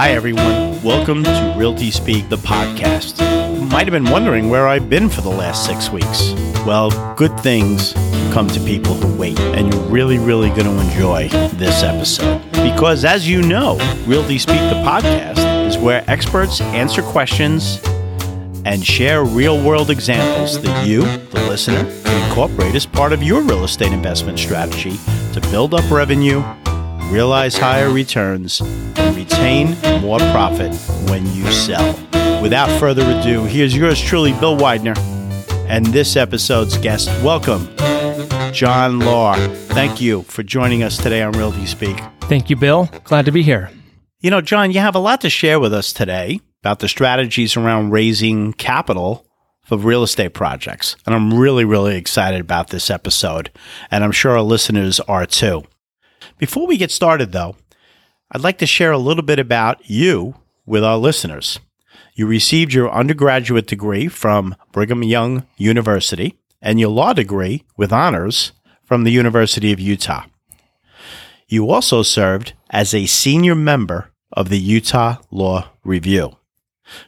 Hi, 0.00 0.12
everyone. 0.12 0.82
Welcome 0.82 1.24
to 1.24 1.54
Realty 1.58 1.90
Speak, 1.90 2.30
the 2.30 2.36
podcast. 2.36 3.20
You 3.54 3.66
might 3.66 3.86
have 3.86 3.92
been 3.92 4.10
wondering 4.10 4.48
where 4.48 4.66
I've 4.66 4.88
been 4.88 5.10
for 5.10 5.20
the 5.20 5.28
last 5.28 5.66
six 5.66 5.90
weeks. 5.90 6.32
Well, 6.64 7.14
good 7.16 7.38
things 7.40 7.92
come 8.32 8.48
to 8.48 8.60
people 8.60 8.94
who 8.94 9.14
wait, 9.18 9.38
and 9.38 9.70
you're 9.70 9.82
really, 9.88 10.18
really 10.18 10.48
going 10.48 10.64
to 10.64 10.80
enjoy 10.80 11.28
this 11.58 11.82
episode. 11.82 12.40
Because 12.52 13.04
as 13.04 13.28
you 13.28 13.42
know, 13.42 13.76
Realty 14.06 14.38
Speak, 14.38 14.56
the 14.70 14.82
podcast, 14.86 15.66
is 15.66 15.76
where 15.76 16.02
experts 16.10 16.62
answer 16.62 17.02
questions 17.02 17.78
and 18.64 18.82
share 18.82 19.22
real 19.22 19.62
world 19.62 19.90
examples 19.90 20.62
that 20.62 20.86
you, 20.86 21.02
the 21.02 21.46
listener, 21.46 21.84
can 22.04 22.26
incorporate 22.26 22.74
as 22.74 22.86
part 22.86 23.12
of 23.12 23.22
your 23.22 23.42
real 23.42 23.64
estate 23.64 23.92
investment 23.92 24.38
strategy 24.38 24.96
to 25.34 25.42
build 25.50 25.74
up 25.74 25.90
revenue, 25.90 26.42
realize 27.10 27.56
higher 27.56 27.90
returns, 27.90 28.60
and 28.60 29.16
retain 29.16 29.76
more 30.00 30.18
profit 30.30 30.72
when 31.10 31.26
you 31.34 31.50
sell. 31.50 31.92
Without 32.40 32.70
further 32.78 33.02
ado, 33.02 33.44
here's 33.44 33.76
yours 33.76 34.00
truly, 34.00 34.32
Bill 34.34 34.56
Widener, 34.56 34.94
and 35.66 35.84
this 35.86 36.16
episode's 36.16 36.78
guest. 36.78 37.08
Welcome, 37.22 37.68
John 38.52 39.00
Lore. 39.00 39.36
Thank 39.68 40.00
you 40.00 40.22
for 40.22 40.42
joining 40.42 40.82
us 40.82 40.96
today 40.96 41.22
on 41.22 41.32
Realty 41.32 41.66
Speak. 41.66 41.98
Thank 42.22 42.48
you, 42.48 42.56
Bill. 42.56 42.88
Glad 43.04 43.24
to 43.24 43.32
be 43.32 43.42
here. 43.42 43.70
You 44.20 44.30
know, 44.30 44.40
John, 44.40 44.70
you 44.70 44.80
have 44.80 44.94
a 44.94 45.00
lot 45.00 45.20
to 45.22 45.30
share 45.30 45.58
with 45.58 45.74
us 45.74 45.92
today 45.92 46.40
about 46.62 46.78
the 46.78 46.88
strategies 46.88 47.56
around 47.56 47.90
raising 47.90 48.52
capital 48.52 49.26
for 49.64 49.78
real 49.78 50.02
estate 50.02 50.34
projects. 50.34 50.96
And 51.06 51.14
I'm 51.14 51.32
really, 51.32 51.64
really 51.64 51.96
excited 51.96 52.40
about 52.40 52.68
this 52.68 52.90
episode. 52.90 53.50
And 53.90 54.04
I'm 54.04 54.12
sure 54.12 54.32
our 54.32 54.42
listeners 54.42 55.00
are 55.00 55.26
too. 55.26 55.64
Before 56.40 56.66
we 56.66 56.78
get 56.78 56.90
started, 56.90 57.32
though, 57.32 57.54
I'd 58.32 58.40
like 58.40 58.56
to 58.58 58.66
share 58.66 58.92
a 58.92 58.98
little 58.98 59.22
bit 59.22 59.38
about 59.38 59.90
you 59.90 60.36
with 60.64 60.82
our 60.82 60.96
listeners. 60.96 61.60
You 62.14 62.26
received 62.26 62.72
your 62.72 62.90
undergraduate 62.90 63.66
degree 63.66 64.08
from 64.08 64.56
Brigham 64.72 65.02
Young 65.02 65.46
University 65.58 66.38
and 66.62 66.80
your 66.80 66.88
law 66.88 67.12
degree 67.12 67.64
with 67.76 67.92
honors 67.92 68.52
from 68.82 69.04
the 69.04 69.10
University 69.10 69.70
of 69.70 69.80
Utah. 69.80 70.24
You 71.46 71.70
also 71.70 72.02
served 72.02 72.54
as 72.70 72.94
a 72.94 73.04
senior 73.04 73.54
member 73.54 74.10
of 74.32 74.48
the 74.48 74.58
Utah 74.58 75.16
Law 75.30 75.68
Review. 75.84 76.38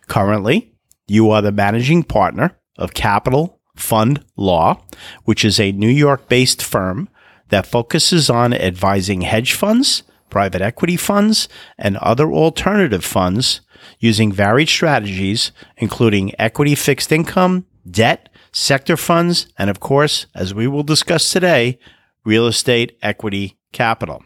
Currently, 0.09 0.75
you 1.09 1.31
are 1.31 1.41
the 1.41 1.53
managing 1.53 2.03
partner 2.03 2.59
of 2.77 2.93
Capital 2.93 3.59
Fund 3.77 4.23
Law, 4.37 4.83
which 5.25 5.43
is 5.43 5.59
a 5.59 5.73
New 5.73 5.89
York 5.89 6.29
based 6.29 6.63
firm 6.63 7.09
that 7.53 7.67
focuses 7.67 8.31
on 8.31 8.55
advising 8.55 9.21
hedge 9.21 9.53
funds, 9.53 10.05
private 10.31 10.63
equity 10.63 10.97
funds, 10.97 11.51
and 11.77 11.99
other 11.99 12.33
alternative 12.33 13.05
funds 13.05 13.61
using 14.01 14.33
varied 14.33 14.71
strategies, 14.71 15.53
including 15.77 16.33
equity 16.41 16.75
fixed 16.75 17.13
income, 17.13 17.67
debt, 17.89 18.31
sector 18.53 18.97
funds, 18.97 19.49
and 19.59 19.69
of 19.69 19.81
course, 19.81 20.25
as 20.35 20.55
we 20.55 20.67
will 20.67 20.83
discuss 20.83 21.31
today, 21.31 21.79
real 22.25 22.47
estate 22.47 22.97
equity 23.03 23.59
capital. 23.71 24.25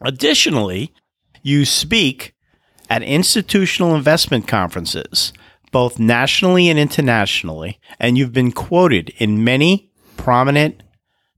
Additionally, 0.00 0.92
you 1.44 1.64
speak 1.64 2.34
at 2.88 3.04
institutional 3.04 3.94
investment 3.94 4.48
conferences, 4.48 5.32
both 5.70 6.00
nationally 6.00 6.68
and 6.68 6.80
internationally, 6.80 7.78
and 8.00 8.18
you've 8.18 8.32
been 8.32 8.50
quoted 8.50 9.10
in 9.18 9.44
many 9.44 9.92
prominent 10.16 10.82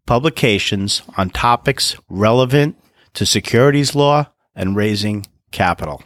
publications 0.07 1.03
on 1.17 1.31
topics 1.31 1.97
relevant 2.09 2.77
to 3.15 3.27
securities 3.27 3.95
law 3.95 4.27
and 4.55 4.77
raising 4.77 5.27
capital. 5.51 6.03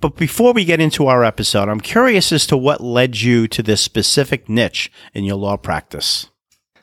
But 0.00 0.16
before 0.16 0.52
we 0.52 0.64
get 0.64 0.80
into 0.80 1.06
our 1.06 1.24
episode, 1.24 1.68
I'm 1.68 1.80
curious 1.80 2.32
as 2.32 2.46
to 2.48 2.56
what 2.56 2.80
led 2.80 3.20
you 3.20 3.46
to 3.48 3.62
this 3.62 3.80
specific 3.80 4.48
niche 4.48 4.90
in 5.14 5.24
your 5.24 5.36
law 5.36 5.56
practice. 5.56 6.28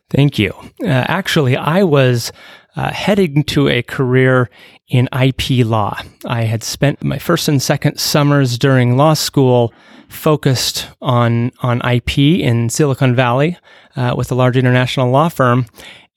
Thank 0.09 0.39
you. 0.39 0.53
Uh, 0.81 0.88
actually, 1.07 1.57
I 1.57 1.84
was 1.84 2.31
uh, 2.75 2.91
heading 2.91 3.44
to 3.45 3.68
a 3.68 3.81
career 3.81 4.50
in 4.88 5.09
IP 5.19 5.66
law. 5.66 6.00
I 6.25 6.44
had 6.44 6.63
spent 6.63 7.03
my 7.03 7.18
first 7.18 7.47
and 7.47 7.62
second 7.62 8.00
summers 8.00 8.57
during 8.57 8.97
law 8.97 9.13
school 9.13 9.73
focused 10.07 10.88
on 11.01 11.51
on 11.62 11.81
IP 11.81 12.19
in 12.19 12.69
Silicon 12.69 13.16
Valley 13.16 13.57
uh, 13.95 14.13
with 14.16 14.31
a 14.31 14.35
large 14.35 14.57
international 14.57 15.09
law 15.09 15.29
firm, 15.29 15.66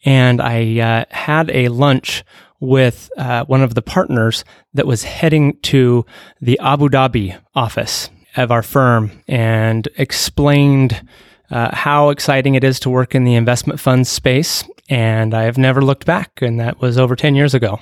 and 0.04 0.40
I 0.40 0.80
uh, 0.80 1.04
had 1.10 1.50
a 1.50 1.68
lunch 1.68 2.24
with 2.60 3.10
uh, 3.16 3.44
one 3.44 3.62
of 3.62 3.74
the 3.74 3.82
partners 3.82 4.44
that 4.74 4.86
was 4.86 5.04
heading 5.04 5.58
to 5.62 6.04
the 6.40 6.58
Abu 6.60 6.88
Dhabi 6.88 7.38
office 7.54 8.10
of 8.36 8.50
our 8.50 8.62
firm 8.62 9.22
and 9.28 9.88
explained 9.96 11.06
uh, 11.50 11.74
how 11.74 12.10
exciting 12.10 12.54
it 12.54 12.64
is 12.64 12.78
to 12.80 12.90
work 12.90 13.14
in 13.14 13.24
the 13.24 13.34
investment 13.34 13.80
funds 13.80 14.08
space. 14.08 14.64
And 14.88 15.34
I 15.34 15.44
have 15.44 15.58
never 15.58 15.82
looked 15.82 16.06
back, 16.06 16.42
and 16.42 16.58
that 16.60 16.80
was 16.80 16.98
over 16.98 17.14
10 17.14 17.34
years 17.34 17.54
ago. 17.54 17.80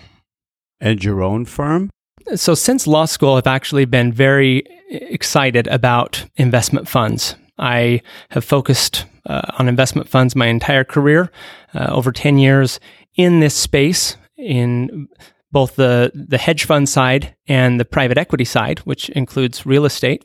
And 0.81 1.03
your 1.03 1.23
own 1.23 1.45
firm? 1.45 1.91
So, 2.35 2.55
since 2.55 2.87
law 2.87 3.05
school, 3.05 3.35
I've 3.35 3.47
actually 3.47 3.85
been 3.85 4.13
very 4.13 4.65
excited 4.91 5.69
about 5.69 6.25
investment 6.37 6.89
funds. 6.89 7.37
I 7.59 8.03
have 8.31 8.45
focused 8.45 9.07
uh, 9.27 9.43
on 9.59 9.69
investment 9.69 10.09
funds 10.09 10.37
my 10.37 10.47
entire 10.47 10.85
career, 10.85 11.31
uh, 11.75 11.87
over 11.91 12.13
10 12.13 12.39
years 12.39 12.81
in 13.15 13.41
this 13.41 13.55
space, 13.55 14.17
in 14.37 15.09
both 15.53 15.77
the, 15.77 16.11
the 16.15 16.39
hedge 16.39 16.65
fund 16.65 16.89
side 16.89 17.35
and 17.47 17.81
the 17.81 17.85
private 17.85 18.19
equity 18.19 18.45
side, 18.45 18.81
which 18.81 19.09
includes 19.11 19.65
real 19.65 19.85
estate. 19.85 20.25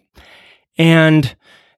And 0.78 1.36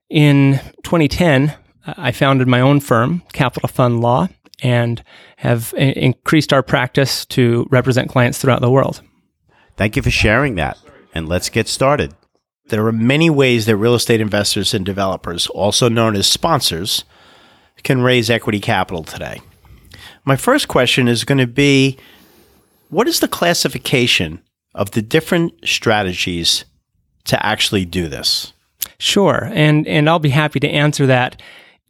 in 0.09 0.59
2010, 0.83 1.55
I 1.85 2.11
founded 2.11 2.47
my 2.47 2.61
own 2.61 2.79
firm, 2.79 3.23
Capital 3.33 3.67
Fund 3.67 4.01
Law, 4.01 4.29
and 4.61 5.03
have 5.37 5.73
increased 5.77 6.53
our 6.53 6.63
practice 6.63 7.25
to 7.25 7.67
represent 7.69 8.09
clients 8.09 8.39
throughout 8.39 8.61
the 8.61 8.71
world. 8.71 9.01
Thank 9.75 9.95
you 9.95 10.01
for 10.01 10.11
sharing 10.11 10.55
that. 10.55 10.77
And 11.13 11.27
let's 11.27 11.49
get 11.49 11.67
started. 11.67 12.13
There 12.67 12.85
are 12.87 12.93
many 12.93 13.29
ways 13.29 13.65
that 13.65 13.75
real 13.75 13.93
estate 13.93 14.21
investors 14.21 14.73
and 14.73 14.85
developers, 14.85 15.47
also 15.47 15.89
known 15.89 16.15
as 16.15 16.27
sponsors, 16.27 17.03
can 17.83 18.01
raise 18.01 18.29
equity 18.29 18.59
capital 18.59 19.03
today. 19.03 19.41
My 20.25 20.35
first 20.35 20.67
question 20.67 21.07
is 21.07 21.23
going 21.23 21.37
to 21.37 21.47
be 21.47 21.97
what 22.89 23.07
is 23.07 23.19
the 23.19 23.27
classification 23.27 24.41
of 24.75 24.91
the 24.91 25.01
different 25.01 25.53
strategies 25.65 26.65
to 27.25 27.45
actually 27.45 27.85
do 27.85 28.07
this? 28.07 28.53
Sure, 28.99 29.49
and 29.53 29.87
and 29.87 30.09
I'll 30.09 30.19
be 30.19 30.29
happy 30.29 30.59
to 30.59 30.69
answer 30.69 31.05
that. 31.07 31.41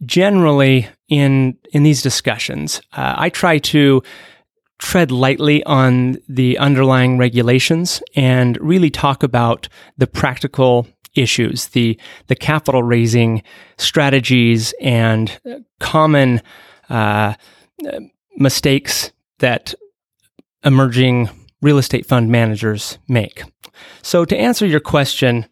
Generally, 0.04 0.88
in 1.08 1.56
in 1.72 1.82
these 1.82 2.02
discussions, 2.02 2.80
uh, 2.92 3.14
I 3.16 3.28
try 3.28 3.58
to 3.58 4.02
tread 4.78 5.10
lightly 5.10 5.62
on 5.64 6.18
the 6.28 6.58
underlying 6.58 7.16
regulations 7.16 8.02
and 8.16 8.58
really 8.60 8.90
talk 8.90 9.22
about 9.22 9.68
the 9.96 10.06
practical 10.06 10.86
issues, 11.14 11.68
the 11.68 11.98
the 12.26 12.36
capital 12.36 12.82
raising 12.82 13.42
strategies 13.76 14.74
and 14.80 15.40
common 15.80 16.40
uh, 16.88 17.34
mistakes 18.36 19.12
that 19.38 19.74
emerging 20.64 21.28
real 21.60 21.78
estate 21.78 22.06
fund 22.06 22.30
managers 22.30 22.98
make. 23.08 23.42
So 24.02 24.24
to 24.24 24.36
answer 24.36 24.66
your 24.66 24.80
question, 24.80 25.46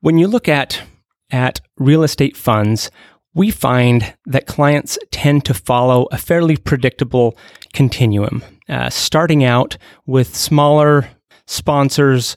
when 0.00 0.18
you 0.18 0.26
look 0.26 0.48
at, 0.48 0.82
at 1.30 1.60
real 1.78 2.02
estate 2.02 2.36
funds, 2.36 2.90
we 3.34 3.50
find 3.50 4.14
that 4.26 4.46
clients 4.46 4.98
tend 5.10 5.44
to 5.46 5.54
follow 5.54 6.06
a 6.10 6.18
fairly 6.18 6.56
predictable 6.56 7.36
continuum, 7.72 8.42
uh, 8.68 8.90
starting 8.90 9.42
out 9.42 9.78
with 10.06 10.36
smaller 10.36 11.08
sponsors 11.46 12.36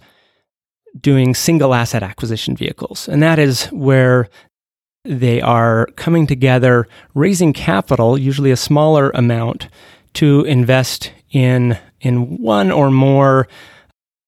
doing 1.00 1.36
single 1.36 1.74
asset 1.74 2.04
acquisition 2.04 2.56
vehicles. 2.56 3.08
And 3.08 3.22
that 3.22 3.40
is 3.40 3.66
where 3.66 4.30
they 5.04 5.42
are 5.42 5.88
coming 5.96 6.26
together, 6.26 6.88
raising 7.14 7.54
capital, 7.54 8.18
usually 8.18 8.52
a 8.52 8.58
smaller 8.58 9.12
amount, 9.12 9.68
to 10.14 10.44
invest 10.46 11.12
in, 11.32 11.78
in 12.02 12.38
one 12.38 12.72
or 12.72 12.90
more 12.90 13.48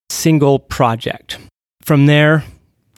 single 0.10 0.60
project. 0.60 1.40
From 1.82 2.06
there, 2.06 2.44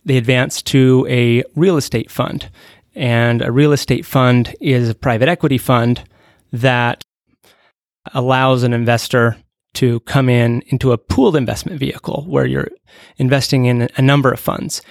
they 0.04 0.18
advance 0.18 0.62
to 0.64 1.06
a 1.10 1.44
real 1.56 1.78
estate 1.78 2.12
fund. 2.12 2.50
And 2.96 3.42
a 3.42 3.52
real 3.52 3.72
estate 3.72 4.06
fund 4.06 4.56
is 4.60 4.90
a 4.90 4.96
private 4.96 5.30
equity 5.30 5.58
fund 5.58 6.04
that 6.52 7.04
allows 8.14 8.64
an 8.64 8.74
investor 8.74 9.38
to 9.74 10.00
come 10.02 10.30
in 10.30 10.62
into 10.68 10.92
a 10.92 10.98
pooled 10.98 11.36
investment 11.36 11.80
vehicle 11.80 12.26
where 12.28 12.46
you're 12.46 12.70
investing 13.18 13.66
in 13.66 13.90
a 13.96 14.02
number 14.02 14.32
of 14.32 14.40
funds. 14.40 14.82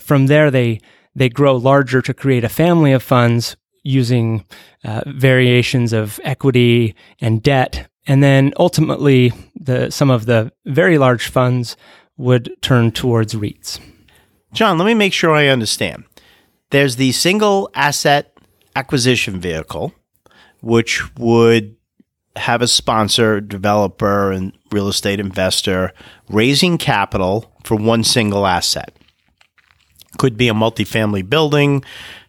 From 0.00 0.26
there, 0.26 0.50
they, 0.50 0.80
they 1.14 1.28
grow 1.28 1.56
larger 1.56 2.00
to 2.02 2.14
create 2.14 2.44
a 2.44 2.48
family 2.48 2.92
of 2.92 3.02
funds 3.02 3.56
using 3.82 4.44
uh, 4.84 5.02
variations 5.06 5.92
of 5.92 6.20
equity 6.22 6.94
and 7.20 7.42
debt. 7.42 7.88
And 8.06 8.22
then 8.22 8.52
ultimately, 8.58 9.32
the, 9.54 9.90
some 9.90 10.10
of 10.10 10.26
the 10.26 10.52
very 10.64 10.98
large 10.98 11.28
funds 11.28 11.76
would 12.16 12.54
turn 12.60 12.90
towards 12.92 13.34
REITs. 13.34 13.80
John, 14.52 14.78
let 14.78 14.86
me 14.86 14.94
make 14.94 15.12
sure 15.12 15.34
I 15.34 15.48
understand. 15.48 16.04
There's 16.70 16.96
the 16.96 17.12
single 17.12 17.70
asset 17.74 18.34
acquisition 18.76 19.40
vehicle, 19.40 19.94
which 20.60 21.02
would 21.16 21.76
have 22.36 22.62
a 22.62 22.68
sponsor, 22.68 23.40
developer, 23.40 24.30
and 24.32 24.52
real 24.70 24.88
estate 24.88 25.20
investor 25.20 25.92
raising 26.28 26.78
capital 26.78 27.52
for 27.64 27.76
one 27.76 28.04
single 28.04 28.46
asset. 28.46 28.96
Could 30.18 30.36
be 30.36 30.48
a 30.48 30.54
multifamily 30.54 31.28
building, 31.28 31.84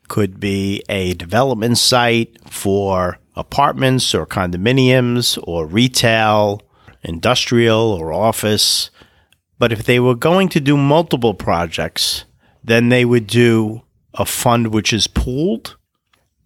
could 0.08 0.40
be 0.40 0.84
a 0.90 1.14
development 1.14 1.78
site 1.78 2.38
for 2.50 3.20
apartments 3.36 4.14
or 4.14 4.26
condominiums 4.26 5.40
or 5.44 5.66
retail, 5.66 6.62
industrial 7.04 7.94
or 7.94 8.12
office. 8.12 8.90
But 9.58 9.72
if 9.72 9.84
they 9.84 10.00
were 10.00 10.16
going 10.16 10.50
to 10.50 10.60
do 10.60 10.76
multiple 10.76 11.34
projects, 11.34 12.26
then 12.64 12.90
they 12.90 13.06
would 13.06 13.28
do 13.28 13.84
a 14.14 14.26
fund 14.26 14.68
which 14.68 14.92
is 14.92 15.08
pooled 15.08 15.78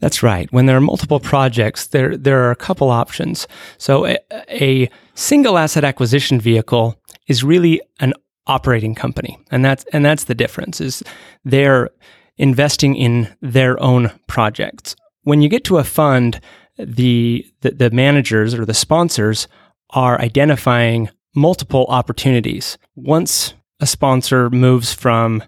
that's 0.04 0.22
right. 0.22 0.52
When 0.52 0.66
there 0.66 0.76
are 0.76 0.82
multiple 0.82 1.22
projects, 1.22 1.88
there 1.88 2.18
there 2.18 2.44
are 2.44 2.52
a 2.52 2.58
couple 2.58 2.90
options. 2.90 3.48
So 3.78 4.06
a, 4.06 4.18
a 4.50 4.90
single 5.16 5.58
asset 5.58 5.86
acquisition 5.86 6.42
vehicle 6.42 7.02
is 7.28 7.42
really 7.42 7.82
an 8.02 8.14
operating 8.46 8.96
company, 8.96 9.40
and 9.50 9.64
that's 9.64 9.86
and 9.94 10.04
that's 10.04 10.26
the 10.26 10.36
difference. 10.36 10.82
Is 10.82 11.04
they're 11.46 11.90
investing 12.38 12.96
in 12.96 13.34
their 13.42 13.82
own 13.82 14.12
projects. 14.28 14.98
When 15.22 15.42
you 15.42 15.48
get 15.48 15.64
to 15.66 15.78
a 15.78 15.86
fund, 15.86 16.42
the, 16.78 17.46
the, 17.62 17.72
the 17.72 17.92
managers 17.92 18.54
or 18.54 18.66
the 18.66 18.74
sponsors 18.74 19.48
are 19.92 20.20
identifying 20.20 21.10
multiple 21.34 21.86
opportunities. 21.88 22.78
Once 22.96 23.54
a 23.80 23.86
sponsor 23.86 24.50
moves 24.50 24.92
from 24.94 25.44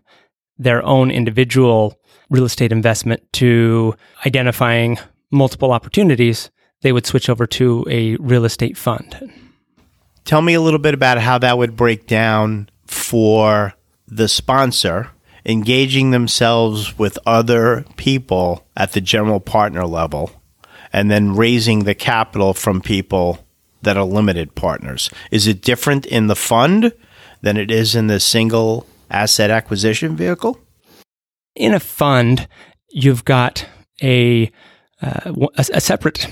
their 0.58 0.82
own 0.86 1.12
individual 1.12 2.00
real 2.36 2.46
estate 2.46 2.74
investment 2.74 3.24
to 3.32 3.96
identifying 4.26 4.98
multiple 5.32 5.72
opportunities, 5.72 6.52
they 6.82 6.92
would 6.92 7.06
switch 7.06 7.30
over 7.30 7.48
to 7.48 7.86
a 7.90 8.18
real 8.18 8.44
estate 8.44 8.78
fund. 8.78 9.32
Tell 10.26 10.42
me 10.42 10.54
a 10.54 10.62
little 10.62 10.80
bit 10.80 10.94
about 10.94 11.18
how 11.20 11.38
that 11.38 11.58
would 11.58 11.78
break 11.78 12.08
down 12.08 12.70
for 12.88 13.74
the 14.08 14.28
sponsor 14.28 15.12
engaging 15.46 16.12
themselves 16.12 16.98
with 16.98 17.18
other 17.26 17.86
people 17.96 18.66
at 18.76 18.92
the 18.92 19.02
general 19.02 19.40
partner 19.40 19.86
level 19.86 20.32
and 20.92 21.10
then 21.10 21.36
raising 21.36 21.84
the 21.84 21.96
capital 21.96 22.54
from 22.54 22.82
people 22.82 23.40
that 23.84 23.96
are 23.96 24.04
limited 24.04 24.56
partners. 24.56 25.10
Is 25.32 25.48
it 25.48 25.62
different 25.62 26.06
in 26.06 26.28
the 26.28 26.36
fund 26.36 26.92
than 27.42 27.56
it 27.56 27.72
is 27.72 27.96
in 27.96 28.08
the 28.08 28.20
single 28.20 28.88
asset 29.10 29.52
acquisition 29.52 30.16
vehicle? 30.16 30.60
In 31.56 31.74
a 31.74 31.80
fund, 31.80 32.48
you've 32.90 33.26
got 33.26 33.66
a, 34.02 34.52
uh, 35.02 35.32
a, 35.58 35.66
a 35.74 35.82
separate 35.82 36.28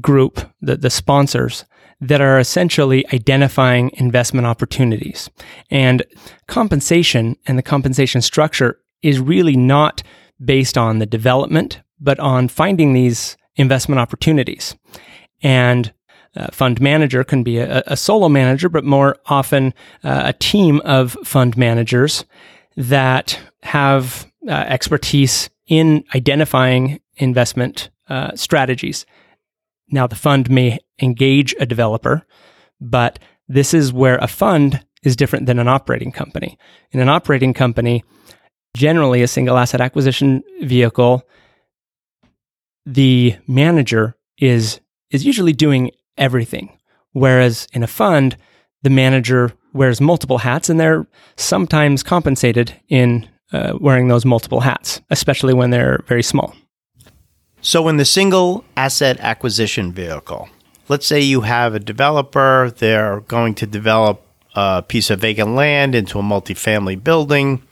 group, 0.00 0.40
the, 0.60 0.76
the 0.76 0.90
sponsors, 0.90 1.64
that 2.00 2.20
are 2.20 2.38
essentially 2.38 3.04
identifying 3.12 3.90
investment 3.94 4.46
opportunities. 4.46 5.28
And 5.70 6.04
compensation 6.46 7.36
and 7.46 7.58
the 7.58 7.62
compensation 7.62 8.22
structure 8.22 8.78
is 9.02 9.18
really 9.18 9.56
not 9.56 10.02
based 10.44 10.78
on 10.78 10.98
the 10.98 11.06
development, 11.06 11.80
but 11.98 12.20
on 12.20 12.48
finding 12.48 12.92
these 12.92 13.36
investment 13.56 13.98
opportunities. 13.98 14.76
And 15.42 15.92
a 16.34 16.52
fund 16.52 16.80
manager 16.80 17.24
can 17.24 17.42
be 17.42 17.58
a, 17.58 17.82
a 17.86 17.96
solo 17.96 18.28
manager, 18.28 18.68
but 18.68 18.84
more 18.84 19.16
often 19.26 19.74
uh, 20.04 20.22
a 20.26 20.32
team 20.34 20.80
of 20.84 21.16
fund 21.24 21.56
managers 21.56 22.24
that 22.76 23.40
have 23.62 24.27
uh, 24.48 24.64
expertise 24.66 25.50
in 25.66 26.04
identifying 26.14 27.00
investment 27.16 27.90
uh, 28.08 28.34
strategies. 28.34 29.04
Now, 29.90 30.06
the 30.06 30.16
fund 30.16 30.50
may 30.50 30.78
engage 31.00 31.54
a 31.60 31.66
developer, 31.66 32.26
but 32.80 33.18
this 33.48 33.74
is 33.74 33.92
where 33.92 34.16
a 34.18 34.28
fund 34.28 34.84
is 35.02 35.16
different 35.16 35.46
than 35.46 35.58
an 35.58 35.68
operating 35.68 36.12
company. 36.12 36.58
In 36.90 37.00
an 37.00 37.08
operating 37.08 37.54
company, 37.54 38.04
generally 38.74 39.22
a 39.22 39.28
single 39.28 39.56
asset 39.56 39.80
acquisition 39.80 40.42
vehicle, 40.62 41.22
the 42.84 43.36
manager 43.46 44.16
is 44.38 44.80
is 45.10 45.24
usually 45.24 45.52
doing 45.52 45.90
everything. 46.16 46.78
Whereas 47.12 47.66
in 47.72 47.82
a 47.82 47.86
fund, 47.86 48.36
the 48.82 48.90
manager 48.90 49.52
wears 49.72 50.00
multiple 50.00 50.38
hats 50.38 50.68
and 50.68 50.78
they're 50.78 51.06
sometimes 51.36 52.02
compensated 52.02 52.78
in 52.88 53.28
uh, 53.52 53.76
wearing 53.80 54.08
those 54.08 54.24
multiple 54.24 54.60
hats, 54.60 55.00
especially 55.10 55.54
when 55.54 55.70
they're 55.70 56.02
very 56.06 56.22
small. 56.22 56.54
So, 57.60 57.88
in 57.88 57.96
the 57.96 58.04
single 58.04 58.64
asset 58.76 59.18
acquisition 59.20 59.92
vehicle, 59.92 60.48
let's 60.88 61.06
say 61.06 61.20
you 61.20 61.42
have 61.42 61.74
a 61.74 61.80
developer, 61.80 62.72
they're 62.78 63.20
going 63.20 63.54
to 63.56 63.66
develop 63.66 64.22
a 64.54 64.82
piece 64.82 65.10
of 65.10 65.20
vacant 65.20 65.54
land 65.54 65.94
into 65.94 66.18
a 66.18 66.22
multifamily 66.22 67.02
building, 67.02 67.62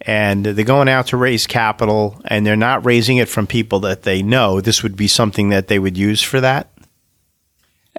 and 0.00 0.44
they're 0.44 0.64
going 0.64 0.88
out 0.88 1.08
to 1.08 1.16
raise 1.16 1.46
capital, 1.46 2.20
and 2.26 2.46
they're 2.46 2.56
not 2.56 2.84
raising 2.84 3.18
it 3.18 3.28
from 3.28 3.46
people 3.46 3.80
that 3.80 4.02
they 4.02 4.22
know. 4.22 4.60
This 4.60 4.82
would 4.82 4.96
be 4.96 5.08
something 5.08 5.50
that 5.50 5.68
they 5.68 5.78
would 5.78 5.96
use 5.96 6.22
for 6.22 6.40
that? 6.40 6.70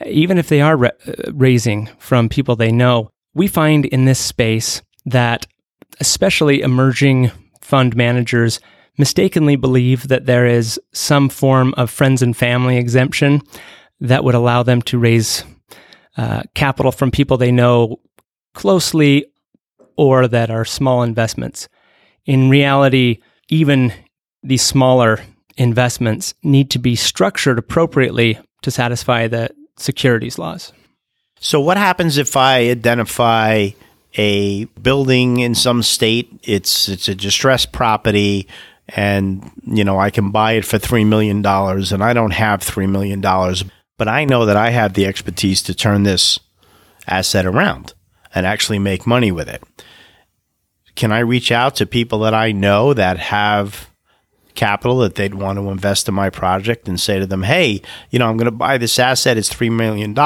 Even 0.06 0.38
if 0.38 0.48
they 0.48 0.62
are 0.62 0.78
ra- 0.78 0.90
uh, 1.08 1.32
raising 1.34 1.88
from 1.98 2.30
people 2.30 2.56
they 2.56 2.72
know, 2.72 3.10
we 3.34 3.48
find 3.48 3.86
in 3.86 4.06
this 4.06 4.20
space 4.20 4.82
that 5.06 5.48
especially 6.00 6.62
emerging 6.62 7.32
fund 7.62 7.96
managers 7.96 8.60
mistakenly 8.98 9.56
believe 9.56 10.08
that 10.08 10.26
there 10.26 10.46
is 10.46 10.80
some 10.94 11.30
form 11.30 11.74
of 11.78 11.90
friends 11.90 12.22
and 12.22 12.36
family 12.36 12.78
exemption 12.78 13.42
that 14.00 14.24
would 14.24 14.36
allow 14.36 14.64
them 14.64 14.82
to 14.82 14.98
raise 14.98 15.44
uh, 16.18 16.42
capital 16.56 16.92
from 16.92 17.12
people 17.12 17.38
they 17.38 17.52
know 17.52 18.00
closely 18.54 19.26
or 19.98 20.28
that 20.28 20.50
are 20.50 20.66
small 20.66 21.04
investments. 21.04 21.68
In 22.26 22.50
reality, 22.50 23.20
even 23.50 23.94
these 24.44 24.62
smaller 24.62 25.20
investments 25.58 26.34
need 26.44 26.70
to 26.72 26.80
be 26.80 26.96
structured 26.96 27.58
appropriately 27.58 28.40
to 28.62 28.72
satisfy 28.72 29.28
the 29.28 29.50
securities 29.78 30.38
laws. 30.38 30.74
So, 31.40 31.60
what 31.62 31.78
happens 31.78 32.18
if 32.18 32.36
I 32.36 32.70
identify 32.70 33.70
a 34.16 34.66
building 34.66 35.40
in 35.40 35.56
some 35.56 35.84
state. 35.84 36.30
It's 36.44 36.90
it's 36.90 37.08
a 37.08 37.16
distressed 37.16 37.72
property, 37.72 38.48
and 38.90 39.52
you 39.64 39.84
know 39.84 40.00
I 40.00 40.10
can 40.10 40.32
buy 40.32 40.54
it 40.54 40.66
for 40.66 40.78
three 40.78 41.04
million 41.04 41.42
dollars, 41.42 41.92
and 41.92 42.04
I 42.04 42.14
don't 42.14 42.32
have 42.32 42.62
three 42.62 42.88
million 42.88 43.22
dollars, 43.22 43.64
but 43.98 44.08
I 44.08 44.26
know 44.26 44.46
that 44.46 44.58
I 44.58 44.70
have 44.70 44.94
the 44.94 45.06
expertise 45.06 45.62
to 45.64 45.74
turn 45.74 46.04
this 46.04 46.40
asset 47.08 47.46
around 47.46 47.94
and 48.34 48.46
actually 48.46 48.80
make 48.80 49.08
money 49.08 49.32
with 49.32 49.50
it. 49.50 49.64
Can 50.96 51.12
I 51.12 51.20
reach 51.20 51.52
out 51.52 51.76
to 51.76 51.86
people 51.86 52.20
that 52.20 52.34
I 52.34 52.52
know 52.52 52.94
that 52.94 53.18
have 53.20 53.90
capital 54.58 54.98
that 54.98 55.16
they'd 55.16 55.36
want 55.36 55.58
to 55.58 55.70
invest 55.70 56.10
in 56.10 56.14
my 56.16 56.30
project 56.30 56.90
and 56.90 57.00
say 57.00 57.20
to 57.20 57.26
them, 57.26 57.44
hey, 57.44 57.82
you 58.10 58.20
know, 58.20 58.28
I'm 58.28 58.36
going 58.36 58.46
to 58.46 58.52
buy 58.52 58.78
this 58.78 59.00
asset. 59.00 59.38
It's 59.38 59.54
$3 59.54 59.72
million. 59.72 60.18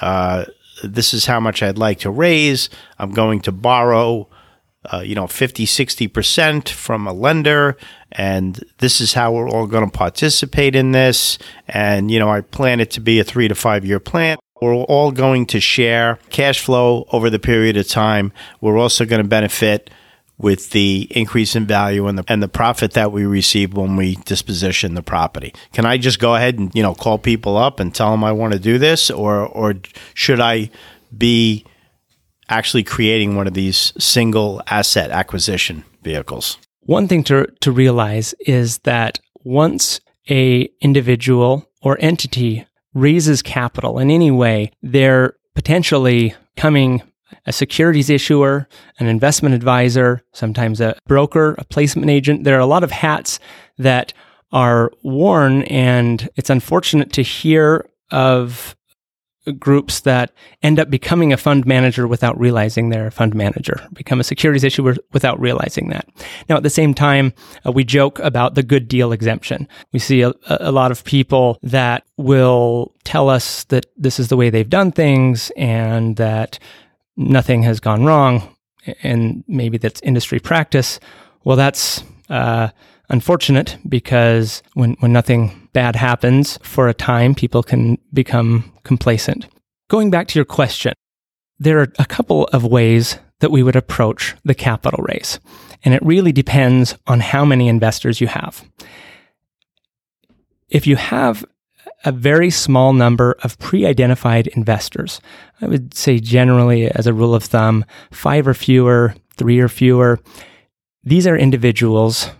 Uh, 0.00 0.44
this 0.82 1.14
is 1.14 1.26
how 1.26 1.40
much 1.40 1.62
I'd 1.62 1.78
like 1.78 2.00
to 2.00 2.10
raise. 2.10 2.68
I'm 2.98 3.10
going 3.10 3.40
to 3.42 3.52
borrow, 3.52 4.28
uh, 4.92 5.00
you 5.00 5.14
know, 5.14 5.26
50, 5.26 5.66
60% 5.66 6.68
from 6.68 7.06
a 7.06 7.12
lender. 7.12 7.76
And 8.12 8.62
this 8.78 9.00
is 9.00 9.14
how 9.14 9.32
we're 9.32 9.48
all 9.48 9.66
going 9.66 9.88
to 9.88 9.96
participate 9.96 10.74
in 10.74 10.92
this. 10.92 11.38
And, 11.66 12.10
you 12.10 12.18
know, 12.18 12.30
I 12.30 12.40
plan 12.40 12.80
it 12.80 12.90
to 12.92 13.00
be 13.00 13.20
a 13.20 13.24
three 13.24 13.48
to 13.48 13.54
five 13.54 13.84
year 13.84 14.00
plan. 14.00 14.38
We're 14.60 14.74
all 14.74 15.12
going 15.12 15.46
to 15.46 15.60
share 15.60 16.18
cash 16.30 16.60
flow 16.60 17.06
over 17.12 17.30
the 17.30 17.38
period 17.38 17.76
of 17.76 17.86
time. 17.88 18.32
We're 18.60 18.78
also 18.78 19.04
going 19.04 19.22
to 19.22 19.28
benefit 19.28 19.90
with 20.38 20.70
the 20.70 21.08
increase 21.10 21.56
in 21.56 21.66
value 21.66 22.06
and 22.06 22.18
the 22.18 22.24
and 22.28 22.42
the 22.42 22.48
profit 22.48 22.92
that 22.92 23.12
we 23.12 23.26
receive 23.26 23.74
when 23.74 23.96
we 23.96 24.16
disposition 24.24 24.94
the 24.94 25.02
property. 25.02 25.52
Can 25.72 25.84
I 25.84 25.98
just 25.98 26.18
go 26.18 26.34
ahead 26.34 26.58
and 26.58 26.74
you 26.74 26.82
know 26.82 26.94
call 26.94 27.18
people 27.18 27.56
up 27.56 27.80
and 27.80 27.94
tell 27.94 28.12
them 28.12 28.24
I 28.24 28.32
want 28.32 28.52
to 28.52 28.58
do 28.58 28.78
this, 28.78 29.10
or 29.10 29.46
or 29.46 29.74
should 30.14 30.40
I 30.40 30.70
be 31.16 31.64
actually 32.48 32.84
creating 32.84 33.36
one 33.36 33.46
of 33.46 33.54
these 33.54 33.92
single 33.98 34.62
asset 34.68 35.10
acquisition 35.10 35.84
vehicles? 36.02 36.56
One 36.82 37.08
thing 37.08 37.24
to 37.24 37.46
to 37.60 37.72
realize 37.72 38.34
is 38.40 38.78
that 38.78 39.20
once 39.44 40.00
a 40.30 40.68
individual 40.80 41.68
or 41.82 41.96
entity 42.00 42.66
raises 42.94 43.42
capital 43.42 43.98
in 43.98 44.10
any 44.10 44.30
way, 44.30 44.72
they're 44.82 45.34
potentially 45.54 46.34
coming 46.56 47.02
a 47.46 47.52
securities 47.52 48.10
issuer, 48.10 48.68
an 48.98 49.06
investment 49.06 49.54
advisor, 49.54 50.22
sometimes 50.32 50.80
a 50.80 50.96
broker, 51.06 51.54
a 51.58 51.64
placement 51.64 52.10
agent. 52.10 52.44
There 52.44 52.56
are 52.56 52.60
a 52.60 52.66
lot 52.66 52.84
of 52.84 52.90
hats 52.90 53.38
that 53.78 54.12
are 54.52 54.90
worn, 55.02 55.62
and 55.64 56.28
it's 56.36 56.50
unfortunate 56.50 57.12
to 57.14 57.22
hear 57.22 57.88
of 58.10 58.76
groups 59.52 60.00
that 60.00 60.32
end 60.62 60.78
up 60.78 60.90
becoming 60.90 61.32
a 61.32 61.36
fund 61.36 61.66
manager 61.66 62.06
without 62.06 62.38
realizing 62.38 62.88
they're 62.88 63.06
a 63.06 63.12
fund 63.12 63.34
manager, 63.34 63.80
become 63.92 64.20
a 64.20 64.24
securities 64.24 64.64
issuer 64.64 64.96
without 65.12 65.40
realizing 65.40 65.88
that. 65.88 66.08
Now, 66.48 66.56
at 66.56 66.62
the 66.62 66.70
same 66.70 66.94
time, 66.94 67.32
uh, 67.66 67.72
we 67.72 67.84
joke 67.84 68.18
about 68.18 68.54
the 68.54 68.62
good 68.62 68.88
deal 68.88 69.12
exemption. 69.12 69.68
We 69.92 69.98
see 69.98 70.22
a, 70.22 70.32
a 70.48 70.72
lot 70.72 70.90
of 70.90 71.04
people 71.04 71.58
that 71.62 72.04
will 72.16 72.94
tell 73.04 73.28
us 73.28 73.64
that 73.64 73.86
this 73.96 74.18
is 74.18 74.28
the 74.28 74.36
way 74.36 74.50
they've 74.50 74.68
done 74.68 74.92
things 74.92 75.50
and 75.56 76.16
that 76.16 76.58
nothing 77.18 77.64
has 77.64 77.80
gone 77.80 78.04
wrong, 78.04 78.56
and 79.02 79.44
maybe 79.46 79.76
that's 79.76 80.00
industry 80.00 80.38
practice. 80.38 81.00
Well, 81.44 81.56
that's 81.56 82.02
uh, 82.30 82.68
unfortunate 83.10 83.76
because 83.86 84.62
when, 84.74 84.94
when 85.00 85.12
nothing 85.12 85.68
bad 85.72 85.96
happens 85.96 86.58
for 86.62 86.88
a 86.88 86.94
time, 86.94 87.34
people 87.34 87.62
can 87.62 87.98
become 88.12 88.72
complacent. 88.84 89.48
Going 89.88 90.10
back 90.10 90.28
to 90.28 90.38
your 90.38 90.46
question, 90.46 90.94
there 91.58 91.80
are 91.80 91.92
a 91.98 92.06
couple 92.06 92.44
of 92.52 92.64
ways 92.64 93.18
that 93.40 93.50
we 93.50 93.62
would 93.62 93.76
approach 93.76 94.34
the 94.44 94.54
capital 94.54 95.02
raise, 95.02 95.40
and 95.84 95.94
it 95.94 96.02
really 96.04 96.32
depends 96.32 96.96
on 97.06 97.20
how 97.20 97.44
many 97.44 97.68
investors 97.68 98.20
you 98.20 98.28
have. 98.28 98.64
If 100.68 100.86
you 100.86 100.96
have 100.96 101.44
a 102.04 102.12
very 102.12 102.50
small 102.50 102.92
number 102.92 103.36
of 103.42 103.58
pre 103.58 103.84
identified 103.86 104.46
investors, 104.48 105.20
I 105.60 105.66
would 105.66 105.94
say 105.94 106.18
generally, 106.18 106.88
as 106.90 107.06
a 107.06 107.12
rule 107.12 107.34
of 107.34 107.44
thumb, 107.44 107.84
five 108.12 108.46
or 108.46 108.54
fewer, 108.54 109.14
three 109.36 109.58
or 109.58 109.68
fewer, 109.68 110.20
these 111.02 111.26
are 111.26 111.36
individuals 111.36 112.30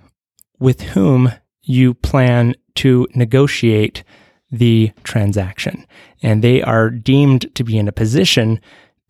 with 0.58 0.82
whom 0.82 1.32
you 1.62 1.94
plan 1.94 2.54
to 2.76 3.06
negotiate 3.14 4.04
the 4.50 4.92
transaction. 5.04 5.86
And 6.22 6.42
they 6.42 6.62
are 6.62 6.90
deemed 6.90 7.54
to 7.54 7.64
be 7.64 7.78
in 7.78 7.88
a 7.88 7.92
position 7.92 8.60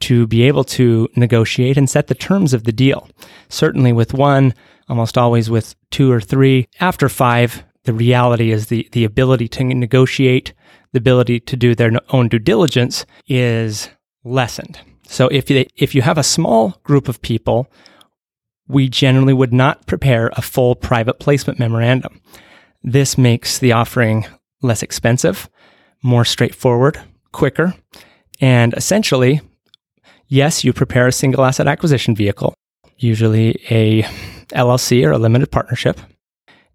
to 0.00 0.26
be 0.26 0.42
able 0.42 0.64
to 0.64 1.08
negotiate 1.16 1.76
and 1.76 1.88
set 1.88 2.06
the 2.06 2.14
terms 2.14 2.54
of 2.54 2.64
the 2.64 2.72
deal. 2.72 3.08
Certainly 3.48 3.92
with 3.92 4.14
one, 4.14 4.54
almost 4.88 5.18
always 5.18 5.50
with 5.50 5.74
two 5.90 6.10
or 6.10 6.20
three. 6.20 6.68
After 6.80 7.08
five, 7.08 7.64
the 7.88 7.92
reality 7.92 8.52
is 8.52 8.66
the, 8.66 8.88
the 8.92 9.04
ability 9.04 9.48
to 9.48 9.64
negotiate, 9.64 10.52
the 10.92 10.98
ability 10.98 11.40
to 11.40 11.56
do 11.56 11.74
their 11.74 11.90
own 12.10 12.28
due 12.28 12.38
diligence 12.38 13.04
is 13.26 13.88
lessened. 14.24 14.78
So 15.08 15.28
if 15.28 15.50
you, 15.50 15.66
if 15.76 15.94
you 15.94 16.02
have 16.02 16.18
a 16.18 16.22
small 16.22 16.78
group 16.84 17.08
of 17.08 17.22
people 17.22 17.68
we 18.68 18.88
generally 18.88 19.32
would 19.32 19.52
not 19.52 19.86
prepare 19.86 20.30
a 20.34 20.42
full 20.42 20.76
private 20.76 21.18
placement 21.18 21.58
memorandum. 21.58 22.20
This 22.82 23.18
makes 23.18 23.58
the 23.58 23.72
offering 23.72 24.26
less 24.62 24.82
expensive, 24.82 25.48
more 26.02 26.24
straightforward, 26.24 27.00
quicker, 27.32 27.74
and 28.40 28.74
essentially, 28.74 29.40
yes, 30.28 30.62
you 30.62 30.72
prepare 30.72 31.08
a 31.08 31.12
single 31.12 31.44
asset 31.44 31.66
acquisition 31.66 32.14
vehicle, 32.14 32.54
usually 32.98 33.60
a 33.70 34.02
LLC 34.52 35.04
or 35.04 35.12
a 35.12 35.18
limited 35.18 35.50
partnership, 35.50 35.98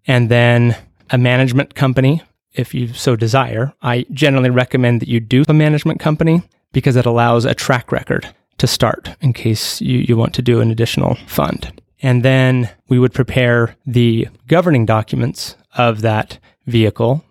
and 0.06 0.28
then 0.28 0.76
a 1.14 1.18
management 1.18 1.76
company 1.76 2.20
if 2.54 2.74
you 2.74 2.88
so 2.88 3.14
desire. 3.14 3.72
I 3.82 4.04
generally 4.10 4.50
recommend 4.50 5.00
that 5.00 5.08
you 5.08 5.20
do 5.20 5.44
a 5.48 5.54
management 5.54 6.00
company 6.00 6.42
because 6.72 6.96
it 6.96 7.06
allows 7.06 7.44
a 7.44 7.54
track 7.54 7.92
record 7.92 8.34
to 8.58 8.66
start 8.66 9.14
in 9.20 9.32
case 9.32 9.80
you, 9.80 9.98
you 9.98 10.16
want 10.16 10.34
to 10.34 10.42
do 10.42 10.60
an 10.60 10.72
additional 10.72 11.14
fund. 11.26 11.80
And 12.02 12.24
then 12.24 12.68
we 12.88 12.98
would 12.98 13.14
prepare 13.14 13.76
the 13.86 14.28
governing 14.48 14.86
documents 14.86 15.54
of 15.76 16.00
that 16.00 16.38
vehicle, 16.66 17.24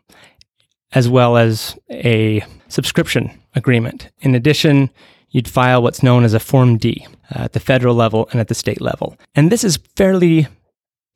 as 0.94 1.10
well 1.10 1.36
as 1.36 1.78
a 1.92 2.42
subscription 2.70 3.32
agreement. 3.54 4.10
In 4.22 4.34
addition, 4.34 4.90
you'd 5.30 5.50
file 5.50 5.84
what's 5.84 6.04
known 6.04 6.24
as 6.24 6.34
a 6.34 6.40
Form 6.40 6.78
D 6.78 7.06
uh, 7.36 7.44
at 7.44 7.54
the 7.54 7.60
federal 7.60 7.96
level 7.96 8.30
and 8.32 8.40
at 8.40 8.48
the 8.48 8.56
state 8.56 8.80
level. 8.80 9.18
And 9.36 9.52
this 9.52 9.66
is 9.66 9.78
fairly 9.98 10.48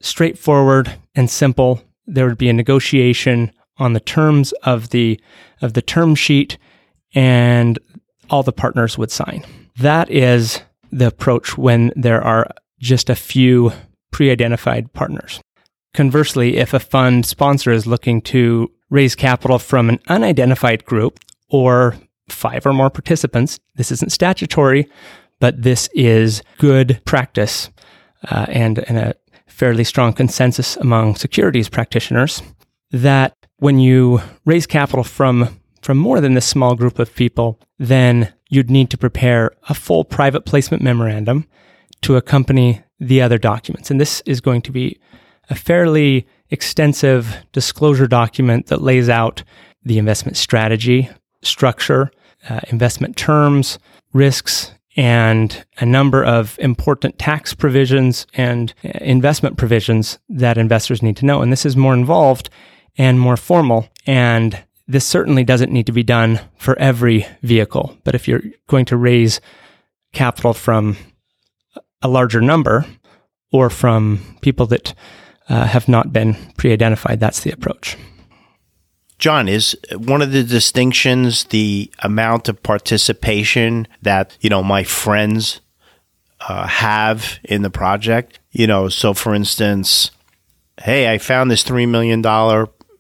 straightforward 0.02 0.94
and 1.16 1.30
simple. 1.30 1.82
There 2.08 2.26
would 2.26 2.38
be 2.38 2.50
a 2.50 2.54
negotiation 2.54 3.52
on 3.78 3.94
the 3.94 4.00
terms 4.00 4.52
of 4.64 4.90
the 4.90 5.20
of 5.62 5.74
the 5.74 5.82
term 5.82 6.16
sheet 6.16 6.58
and 7.14 7.78
all 8.30 8.44
the 8.44 8.52
partners 8.52 8.98
would 8.98 9.12
sign. 9.12 9.46
That 9.78 10.10
is 10.10 10.62
the 10.92 11.08
approach 11.08 11.58
when 11.58 11.92
there 11.96 12.22
are 12.22 12.50
just 12.80 13.10
a 13.10 13.16
few 13.16 13.72
pre 14.12 14.32
identified 14.32 14.94
partners. 14.94 15.40
Conversely, 15.94 16.58
if 16.58 16.74
a 16.74 16.80
fund 16.80 17.26
sponsor 17.26 17.72
is 17.72 17.88
looking 17.88 18.22
to 18.22 18.72
raise 18.90 19.16
capital 19.16 19.60
from 19.60 19.90
an 19.90 20.00
unidentified 20.08 20.86
group 20.86 21.20
or 21.50 21.96
five 22.30 22.66
or 22.66 22.74
more 22.74 22.90
participants, 22.90 23.60
this 23.76 23.92
isn't 23.92 24.12
statutory, 24.12 24.88
but 25.40 25.62
this 25.62 25.90
is 25.94 26.42
good 26.58 27.02
practice 27.06 27.70
uh, 28.30 28.46
and, 28.50 28.80
and 28.90 28.98
a 28.98 29.16
fairly 29.58 29.84
strong 29.84 30.14
consensus 30.14 30.78
among 30.78 31.16
securities 31.16 31.68
practitioners 31.68 32.44
that 32.92 33.34
when 33.58 33.80
you 33.80 34.22
raise 34.46 34.68
capital 34.68 35.04
from 35.04 35.60
from 35.82 35.98
more 35.98 36.22
than 36.22 36.34
this 36.36 36.46
small 36.46 36.76
group 36.76 37.00
of 37.00 37.16
people, 37.16 37.60
then 37.80 38.32
you'd 38.50 38.70
need 38.70 38.90
to 38.90 38.98
prepare 38.98 39.52
a 39.70 39.74
full 39.74 40.04
private 40.04 40.46
placement 40.46 40.84
memorandum 40.84 41.48
to 42.02 42.18
accompany 42.18 42.84
the 43.00 43.22
other 43.22 43.38
documents. 43.38 43.90
And 43.90 44.00
this 44.00 44.22
is 44.26 44.42
going 44.42 44.62
to 44.64 44.72
be 44.72 45.00
a 45.50 45.56
fairly 45.56 46.28
extensive 46.50 47.38
disclosure 47.52 48.08
document 48.08 48.68
that 48.68 48.82
lays 48.82 49.10
out 49.10 49.44
the 49.84 49.98
investment 49.98 50.38
strategy, 50.38 51.10
structure, 51.42 52.12
uh, 52.50 52.60
investment 52.70 53.18
terms, 53.18 53.80
risks, 54.14 54.74
and 54.98 55.66
a 55.78 55.86
number 55.86 56.24
of 56.24 56.58
important 56.60 57.18
tax 57.18 57.54
provisions 57.54 58.28
and 58.34 58.74
uh, 58.84 58.90
investment 59.00 59.56
provisions 59.56 60.20
that 60.28 60.58
investors 60.58 61.02
need 61.02 61.16
to 61.18 61.26
know. 61.26 61.42
And 61.42 61.52
this 61.52 61.66
is 61.66 61.78
more 61.78 61.94
involved 61.94 62.50
and 62.98 63.20
more 63.20 63.38
formal. 63.38 63.88
And 64.06 64.62
this 64.88 65.06
certainly 65.06 65.44
doesn't 65.44 65.72
need 65.72 65.86
to 65.86 65.92
be 65.92 66.04
done 66.04 66.42
for 66.58 66.78
every 66.80 67.28
vehicle. 67.44 67.98
But 68.04 68.16
if 68.16 68.28
you're 68.28 68.42
going 68.68 68.86
to 68.86 68.98
raise 68.98 69.40
capital 70.14 70.54
from 70.54 70.98
a 72.02 72.08
larger 72.08 72.42
number 72.42 72.86
or 73.52 73.70
from 73.70 74.38
people 74.42 74.66
that 74.68 74.94
uh, 75.50 75.66
have 75.66 75.88
not 75.88 76.12
been 76.12 76.36
pre 76.58 76.74
identified. 76.74 77.20
That's 77.20 77.42
the 77.42 77.52
approach. 77.52 77.98
John, 79.20 79.48
is 79.48 79.76
one 79.96 80.22
of 80.22 80.32
the 80.32 80.44
distinctions 80.44 81.46
the 81.46 81.92
amount 82.00 82.50
of 82.50 82.62
participation 82.62 83.88
that, 84.04 84.38
you 84.42 84.50
know, 84.50 84.62
my 84.62 84.84
friends 84.84 85.60
uh, 86.42 86.68
have 86.68 87.40
in 87.44 87.64
the 87.64 87.72
project? 87.72 88.40
You 88.52 88.68
know, 88.68 88.90
so 88.90 89.14
for 89.14 89.34
instance, 89.34 90.12
hey, 90.82 91.12
I 91.12 91.18
found 91.18 91.50
this 91.50 91.64
$3 91.64 91.90
million 91.90 92.24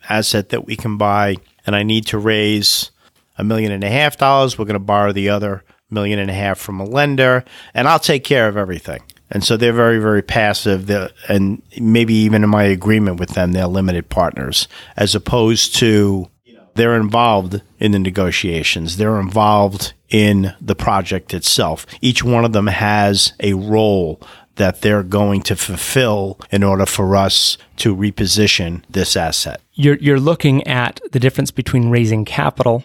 asset 0.09 0.49
that 0.49 0.65
we 0.65 0.75
can 0.75 0.97
buy, 0.97 1.35
and 1.65 1.75
I 1.75 1.83
need 1.83 2.07
to 2.07 2.17
raise 2.17 2.91
a 3.37 3.43
million 3.43 3.71
and 3.71 3.83
a 3.83 3.89
half 3.89 4.17
dollars. 4.17 4.57
We're 4.57 4.65
going 4.65 4.73
to 4.73 4.79
borrow 4.79 5.11
the 5.11 5.29
other 5.29 5.63
million 5.89 6.19
and 6.19 6.31
a 6.31 6.33
half 6.33 6.57
from 6.57 6.79
a 6.79 6.85
lender, 6.85 7.45
and 7.73 7.87
I'll 7.87 7.99
take 7.99 8.23
care 8.23 8.47
of 8.47 8.57
everything. 8.57 9.01
And 9.29 9.43
so 9.43 9.57
they're 9.57 9.73
very, 9.73 9.99
very 9.99 10.21
passive. 10.21 10.87
They're, 10.87 11.09
and 11.27 11.61
maybe 11.79 12.13
even 12.13 12.43
in 12.43 12.49
my 12.49 12.63
agreement 12.63 13.19
with 13.19 13.31
them, 13.31 13.51
they're 13.51 13.67
limited 13.67 14.09
partners, 14.09 14.67
as 14.95 15.15
opposed 15.15 15.75
to 15.77 16.29
they're 16.75 16.95
involved 16.95 17.61
in 17.79 17.91
the 17.91 17.99
negotiations. 17.99 18.97
They're 18.97 19.19
involved 19.19 19.93
in 20.09 20.53
the 20.61 20.75
project 20.75 21.33
itself. 21.33 21.85
Each 22.01 22.23
one 22.23 22.45
of 22.45 22.53
them 22.53 22.67
has 22.67 23.33
a 23.39 23.53
role 23.53 24.21
that 24.55 24.81
they're 24.81 25.03
going 25.03 25.41
to 25.43 25.55
fulfill 25.55 26.39
in 26.51 26.63
order 26.63 26.85
for 26.85 27.15
us 27.15 27.57
to 27.77 27.95
reposition 27.95 28.83
this 28.89 29.15
asset. 29.15 29.61
You're, 29.73 29.97
you're 29.97 30.19
looking 30.19 30.65
at 30.67 30.99
the 31.11 31.19
difference 31.19 31.51
between 31.51 31.89
raising 31.89 32.25
capital 32.25 32.83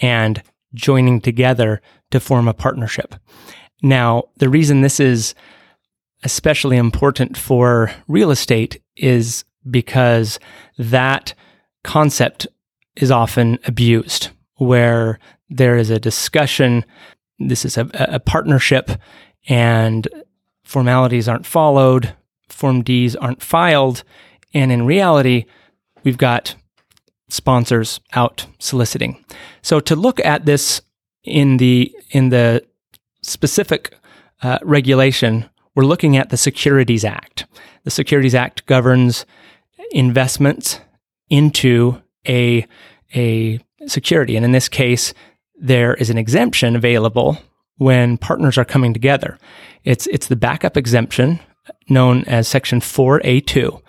and 0.00 0.42
joining 0.74 1.20
together 1.20 1.80
to 2.10 2.20
form 2.20 2.48
a 2.48 2.54
partnership. 2.54 3.14
Now, 3.82 4.24
the 4.36 4.48
reason 4.48 4.80
this 4.80 5.00
is 5.00 5.34
especially 6.22 6.76
important 6.76 7.36
for 7.36 7.92
real 8.06 8.30
estate 8.30 8.80
is 8.96 9.44
because 9.68 10.38
that 10.78 11.34
concept 11.82 12.46
is 12.96 13.10
often 13.10 13.58
abused, 13.66 14.30
where 14.56 15.18
there 15.50 15.76
is 15.76 15.90
a 15.90 15.98
discussion, 15.98 16.84
this 17.38 17.64
is 17.64 17.76
a, 17.76 17.90
a 17.94 18.20
partnership, 18.20 18.90
and 19.48 20.06
formalities 20.62 21.28
aren't 21.28 21.46
followed, 21.46 22.14
Form 22.48 22.82
Ds 22.82 23.16
aren't 23.16 23.42
filed, 23.42 24.04
and 24.54 24.70
in 24.70 24.86
reality, 24.86 25.46
we've 26.04 26.18
got 26.18 26.54
sponsors 27.28 27.98
out 28.12 28.46
soliciting. 28.58 29.24
So 29.62 29.80
to 29.80 29.96
look 29.96 30.20
at 30.20 30.44
this 30.44 30.82
in 31.24 31.56
the 31.56 31.94
in 32.10 32.28
the 32.28 32.62
specific 33.22 33.96
uh, 34.42 34.58
regulation, 34.62 35.48
we're 35.74 35.84
looking 35.84 36.16
at 36.16 36.30
the 36.30 36.36
Securities 36.36 37.04
Act. 37.04 37.46
The 37.84 37.90
Securities 37.90 38.34
Act 38.34 38.66
governs 38.66 39.24
investments 39.90 40.80
into 41.30 42.00
a 42.26 42.66
a 43.14 43.60
security, 43.86 44.36
and 44.36 44.44
in 44.44 44.52
this 44.52 44.68
case, 44.68 45.12
there 45.54 45.94
is 45.94 46.10
an 46.10 46.18
exemption 46.18 46.76
available 46.76 47.38
when 47.76 48.16
partners 48.16 48.58
are 48.58 48.64
coming 48.64 48.92
together. 48.92 49.38
It's, 49.84 50.06
it's 50.08 50.28
the 50.28 50.36
backup 50.36 50.76
exemption 50.76 51.40
known 51.88 52.24
as 52.24 52.48
Section 52.48 52.80
4A2, 52.80 53.80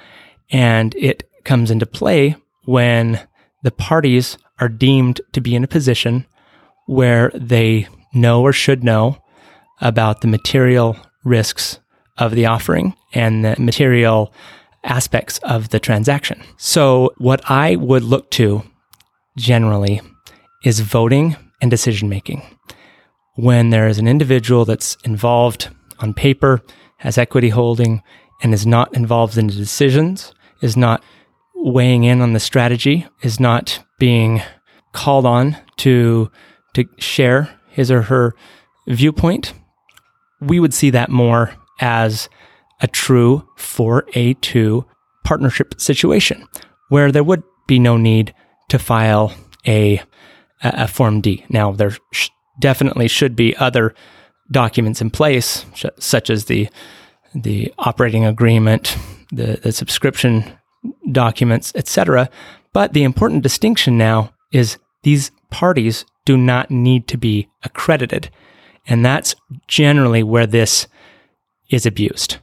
and 0.52 0.96
it 0.96 1.30
comes 1.44 1.72
into 1.72 1.86
play 1.86 2.36
when 2.66 3.26
the 3.64 3.72
parties 3.72 4.38
are 4.60 4.70
deemed 4.70 5.22
to 5.32 5.42
be 5.42 5.56
in 5.56 5.64
a 5.64 5.68
position 5.68 6.26
where 6.86 7.32
they 7.34 7.88
know 8.14 8.42
or 8.42 8.54
should 8.54 8.84
know 8.84 9.18
about 9.82 10.22
the 10.22 10.28
material 10.28 10.98
risks 11.24 11.80
of 12.18 12.34
the 12.34 12.46
offering 12.46 12.96
and 13.14 13.44
the 13.44 13.56
material 13.60 14.34
aspects 14.84 15.38
of 15.40 15.70
the 15.70 15.80
transaction. 15.80 16.42
So, 16.58 17.14
what 17.18 17.50
I 17.50 17.76
would 17.76 18.04
look 18.04 18.30
to 18.32 18.64
generally 19.38 20.02
is 20.64 20.80
voting 20.80 21.36
and 21.62 21.72
decision 21.72 22.10
making. 22.10 22.44
When 23.36 23.70
there 23.70 23.88
is 23.88 23.98
an 23.98 24.08
individual 24.08 24.66
that's 24.66 24.96
involved 25.04 25.70
on 26.00 26.14
paper, 26.14 26.62
has 26.98 27.18
equity 27.18 27.50
holding, 27.50 28.04
and 28.42 28.54
is 28.54 28.66
not 28.66 28.96
involved 28.96 29.38
in 29.38 29.48
the 29.48 29.54
decisions, 29.54 30.34
is 30.62 30.78
not 30.78 31.04
weighing 31.56 32.04
in 32.04 32.22
on 32.22 32.34
the 32.34 32.40
strategy, 32.40 33.08
is 33.22 33.40
not 33.40 33.84
being 33.98 34.42
called 34.92 35.26
on 35.26 35.58
to 35.78 36.30
to 36.74 36.86
share 36.98 37.50
his 37.70 37.92
or 37.92 38.04
her 38.04 38.34
viewpoint, 38.88 39.54
we 40.48 40.60
would 40.60 40.74
see 40.74 40.90
that 40.92 41.10
more 41.10 41.54
as 41.80 42.30
a 42.82 42.88
true 42.88 43.48
4A2 43.58 44.86
partnership 45.24 45.80
situation 45.80 46.48
where 46.90 47.12
there 47.12 47.24
would 47.24 47.44
be 47.68 47.80
no 47.80 47.98
need 47.98 48.34
to 48.70 48.78
file 48.78 49.34
a, 49.66 50.02
a 50.62 50.88
Form 50.88 51.22
D. 51.22 51.46
Now, 51.50 51.72
there 51.72 51.96
sh- 52.12 52.30
definitely 52.60 53.08
should 53.08 53.36
be 53.36 53.56
other 53.58 53.96
documents 54.52 55.02
in 55.02 55.10
place, 55.10 55.66
sh- 55.74 55.86
such 55.98 56.30
as 56.30 56.46
the, 56.46 56.68
the 57.34 57.74
operating 57.80 58.26
agreement, 58.26 58.98
the, 59.32 59.60
the 59.64 59.72
subscription 59.72 60.44
documents, 61.12 61.72
etc. 61.76 62.30
But 62.74 62.94
the 62.94 63.04
important 63.04 63.44
distinction 63.44 63.98
now 63.98 64.34
is 64.52 64.78
these 65.04 65.32
parties 65.50 66.06
do 66.26 66.38
not 66.38 66.72
need 66.72 67.08
to 67.08 67.18
be 67.18 67.50
accredited. 67.64 68.30
And 68.86 69.06
that's 69.06 69.36
generally 69.68 70.24
where 70.24 70.48
this 70.48 70.88
is 71.70 71.86
abused, 71.86 72.38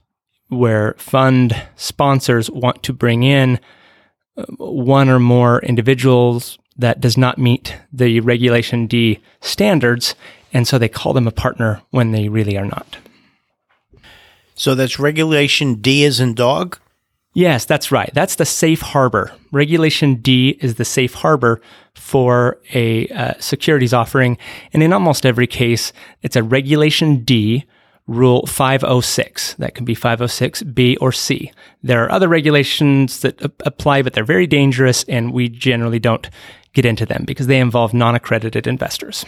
where 0.48 0.94
fund 0.98 1.54
sponsors 1.76 2.50
want 2.50 2.82
to 2.84 2.92
bring 2.92 3.22
in 3.22 3.60
uh, 4.36 4.44
one 4.56 5.08
or 5.08 5.18
more 5.18 5.60
individuals 5.60 6.58
that 6.76 7.00
does 7.00 7.18
not 7.18 7.38
meet 7.38 7.76
the 7.92 8.20
Regulation 8.20 8.86
D 8.86 9.20
standards. 9.40 10.14
And 10.52 10.66
so 10.66 10.78
they 10.78 10.88
call 10.88 11.12
them 11.12 11.28
a 11.28 11.32
partner 11.32 11.82
when 11.90 12.12
they 12.12 12.28
really 12.28 12.56
are 12.56 12.64
not. 12.64 12.96
So 14.54 14.74
that's 14.74 14.98
Regulation 14.98 15.76
D 15.76 16.04
as 16.04 16.20
in 16.20 16.34
dog? 16.34 16.78
Yes, 17.32 17.64
that's 17.64 17.92
right. 17.92 18.10
That's 18.12 18.36
the 18.36 18.44
safe 18.44 18.80
harbor. 18.80 19.32
Regulation 19.52 20.16
D 20.16 20.58
is 20.60 20.74
the 20.74 20.84
safe 20.84 21.14
harbor 21.14 21.60
for 21.94 22.58
a 22.74 23.06
uh, 23.08 23.34
securities 23.38 23.94
offering. 23.94 24.36
And 24.72 24.82
in 24.82 24.92
almost 24.92 25.24
every 25.24 25.46
case, 25.46 25.92
it's 26.22 26.36
a 26.36 26.42
Regulation 26.42 27.22
D 27.24 27.66
Rule 28.10 28.44
506. 28.46 29.54
That 29.54 29.76
can 29.76 29.84
be 29.84 29.94
506B 29.94 30.96
or 31.00 31.12
C. 31.12 31.52
There 31.84 32.02
are 32.04 32.10
other 32.10 32.26
regulations 32.26 33.20
that 33.20 33.40
apply, 33.60 34.02
but 34.02 34.14
they're 34.14 34.24
very 34.24 34.48
dangerous, 34.48 35.04
and 35.04 35.32
we 35.32 35.48
generally 35.48 36.00
don't 36.00 36.28
get 36.72 36.84
into 36.84 37.06
them 37.06 37.22
because 37.24 37.46
they 37.46 37.60
involve 37.60 37.94
non 37.94 38.16
accredited 38.16 38.66
investors. 38.66 39.24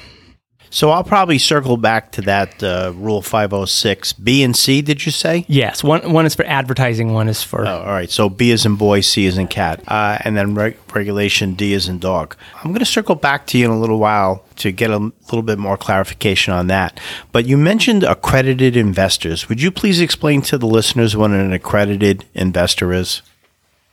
So 0.72 0.88
I'll 0.88 1.04
probably 1.04 1.36
circle 1.36 1.76
back 1.76 2.12
to 2.12 2.22
that 2.22 2.62
uh, 2.62 2.94
Rule 2.96 3.20
506. 3.20 4.14
B 4.14 4.42
and 4.42 4.56
C, 4.56 4.80
did 4.80 5.04
you 5.04 5.12
say? 5.12 5.44
Yes. 5.46 5.84
One, 5.84 6.14
one 6.14 6.24
is 6.24 6.34
for 6.34 6.46
advertising, 6.46 7.12
one 7.12 7.28
is 7.28 7.42
for. 7.42 7.66
Oh, 7.66 7.80
all 7.82 7.92
right. 7.92 8.10
So 8.10 8.30
B 8.30 8.50
is 8.50 8.64
in 8.64 8.76
boy, 8.76 9.02
C 9.02 9.26
is 9.26 9.36
in 9.36 9.48
cat. 9.48 9.82
Uh, 9.86 10.16
and 10.22 10.34
then 10.34 10.54
reg- 10.54 10.78
regulation 10.94 11.52
D 11.52 11.74
is 11.74 11.88
in 11.88 11.98
dog. 11.98 12.36
I'm 12.56 12.70
going 12.70 12.78
to 12.78 12.86
circle 12.86 13.14
back 13.14 13.46
to 13.48 13.58
you 13.58 13.66
in 13.66 13.70
a 13.70 13.78
little 13.78 13.98
while 13.98 14.46
to 14.56 14.72
get 14.72 14.90
a 14.90 15.12
little 15.26 15.42
bit 15.42 15.58
more 15.58 15.76
clarification 15.76 16.54
on 16.54 16.68
that. 16.68 16.98
But 17.32 17.44
you 17.44 17.58
mentioned 17.58 18.02
accredited 18.02 18.74
investors. 18.74 19.50
Would 19.50 19.60
you 19.60 19.70
please 19.70 20.00
explain 20.00 20.40
to 20.42 20.56
the 20.56 20.66
listeners 20.66 21.14
what 21.14 21.32
an 21.32 21.52
accredited 21.52 22.24
investor 22.32 22.94
is? 22.94 23.20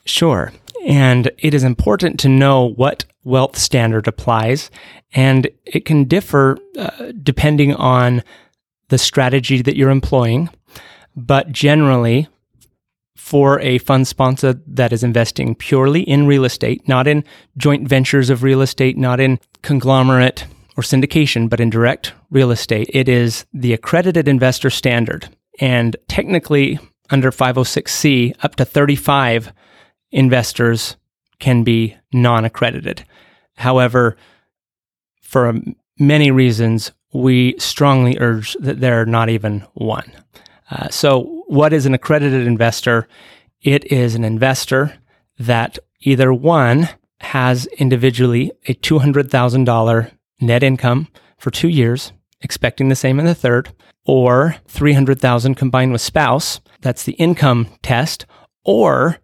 Sure. 0.06 0.54
And 0.88 1.30
it 1.39 1.54
is 1.54 1.65
important 1.65 2.21
to 2.21 2.30
know 2.30 2.63
what 2.69 3.04
wealth 3.23 3.58
standard 3.58 4.08
applies, 4.08 4.71
and 5.13 5.49
it 5.65 5.86
can 5.86 6.05
differ 6.05 6.58
uh, 6.77 7.12
depending 7.21 7.73
on 7.75 8.23
the 8.89 8.97
strategy 8.97 9.62
that 9.62 9.75
you're 9.75 9.89
employing. 9.89 10.49
But 11.15 11.51
generally, 11.51 12.27
for 13.15 13.60
a 13.60 13.77
fund 13.79 14.08
sponsor 14.08 14.60
that 14.65 14.91
is 14.91 15.03
investing 15.03 15.53
purely 15.53 16.01
in 16.01 16.25
real 16.25 16.45
estate, 16.45 16.88
not 16.88 17.08
in 17.08 17.23
joint 17.58 17.88
ventures 17.88 18.29
of 18.29 18.41
real 18.41 18.62
estate, 18.62 18.97
not 18.97 19.19
in 19.19 19.39
conglomerate 19.62 20.45
or 20.77 20.82
syndication, 20.82 21.49
but 21.49 21.60
in 21.60 21.69
direct 21.69 22.13
real 22.32 22.51
estate, 22.51 22.89
it 22.93 23.08
is 23.08 23.45
the 23.53 23.73
accredited 23.73 24.27
investor 24.27 24.69
standard. 24.69 25.29
And 25.60 25.95
technically, 26.08 26.79
under 27.10 27.32
506C, 27.32 28.36
up 28.41 28.55
to 28.55 28.65
35 28.65 29.51
investors 30.12 30.95
can 31.39 31.63
be 31.63 31.95
non 32.13 32.45
accredited. 32.45 33.06
However, 33.56 34.17
for 35.21 35.54
many 35.97 36.32
reasons, 36.32 36.91
we 37.13 37.56
strongly 37.60 38.17
urge 38.19 38.54
that 38.60 38.80
there 38.80 39.02
are 39.02 39.06
not 39.06 39.30
even 39.30 39.65
one. 39.73 40.12
Uh, 40.71 40.88
so, 40.89 41.43
what 41.47 41.73
is 41.73 41.86
an 41.86 41.93
accredited 41.93 42.45
investor? 42.45 43.08
It 43.62 43.91
is 43.91 44.15
an 44.15 44.23
investor 44.23 44.93
that 45.39 45.80
either 46.02 46.34
one 46.34 46.89
has 47.21 47.65
individually 47.78 48.52
a 48.67 48.73
$200,000 48.75 50.12
net 50.41 50.63
income 50.63 51.08
for 51.38 51.52
two 51.52 51.67
years, 51.67 52.13
expecting 52.41 52.89
the 52.89 52.95
same 52.95 53.19
in 53.19 53.25
the 53.25 53.36
third, 53.36 53.73
or 54.06 54.56
300,000 54.67 55.56
combined 55.56 55.91
with 55.91 56.02
spouse. 56.02 56.62
That's 56.82 57.04
the 57.04 57.13
income 57.13 57.67
test. 57.82 58.25
Or 58.63 59.17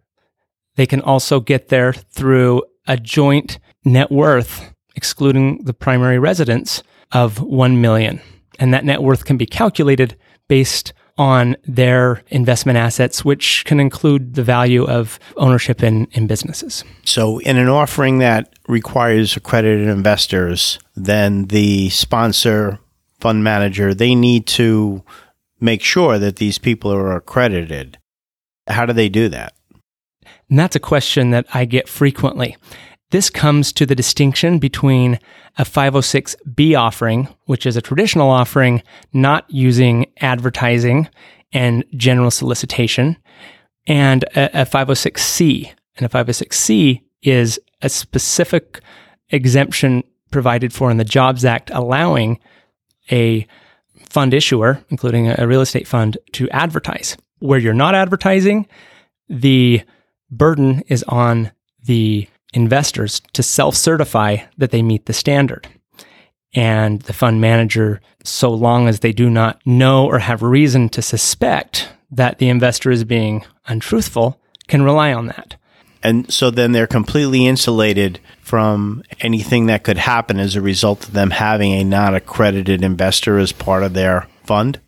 they 0.75 0.85
can 0.85 1.01
also 1.01 1.39
get 1.39 1.69
there 1.69 1.93
through 1.93 2.63
a 2.87 2.97
joint 2.97 3.59
net 3.83 4.11
worth, 4.11 4.73
excluding 4.95 5.63
the 5.63 5.73
primary 5.73 6.19
residence, 6.19 6.83
of 7.11 7.41
1 7.41 7.81
million. 7.81 8.21
And 8.59 8.73
that 8.73 8.85
net 8.85 9.01
worth 9.01 9.25
can 9.25 9.37
be 9.37 9.45
calculated 9.45 10.17
based 10.47 10.93
on 11.17 11.55
their 11.65 12.23
investment 12.27 12.77
assets, 12.77 13.23
which 13.23 13.63
can 13.65 13.79
include 13.79 14.35
the 14.35 14.43
value 14.43 14.85
of 14.85 15.17
ownership 15.37 15.81
in, 15.81 16.07
in 16.11 16.27
businesses. 16.27 16.83
So, 17.05 17.39
in 17.39 17.57
an 17.57 17.69
offering 17.69 18.17
that 18.17 18.53
requires 18.67 19.37
accredited 19.37 19.87
investors, 19.87 20.77
then 20.95 21.45
the 21.45 21.89
sponsor, 21.89 22.79
fund 23.19 23.43
manager, 23.43 23.93
they 23.93 24.13
need 24.13 24.45
to 24.47 25.03
make 25.61 25.81
sure 25.81 26.19
that 26.19 26.35
these 26.35 26.57
people 26.57 26.91
are 26.91 27.15
accredited. 27.15 27.97
How 28.67 28.85
do 28.85 28.91
they 28.91 29.09
do 29.09 29.29
that? 29.29 29.53
And 30.49 30.59
that's 30.59 30.75
a 30.75 30.79
question 30.79 31.31
that 31.31 31.45
I 31.53 31.65
get 31.65 31.89
frequently. 31.89 32.55
This 33.11 33.29
comes 33.29 33.71
to 33.73 33.85
the 33.85 33.95
distinction 33.95 34.59
between 34.59 35.19
a 35.57 35.63
506B 35.63 36.77
offering, 36.77 37.27
which 37.45 37.65
is 37.65 37.77
a 37.77 37.81
traditional 37.81 38.29
offering 38.29 38.83
not 39.13 39.45
using 39.49 40.07
advertising 40.19 41.07
and 41.53 41.85
general 41.95 42.31
solicitation, 42.31 43.17
and 43.87 44.23
a, 44.35 44.61
a 44.61 44.65
506C. 44.65 45.71
And 45.97 46.05
a 46.05 46.09
506C 46.09 47.01
is 47.21 47.59
a 47.81 47.89
specific 47.89 48.81
exemption 49.29 50.03
provided 50.31 50.73
for 50.73 50.91
in 50.91 50.97
the 50.97 51.05
Jobs 51.05 51.45
Act 51.45 51.69
allowing 51.71 52.39
a 53.11 53.47
fund 54.09 54.33
issuer, 54.33 54.83
including 54.89 55.27
a 55.27 55.47
real 55.47 55.61
estate 55.61 55.87
fund, 55.87 56.17
to 56.33 56.49
advertise. 56.49 57.15
Where 57.39 57.59
you're 57.59 57.73
not 57.73 57.95
advertising, 57.95 58.67
the 59.29 59.81
burden 60.37 60.81
is 60.87 61.03
on 61.03 61.51
the 61.83 62.27
investors 62.53 63.21
to 63.33 63.43
self 63.43 63.75
certify 63.75 64.37
that 64.57 64.71
they 64.71 64.81
meet 64.81 65.05
the 65.05 65.13
standard. 65.13 65.67
And 66.53 67.01
the 67.01 67.13
fund 67.13 67.41
manager, 67.41 68.01
so 68.23 68.49
long 68.49 68.87
as 68.87 69.01
they 69.01 69.11
do 69.11 69.29
not 69.29 69.61
know 69.65 70.05
or 70.05 70.19
have 70.19 70.41
reason 70.41 70.87
to 70.89 71.01
suspect 71.01 71.89
that 72.11 72.37
the 72.37 72.47
investor 72.47 72.91
is 72.91 73.03
being 73.03 73.43
untruthful, 73.67 74.39
can 74.67 74.83
rely 74.83 75.13
on 75.13 75.27
that. 75.27 75.57
And 76.01 76.31
so 76.31 76.51
then 76.51 76.71
they're 76.71 76.87
completely 76.87 77.45
insulated 77.45 78.19
from 78.39 79.03
anything 79.21 79.65
that 79.65 79.83
could 79.83 79.97
happen 79.97 80.39
as 80.39 80.55
a 80.55 80.61
result 80.61 81.07
of 81.07 81.13
them 81.13 81.31
having 81.31 81.73
a 81.73 81.83
non 81.83 82.13
accredited 82.15 82.83
investor 82.83 83.37
as 83.37 83.51
part 83.51 83.83
of 83.83 83.93
their 83.93 84.27
fund? 84.43 84.79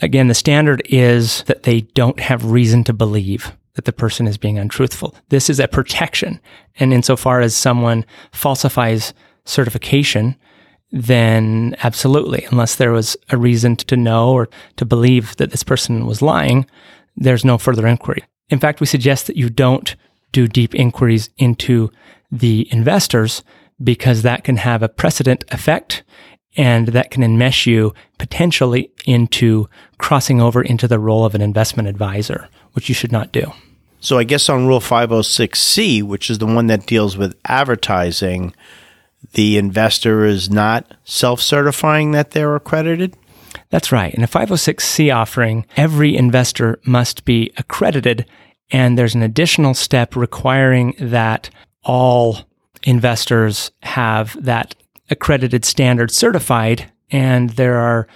Again, 0.00 0.28
the 0.28 0.34
standard 0.34 0.82
is 0.86 1.44
that 1.44 1.62
they 1.62 1.82
don't 1.82 2.18
have 2.18 2.46
reason 2.46 2.82
to 2.84 2.92
believe 2.92 3.52
that 3.74 3.84
the 3.84 3.92
person 3.92 4.26
is 4.26 4.38
being 4.38 4.58
untruthful. 4.58 5.14
This 5.28 5.48
is 5.48 5.58
a 5.58 5.68
protection. 5.68 6.40
And 6.76 6.92
insofar 6.92 7.40
as 7.40 7.56
someone 7.56 8.04
falsifies 8.32 9.14
certification, 9.44 10.36
then 10.90 11.74
absolutely, 11.82 12.44
unless 12.50 12.76
there 12.76 12.92
was 12.92 13.16
a 13.30 13.38
reason 13.38 13.76
to 13.76 13.96
know 13.96 14.32
or 14.32 14.48
to 14.76 14.84
believe 14.84 15.36
that 15.36 15.50
this 15.50 15.64
person 15.64 16.06
was 16.06 16.20
lying, 16.20 16.66
there's 17.16 17.44
no 17.44 17.56
further 17.56 17.86
inquiry. 17.86 18.22
In 18.50 18.58
fact, 18.58 18.80
we 18.80 18.86
suggest 18.86 19.26
that 19.26 19.36
you 19.36 19.48
don't 19.48 19.96
do 20.32 20.46
deep 20.46 20.74
inquiries 20.74 21.30
into 21.38 21.90
the 22.30 22.68
investors 22.72 23.42
because 23.82 24.22
that 24.22 24.44
can 24.44 24.56
have 24.58 24.82
a 24.82 24.88
precedent 24.88 25.44
effect 25.48 26.02
and 26.56 26.88
that 26.88 27.10
can 27.10 27.22
enmesh 27.22 27.66
you 27.66 27.94
potentially 28.18 28.90
into 29.06 29.68
crossing 29.98 30.40
over 30.40 30.62
into 30.62 30.86
the 30.86 30.98
role 30.98 31.24
of 31.24 31.34
an 31.34 31.40
investment 31.40 31.88
advisor, 31.88 32.48
which 32.72 32.88
you 32.88 32.94
should 32.94 33.12
not 33.12 33.32
do. 33.32 33.52
So 34.00 34.18
I 34.18 34.24
guess 34.24 34.48
on 34.48 34.66
Rule 34.66 34.80
506C, 34.80 36.02
which 36.02 36.28
is 36.28 36.38
the 36.38 36.46
one 36.46 36.66
that 36.66 36.86
deals 36.86 37.16
with 37.16 37.36
advertising, 37.44 38.52
the 39.34 39.56
investor 39.56 40.24
is 40.24 40.50
not 40.50 40.92
self 41.04 41.40
certifying 41.40 42.10
that 42.10 42.32
they're 42.32 42.56
accredited? 42.56 43.16
That's 43.70 43.92
right. 43.92 44.12
In 44.12 44.24
a 44.24 44.28
506C 44.28 45.14
offering, 45.14 45.66
every 45.76 46.16
investor 46.16 46.80
must 46.84 47.24
be 47.24 47.52
accredited, 47.56 48.26
and 48.70 48.98
there's 48.98 49.14
an 49.14 49.22
additional 49.22 49.74
step 49.74 50.16
requiring 50.16 50.94
that 50.98 51.50
all 51.84 52.38
investors 52.82 53.70
have 53.82 54.36
that 54.42 54.74
accredited 55.10 55.64
standard 55.64 56.10
certified. 56.10 56.90
And 57.10 57.50
there 57.50 57.78
are 57.78 58.08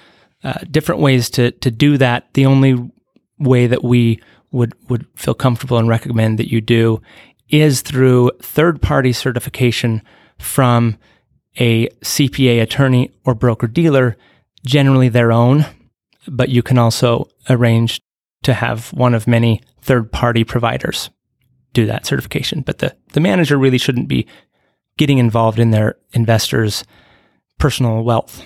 uh, 0.43 0.55
different 0.71 1.01
ways 1.01 1.31
to, 1.31 1.53
to 1.53 1.71
do 1.71 1.99
that. 1.99 2.33
The 2.35 2.47
only 2.47 2.91
way 3.39 3.67
that 3.67 3.85
we 3.85 4.21
would, 4.57 4.75
would 4.89 5.07
feel 5.15 5.35
comfortable 5.35 5.79
and 5.79 5.89
recommend 5.89 6.39
that 6.39 6.51
you 6.51 6.61
do 6.61 7.01
is 7.49 7.83
through 7.83 8.31
third 8.41 8.83
party 8.83 9.13
certification 9.13 10.03
from 10.39 10.97
a 11.59 11.89
CPA 12.03 12.61
attorney 12.61 13.13
or 13.25 13.35
broker 13.35 13.67
dealer, 13.67 14.17
generally 14.65 15.09
their 15.09 15.33
own, 15.33 15.65
but 16.29 16.49
you 16.49 16.63
can 16.63 16.79
also 16.79 17.29
arrange 17.49 18.01
to 18.43 18.55
have 18.55 18.89
one 18.93 19.15
of 19.15 19.27
many 19.27 19.61
third 19.81 20.11
party 20.11 20.45
providers 20.45 21.11
do 21.73 21.87
that 21.87 22.07
certification. 22.07 22.63
But 22.63 22.79
the, 22.79 22.97
the 23.13 23.21
manager 23.21 23.57
really 23.57 23.79
shouldn't 23.79 24.09
be 24.09 24.27
getting 24.99 25.19
involved 25.19 25.59
in 25.59 25.71
their 25.71 25.97
investors' 26.13 26.85
personal 27.59 28.03
wealth. 28.03 28.43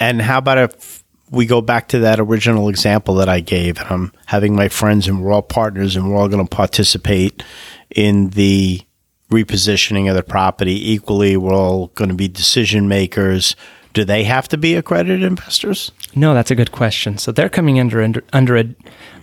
And 0.00 0.22
how 0.22 0.38
about 0.38 0.58
if 0.58 1.04
we 1.30 1.46
go 1.46 1.60
back 1.60 1.88
to 1.88 2.00
that 2.00 2.20
original 2.20 2.68
example 2.68 3.14
that 3.16 3.28
I 3.28 3.40
gave? 3.40 3.78
And 3.78 3.88
I'm 3.88 4.12
having 4.26 4.54
my 4.54 4.68
friends 4.68 5.08
and 5.08 5.22
we're 5.22 5.32
all 5.32 5.42
partners 5.42 5.96
and 5.96 6.10
we're 6.10 6.16
all 6.16 6.28
going 6.28 6.46
to 6.46 6.56
participate 6.56 7.42
in 7.90 8.30
the 8.30 8.82
repositioning 9.30 10.08
of 10.08 10.16
the 10.16 10.22
property 10.22 10.92
equally. 10.92 11.36
We're 11.36 11.54
all 11.54 11.88
going 11.88 12.08
to 12.08 12.14
be 12.16 12.28
decision 12.28 12.88
makers. 12.88 13.56
Do 13.92 14.04
they 14.04 14.24
have 14.24 14.48
to 14.48 14.56
be 14.56 14.74
accredited 14.74 15.22
investors? 15.22 15.92
No, 16.14 16.34
that's 16.34 16.50
a 16.50 16.54
good 16.54 16.72
question. 16.72 17.18
So 17.18 17.32
they're 17.32 17.48
coming 17.48 17.80
under 17.80 18.02
under 18.02 18.24
under, 18.32 18.56
a, 18.56 18.74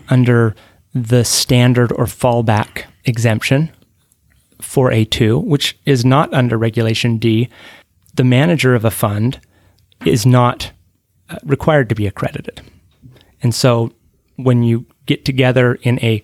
under 0.09 0.55
the 0.93 1.23
standard 1.23 1.91
or 1.91 2.05
fallback 2.05 2.85
exemption 3.05 3.71
4A2, 4.61 5.43
which 5.43 5.77
is 5.85 6.05
not 6.05 6.33
under 6.33 6.57
Regulation 6.57 7.17
D. 7.17 7.49
The 8.15 8.23
manager 8.23 8.75
of 8.75 8.85
a 8.85 8.91
fund 8.91 9.39
is 10.05 10.25
not 10.25 10.71
Uh, 11.27 11.37
required 11.43 11.89
to 11.89 11.95
be 11.95 12.05
accredited. 12.05 12.61
And 13.41 13.55
so 13.55 13.91
when 14.35 14.61
you 14.61 14.85
get 15.07 15.25
together 15.25 15.73
in 15.81 15.97
a 16.03 16.23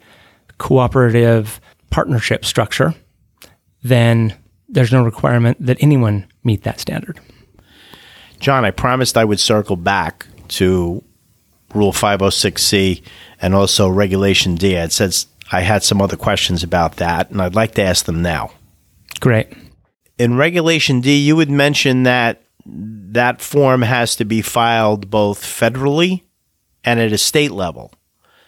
cooperative 0.60 1.60
partnership 1.90 2.46
structure, 2.46 2.94
then 3.82 4.38
there's 4.70 4.92
no 4.92 5.04
requirement 5.04 5.58
that 5.60 5.82
anyone 5.82 6.28
meet 6.44 6.62
that 6.64 6.80
standard. 6.80 7.20
John, 8.40 8.64
I 8.64 8.70
promised 8.70 9.18
I 9.18 9.26
would 9.26 9.40
circle 9.40 9.76
back 9.76 10.28
to 10.50 11.04
Rule 11.74 11.94
506C 11.94 13.02
and 13.42 13.56
also 13.56 13.90
Regulation 13.90 14.54
D. 14.54 14.76
It 14.76 14.92
says 14.92 15.26
I 15.52 15.62
had 15.62 15.82
some 15.82 16.00
other 16.00 16.16
questions 16.16 16.62
about 16.62 16.98
that, 16.98 17.32
and 17.32 17.42
I'd 17.42 17.56
like 17.56 17.74
to 17.76 17.82
ask 17.82 18.06
them 18.06 18.22
now. 18.22 18.52
Great. 19.20 19.52
In 20.20 20.38
Regulation 20.38 21.02
D, 21.02 21.18
you 21.18 21.36
would 21.36 21.50
mention 21.50 22.04
that 22.04 22.44
that 22.66 23.42
form 23.42 23.82
has 23.82 24.16
to 24.18 24.26
be 24.26 24.42
filed 24.42 25.10
both 25.10 25.44
federally 25.44 26.24
and 26.84 27.00
at 27.00 27.12
a 27.12 27.18
state 27.18 27.52
level. 27.52 27.92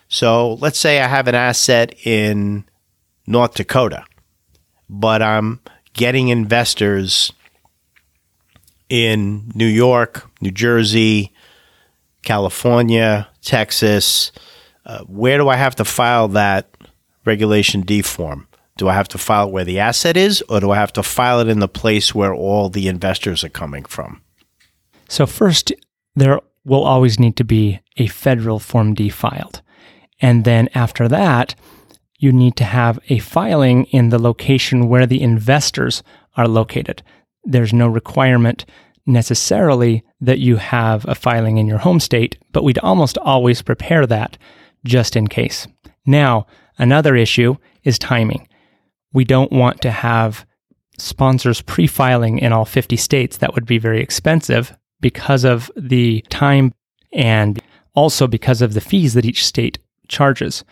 So 0.08 0.56
let's 0.56 0.80
say 0.80 1.02
I 1.02 1.08
have 1.08 1.28
an 1.28 1.36
asset 1.36 1.96
in 2.06 2.66
North 3.26 3.56
Dakota, 3.56 4.06
but 4.90 5.22
I'm 5.22 5.60
getting 5.94 6.28
investors 6.30 7.32
in 8.90 9.52
New 9.56 9.68
York, 9.68 10.30
New 10.42 10.52
Jersey, 10.52 11.32
California, 12.24 13.28
Texas. 13.42 14.32
Uh, 14.86 15.00
where 15.06 15.38
do 15.38 15.50
I 15.50 15.56
have 15.56 15.76
to 15.76 15.86
file 15.86 16.28
that 16.30 16.70
Regulation 17.26 17.82
D 17.82 18.02
form? 18.02 18.48
Do 18.78 18.90
I 18.90 18.94
have 18.94 19.08
to 19.10 19.18
file 19.18 19.52
where 19.52 19.64
the 19.64 19.80
asset 19.80 20.18
is, 20.18 20.42
or 20.50 20.60
do 20.60 20.72
I 20.72 20.78
have 20.78 20.94
to 20.94 21.04
file 21.04 21.40
it 21.40 21.48
in 21.48 21.60
the 21.60 21.68
place 21.68 22.16
where 22.16 22.34
all 22.34 22.70
the 22.70 22.88
investors 22.88 23.44
are 23.44 23.50
coming 23.50 23.86
from? 23.86 24.22
So, 25.08 25.26
first, 25.26 25.72
there 26.16 26.40
will 26.66 26.84
always 26.84 27.20
need 27.20 27.36
to 27.38 27.44
be 27.44 27.80
a 27.98 28.08
federal 28.08 28.60
Form 28.60 28.94
D 28.94 29.10
filed. 29.10 29.62
And 30.22 30.44
then 30.44 30.70
after 30.74 31.08
that, 31.08 31.56
you 32.18 32.32
need 32.32 32.56
to 32.58 32.64
have 32.64 33.00
a 33.10 33.20
filing 33.20 33.86
in 33.86 34.10
the 34.10 34.20
location 34.20 34.88
where 34.88 35.06
the 35.06 35.22
investors 35.22 36.02
are 36.38 36.48
located. 36.48 37.04
There's 37.44 37.74
no 37.74 37.88
requirement 37.88 38.66
necessarily 39.06 40.04
that 40.22 40.40
you 40.40 40.56
have 40.56 41.06
a 41.08 41.16
filing 41.16 41.58
in 41.58 41.68
your 41.68 41.80
home 41.80 42.00
state, 42.00 42.38
but 42.54 42.64
we'd 42.64 42.80
almost 42.80 43.18
always 43.18 43.62
prepare 43.62 44.08
that 44.08 44.38
just 44.86 45.18
in 45.18 45.28
case. 45.28 45.68
Now, 46.06 46.48
Another 46.78 47.16
issue 47.16 47.56
is 47.84 48.00
timing. 48.00 48.48
We 49.14 49.24
don't 49.24 49.52
want 49.52 49.82
to 49.82 49.92
have 49.92 50.46
sponsors 50.98 51.62
pre 51.62 51.88
filing 51.88 52.40
in 52.40 52.52
all 52.52 52.66
50 52.66 52.98
states. 52.98 53.38
That 53.38 53.54
would 53.56 53.66
be 53.66 53.78
very 53.78 54.02
expensive 54.02 54.76
because 55.02 55.44
of 55.44 55.72
the 55.76 56.22
time 56.30 56.74
and 57.12 57.62
also 57.94 58.28
because 58.28 58.62
of 58.62 58.74
the 58.74 58.82
fees 58.82 59.14
that 59.14 59.26
each 59.26 59.46
state 59.46 59.78
charges. 60.08 60.64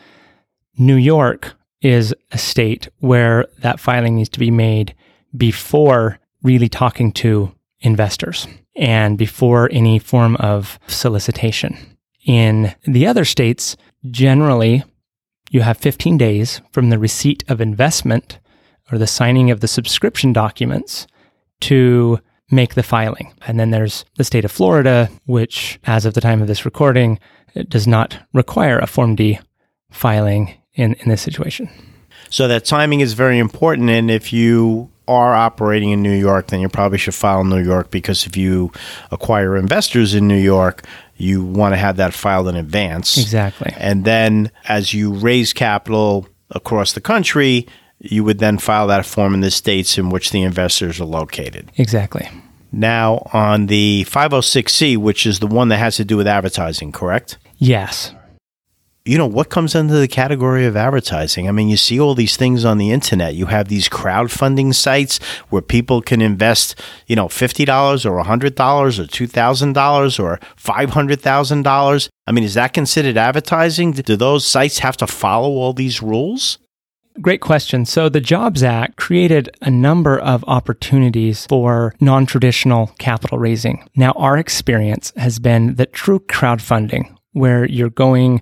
New 0.77 0.95
York 0.95 1.54
is 1.82 2.13
a 2.32 2.38
state 2.38 2.88
where 2.99 3.45
that 3.60 3.80
filing 3.80 4.15
needs 4.15 4.30
to 4.30 4.39
be 4.39 4.51
made 4.51 4.95
before 5.36 6.19
really 6.43 6.69
talking 6.69 7.12
to 7.12 7.54
investors 7.82 8.47
and 8.75 9.17
before 9.17 9.69
any 9.71 9.99
form 9.99 10.36
of 10.38 10.80
solicitation. 10.88 11.77
In 12.25 12.73
the 12.84 13.08
other 13.08 13.25
states, 13.25 13.75
generally, 14.10 14.84
you 15.51 15.61
have 15.61 15.77
15 15.77 16.17
days 16.17 16.61
from 16.71 16.89
the 16.89 16.97
receipt 16.97 17.43
of 17.49 17.59
investment 17.59 18.39
or 18.91 18.97
the 18.97 19.05
signing 19.05 19.51
of 19.51 19.59
the 19.59 19.67
subscription 19.67 20.31
documents 20.33 21.05
to 21.59 22.19
make 22.49 22.73
the 22.73 22.83
filing. 22.83 23.33
And 23.45 23.59
then 23.59 23.69
there's 23.71 24.05
the 24.15 24.23
state 24.23 24.45
of 24.45 24.51
Florida, 24.51 25.09
which, 25.25 25.77
as 25.83 26.05
of 26.05 26.13
the 26.13 26.21
time 26.21 26.41
of 26.41 26.47
this 26.47 26.65
recording, 26.65 27.19
does 27.67 27.85
not 27.85 28.17
require 28.33 28.79
a 28.79 28.87
Form 28.87 29.15
D 29.15 29.39
filing 29.91 30.55
in, 30.73 30.93
in 30.95 31.09
this 31.09 31.21
situation. 31.21 31.69
So 32.29 32.47
that 32.47 32.63
timing 32.63 33.01
is 33.01 33.13
very 33.13 33.37
important. 33.37 33.89
And 33.89 34.09
if 34.09 34.31
you 34.31 34.89
are 35.05 35.33
operating 35.33 35.91
in 35.91 36.01
New 36.01 36.17
York, 36.17 36.47
then 36.47 36.61
you 36.61 36.69
probably 36.69 36.97
should 36.97 37.13
file 37.13 37.41
in 37.41 37.49
New 37.49 37.61
York 37.61 37.91
because 37.91 38.25
if 38.25 38.37
you 38.37 38.71
acquire 39.11 39.57
investors 39.57 40.13
in 40.13 40.29
New 40.29 40.39
York, 40.39 40.85
you 41.21 41.43
want 41.43 41.73
to 41.73 41.77
have 41.77 41.97
that 41.97 42.13
filed 42.13 42.47
in 42.47 42.55
advance. 42.55 43.17
Exactly. 43.17 43.73
And 43.77 44.05
then 44.05 44.51
as 44.67 44.93
you 44.93 45.13
raise 45.13 45.53
capital 45.53 46.27
across 46.49 46.93
the 46.93 47.01
country, 47.01 47.67
you 47.99 48.23
would 48.23 48.39
then 48.39 48.57
file 48.57 48.88
that 48.88 49.05
form 49.05 49.34
in 49.34 49.41
the 49.41 49.51
states 49.51 49.97
in 49.97 50.10
which 50.10 50.31
the 50.31 50.41
investors 50.41 50.99
are 50.99 51.05
located. 51.05 51.71
Exactly. 51.77 52.27
Now, 52.71 53.29
on 53.34 53.67
the 53.67 54.05
506C, 54.10 54.97
which 54.97 55.25
is 55.25 55.39
the 55.39 55.47
one 55.47 55.67
that 55.69 55.77
has 55.77 55.97
to 55.97 56.05
do 56.05 56.17
with 56.17 56.27
advertising, 56.27 56.91
correct? 56.91 57.38
Yes 57.57 58.13
you 59.12 59.17
know, 59.17 59.28
what 59.28 59.50
comes 59.50 59.76
under 59.76 60.00
the 60.00 60.08
category 60.08 60.65
of 60.65 60.78
advertising? 60.78 61.50
I 61.50 61.52
mean, 61.52 61.67
you 61.67 61.76
see 61.76 62.00
all 62.00 62.15
these 62.15 62.38
things 62.38 62.63
on 62.63 62.78
the 62.78 62.91
internet. 62.91 63.36
You 63.36 63.47
have 63.47 63.67
these 63.67 63.89
crowdfunding 63.89 64.74
sites 64.74 65.17
where 65.50 65.62
people 65.62 66.02
can 66.02 66.21
invest, 66.21 66.80
you 67.08 67.17
know, 67.17 67.28
$50 67.28 68.06
or 68.06 68.24
$100 68.24 69.00
or 69.00 69.04
$2,000 69.04 70.19
or 70.24 70.39
$500,000. 70.56 72.10
I 72.26 72.32
mean, 72.32 72.43
is 72.45 72.54
that 72.54 72.71
considered 72.71 73.17
advertising? 73.17 73.91
Do 73.91 74.15
those 74.15 74.45
sites 74.45 74.80
have 74.80 74.95
to 74.95 75.08
follow 75.08 75.50
all 75.50 75.74
these 75.74 76.02
rules? 76.02 76.58
Great 77.19 77.41
question. 77.41 77.86
So, 77.86 78.08
the 78.08 78.21
Jobs 78.21 78.63
Act 78.63 78.95
created 78.95 79.50
a 79.62 79.69
number 79.69 80.17
of 80.17 80.45
opportunities 80.47 81.45
for 81.47 81.93
non 82.00 82.26
traditional 82.26 82.88
capital 82.97 83.38
raising. 83.38 83.89
Now, 83.97 84.13
our 84.13 84.38
experience 84.38 85.12
has 85.17 85.38
been 85.38 85.76
that 85.76 85.91
true 85.91 86.21
crowdfunding, 86.21 87.13
where 87.34 87.65
you're 87.65 87.89
going 87.89 88.41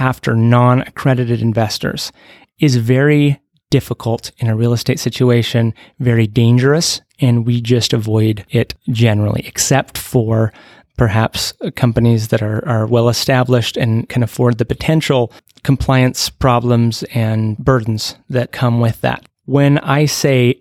after 0.00 0.34
non 0.34 0.80
accredited 0.82 1.40
investors 1.40 2.10
is 2.58 2.76
very 2.76 3.40
difficult 3.70 4.32
in 4.38 4.48
a 4.48 4.56
real 4.56 4.72
estate 4.72 4.98
situation, 4.98 5.72
very 6.00 6.26
dangerous, 6.26 7.00
and 7.20 7.46
we 7.46 7.60
just 7.60 7.92
avoid 7.92 8.44
it 8.50 8.74
generally, 8.90 9.44
except 9.46 9.96
for 9.96 10.52
perhaps 10.96 11.54
companies 11.76 12.28
that 12.28 12.42
are, 12.42 12.66
are 12.68 12.86
well 12.86 13.08
established 13.08 13.76
and 13.76 14.08
can 14.08 14.22
afford 14.22 14.58
the 14.58 14.64
potential 14.64 15.32
compliance 15.62 16.28
problems 16.28 17.02
and 17.14 17.56
burdens 17.58 18.16
that 18.28 18.52
come 18.52 18.80
with 18.80 19.00
that. 19.00 19.26
When 19.44 19.78
I 19.78 20.04
say 20.06 20.60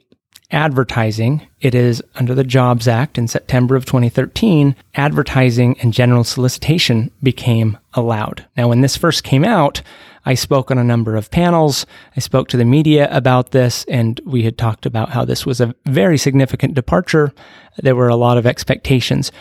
advertising, 0.52 1.46
it 1.62 1.76
is 1.76 2.02
under 2.16 2.34
the 2.34 2.44
Jobs 2.44 2.88
Act 2.88 3.18
in 3.18 3.28
September 3.28 3.76
of 3.76 3.86
2013, 3.86 4.76
advertising 4.96 5.78
and 5.82 5.94
general 5.94 6.24
solicitation 6.24 7.12
became 7.22 7.78
allowed. 7.94 8.46
Now, 8.58 8.70
when 8.70 8.82
this 8.82 8.98
first 8.98 9.24
came 9.24 9.46
out, 9.46 9.82
I 10.26 10.34
spoke 10.34 10.70
on 10.70 10.78
a 10.78 10.84
number 10.84 11.16
of 11.16 11.32
panels. 11.32 11.86
I 12.16 12.20
spoke 12.20 12.50
to 12.50 12.58
the 12.58 12.66
media 12.66 13.08
about 13.12 13.52
this, 13.52 13.86
and 13.86 14.20
we 14.26 14.44
had 14.44 14.58
talked 14.58 14.86
about 14.86 15.10
how 15.10 15.24
this 15.24 15.46
was 15.46 15.62
a 15.62 15.74
very 15.86 16.18
significant 16.18 16.74
departure. 16.74 17.32
There 17.78 17.96
were 17.96 18.10
a 18.10 18.16
lot 18.16 18.38
of 18.38 18.46
expectations. 18.46 19.32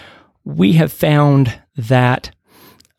We 0.45 0.75
have 0.75 0.93
found 0.93 1.61
that 1.77 2.31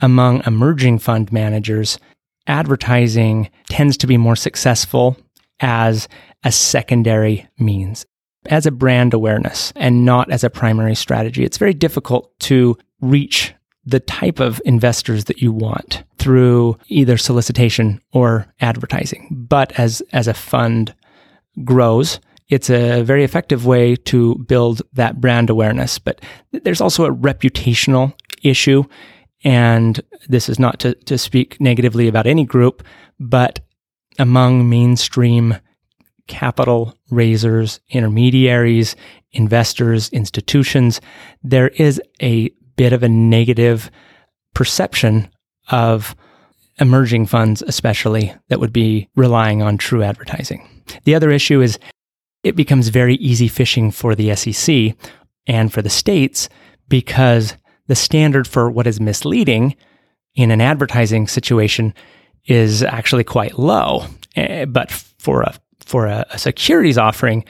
among 0.02 0.44
emerging 0.46 1.00
fund 1.00 1.32
managers, 1.32 2.00
advertising 2.48 3.50
tends 3.70 3.98
to 3.98 4.08
be 4.08 4.18
more 4.18 4.36
successful 4.36 5.18
as 5.60 6.08
a 6.44 6.52
secondary 6.52 7.48
means, 7.58 8.06
as 8.48 8.66
a 8.66 8.72
brand 8.72 9.14
awareness, 9.14 9.74
and 9.76 10.06
not 10.06 10.32
as 10.32 10.44
a 10.44 10.50
primary 10.50 10.96
strategy. 10.96 11.44
It's 11.44 11.58
very 11.58 11.74
difficult 11.74 12.38
to 12.42 12.78
reach 13.02 13.54
the 13.86 14.00
type 14.00 14.40
of 14.40 14.62
investors 14.66 15.26
that 15.26 15.42
you 15.42 15.52
want 15.52 16.04
through 16.18 16.78
either 16.88 17.18
solicitation 17.18 18.02
or 18.12 18.46
advertising. 18.62 19.28
But 19.50 19.78
as, 19.80 20.02
as 20.12 20.28
a 20.28 20.34
fund 20.34 20.94
grows, 21.64 22.20
it's 22.50 22.70
a 22.70 23.04
very 23.04 23.24
effective 23.24 23.66
way 23.66 23.96
to 23.96 24.36
build 24.48 24.82
that 24.94 25.22
brand 25.22 25.50
awareness. 25.50 26.00
But 26.00 26.22
there's 26.52 26.82
also 26.82 27.06
a 27.06 27.14
reputational 27.14 28.14
issue. 28.44 28.84
And 29.44 30.02
this 30.28 30.50
is 30.50 30.60
not 30.60 30.80
to, 30.80 30.94
to 30.96 31.18
speak 31.18 31.60
negatively 31.62 32.08
about 32.08 32.28
any 32.28 32.44
group, 32.44 32.84
but 33.20 33.60
among 34.18 34.70
mainstream 34.70 35.58
capital 36.28 36.96
raisers, 37.10 37.80
intermediaries, 37.90 38.96
investors, 39.32 40.10
institutions, 40.10 41.02
there 41.44 41.70
is 41.70 42.02
a 42.22 42.50
bit 42.76 42.94
of 42.94 43.04
a 43.04 43.10
negative 43.10 43.92
perception 44.54 45.30
of 45.70 46.16
emerging 46.80 47.26
funds, 47.26 47.62
especially 47.62 48.34
that 48.48 48.60
would 48.60 48.72
be 48.72 49.10
relying 49.16 49.62
on 49.62 49.78
true 49.78 50.04
advertising. 50.04 50.68
The 51.04 51.16
other 51.16 51.30
issue 51.30 51.62
is 51.62 51.78
it 52.44 52.56
becomes 52.56 52.88
very 52.88 53.16
easy 53.16 53.48
fishing 53.48 53.92
for 53.92 54.16
the 54.16 54.34
SEC 54.36 54.96
and 55.46 55.74
for 55.74 55.82
the 55.82 55.90
states 55.90 56.48
because 56.88 57.56
the 57.88 57.96
standard 57.96 58.48
for 58.48 58.70
what 58.70 58.88
is 58.88 59.02
misleading 59.02 59.76
in 60.36 60.52
an 60.52 60.62
advertising 60.62 61.28
situation 61.28 61.94
is 62.46 62.84
actually 62.84 63.24
quite 63.24 63.58
low. 63.60 64.06
Eh, 64.36 64.66
but 64.66 64.92
for 64.92 65.42
a 65.42 65.54
for 65.86 66.06
a, 66.06 66.26
a 66.32 66.38
securities 66.38 66.98
offering, 66.98 67.44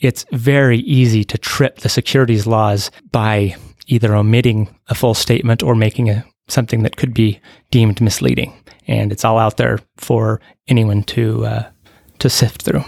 it's 0.00 0.24
very 0.32 0.78
easy 0.78 1.24
to 1.24 1.38
trip 1.38 1.78
the 1.78 1.88
securities 1.88 2.46
laws 2.46 2.90
by 3.12 3.56
either 3.86 4.14
omitting 4.14 4.74
a 4.88 4.94
full 4.94 5.14
statement 5.14 5.62
or 5.62 5.74
making 5.74 6.10
a, 6.10 6.24
something 6.48 6.82
that 6.82 6.96
could 6.96 7.14
be 7.14 7.40
deemed 7.70 8.00
misleading. 8.00 8.52
And 8.86 9.12
it's 9.12 9.24
all 9.24 9.38
out 9.38 9.56
there 9.56 9.78
for 9.96 10.40
anyone 10.68 11.04
to 11.04 11.46
uh, 11.46 11.70
to 12.18 12.28
sift 12.28 12.62
through. 12.62 12.84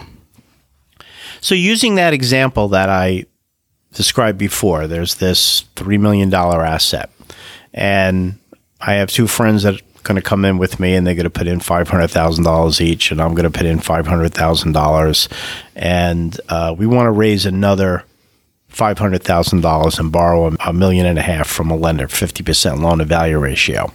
So, 1.40 1.54
using 1.54 1.94
that 1.94 2.12
example 2.12 2.68
that 2.68 2.88
I 2.88 3.24
described 3.92 4.38
before, 4.38 4.86
there's 4.86 5.16
this 5.16 5.64
three 5.74 5.98
million 5.98 6.28
dollar 6.28 6.64
asset, 6.64 7.10
and 7.72 8.38
I 8.80 8.94
have 8.94 9.10
two 9.10 9.26
friends 9.26 9.62
that 9.62 9.80
going 10.06 10.16
to 10.16 10.22
come 10.22 10.44
in 10.44 10.58
with 10.58 10.80
me, 10.80 10.94
and 10.94 11.06
they're 11.06 11.14
going 11.14 11.24
to 11.24 11.30
put 11.30 11.46
in 11.46 11.60
five 11.60 11.88
hundred 11.88 12.08
thousand 12.08 12.44
dollars 12.44 12.80
each, 12.80 13.10
and 13.10 13.20
I'm 13.20 13.34
going 13.34 13.50
to 13.50 13.56
put 13.56 13.66
in 13.66 13.78
five 13.80 14.06
hundred 14.06 14.32
thousand 14.32 14.72
dollars, 14.72 15.28
and 15.74 16.38
uh, 16.48 16.74
we 16.76 16.86
want 16.86 17.06
to 17.06 17.10
raise 17.10 17.44
another 17.46 18.04
$500,000 18.72 19.98
and 19.98 20.12
borrow 20.12 20.54
a 20.60 20.72
million 20.72 21.06
and 21.06 21.18
a 21.18 21.22
half 21.22 21.48
from 21.48 21.70
a 21.70 21.76
lender, 21.76 22.08
50% 22.08 22.82
loan 22.82 22.98
to 22.98 23.06
value 23.06 23.38
ratio. 23.38 23.90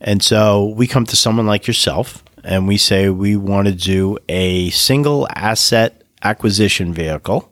And 0.00 0.22
so 0.22 0.66
we 0.66 0.86
come 0.86 1.04
to 1.06 1.16
someone 1.16 1.46
like 1.46 1.66
yourself 1.66 2.22
and 2.44 2.68
we 2.68 2.76
say 2.76 3.08
we 3.08 3.36
want 3.36 3.66
to 3.66 3.74
do 3.74 4.16
a 4.28 4.70
single 4.70 5.26
asset 5.34 6.02
acquisition 6.22 6.94
vehicle. 6.94 7.50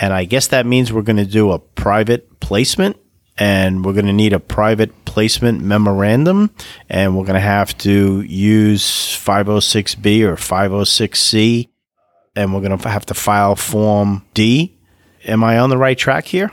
And 0.00 0.12
I 0.12 0.24
guess 0.24 0.48
that 0.48 0.66
means 0.66 0.92
we're 0.92 1.02
going 1.02 1.16
to 1.16 1.24
do 1.24 1.52
a 1.52 1.58
private 1.58 2.40
placement 2.40 2.96
and 3.38 3.84
we're 3.84 3.92
going 3.92 4.06
to 4.06 4.12
need 4.12 4.32
a 4.32 4.40
private 4.40 5.04
placement 5.04 5.62
memorandum 5.62 6.50
and 6.88 7.16
we're 7.16 7.24
going 7.24 7.34
to 7.34 7.40
have 7.40 7.76
to 7.78 8.20
use 8.22 8.84
506B 8.84 10.22
or 10.22 10.36
506C 10.36 11.68
and 12.36 12.54
we're 12.54 12.60
going 12.60 12.76
to 12.76 12.88
have 12.88 13.06
to 13.06 13.14
file 13.14 13.56
Form 13.56 14.24
D 14.34 14.78
Am 15.24 15.44
I 15.44 15.58
on 15.58 15.70
the 15.70 15.78
right 15.78 15.96
track 15.96 16.24
here? 16.24 16.50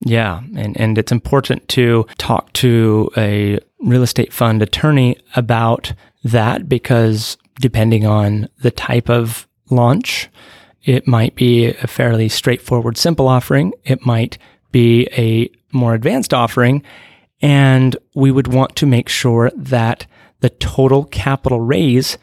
Yeah, 0.00 0.40
and, 0.56 0.78
and 0.80 0.96
it's 0.98 1.12
important 1.12 1.68
to 1.68 2.06
talk 2.18 2.52
to 2.54 3.10
a 3.16 3.58
real 3.80 4.02
estate 4.02 4.32
fund 4.32 4.62
attorney 4.62 5.16
about 5.36 5.92
that 6.24 6.68
because 6.68 7.36
depending 7.60 8.06
on 8.06 8.48
the 8.62 8.70
type 8.70 9.10
of 9.10 9.46
launch, 9.70 10.28
it 10.84 11.06
might 11.06 11.34
be 11.34 11.66
a 11.66 11.86
fairly 11.86 12.28
straightforward, 12.28 12.96
simple 12.96 13.28
offering. 13.28 13.72
It 13.84 14.04
might 14.06 14.38
be 14.72 15.06
a 15.12 15.50
more 15.72 15.94
advanced 15.94 16.34
offering. 16.34 16.82
And 17.42 17.96
we 18.14 18.30
would 18.30 18.52
want 18.52 18.76
to 18.76 18.86
make 18.86 19.08
sure 19.08 19.50
that 19.56 20.06
the 20.40 20.50
total 20.50 21.04
capital 21.04 21.60
raise 21.60 22.18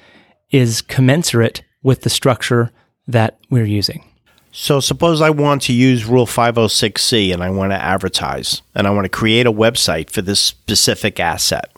is 0.52 0.82
commensurate 0.82 1.64
with 1.84 2.02
the 2.02 2.10
structure 2.10 2.72
that 3.08 3.40
we're 3.50 3.66
using. 3.66 4.04
So 4.52 4.80
suppose 4.80 5.22
I 5.22 5.30
want 5.30 5.62
to 5.64 5.74
use 5.74 6.06
Rule 6.06 6.26
506C 6.26 7.34
and 7.34 7.44
I 7.44 7.50
want 7.50 7.72
to 7.72 7.82
advertise 7.82 8.62
and 8.74 8.88
I 8.88 8.90
want 8.90 9.06
to 9.06 9.10
create 9.10 9.46
a 9.46 9.52
website 9.52 10.10
for 10.10 10.22
this 10.22 10.40
specific 10.40 11.20
asset 11.20 11.70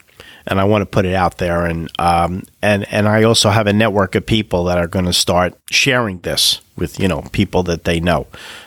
and 0.46 0.60
I 0.60 0.64
want 0.64 0.82
to 0.82 0.86
put 0.86 1.04
it 1.04 1.14
out 1.14 1.38
there 1.38 1.66
and 1.66 1.90
um, 1.98 2.44
and 2.62 2.86
and 2.92 3.08
I 3.08 3.22
also 3.24 3.50
have 3.50 3.66
a 3.66 3.72
network 3.72 4.14
of 4.14 4.24
people 4.24 4.64
that 4.64 4.78
are 4.78 4.86
going 4.86 5.04
to 5.04 5.12
start 5.12 5.54
sharing 5.70 6.20
this 6.20 6.60
with 6.76 6.98
you 6.98 7.08
know 7.08 7.22
people 7.32 7.62
that 7.64 7.84
they 7.84 8.00
know. 8.00 8.26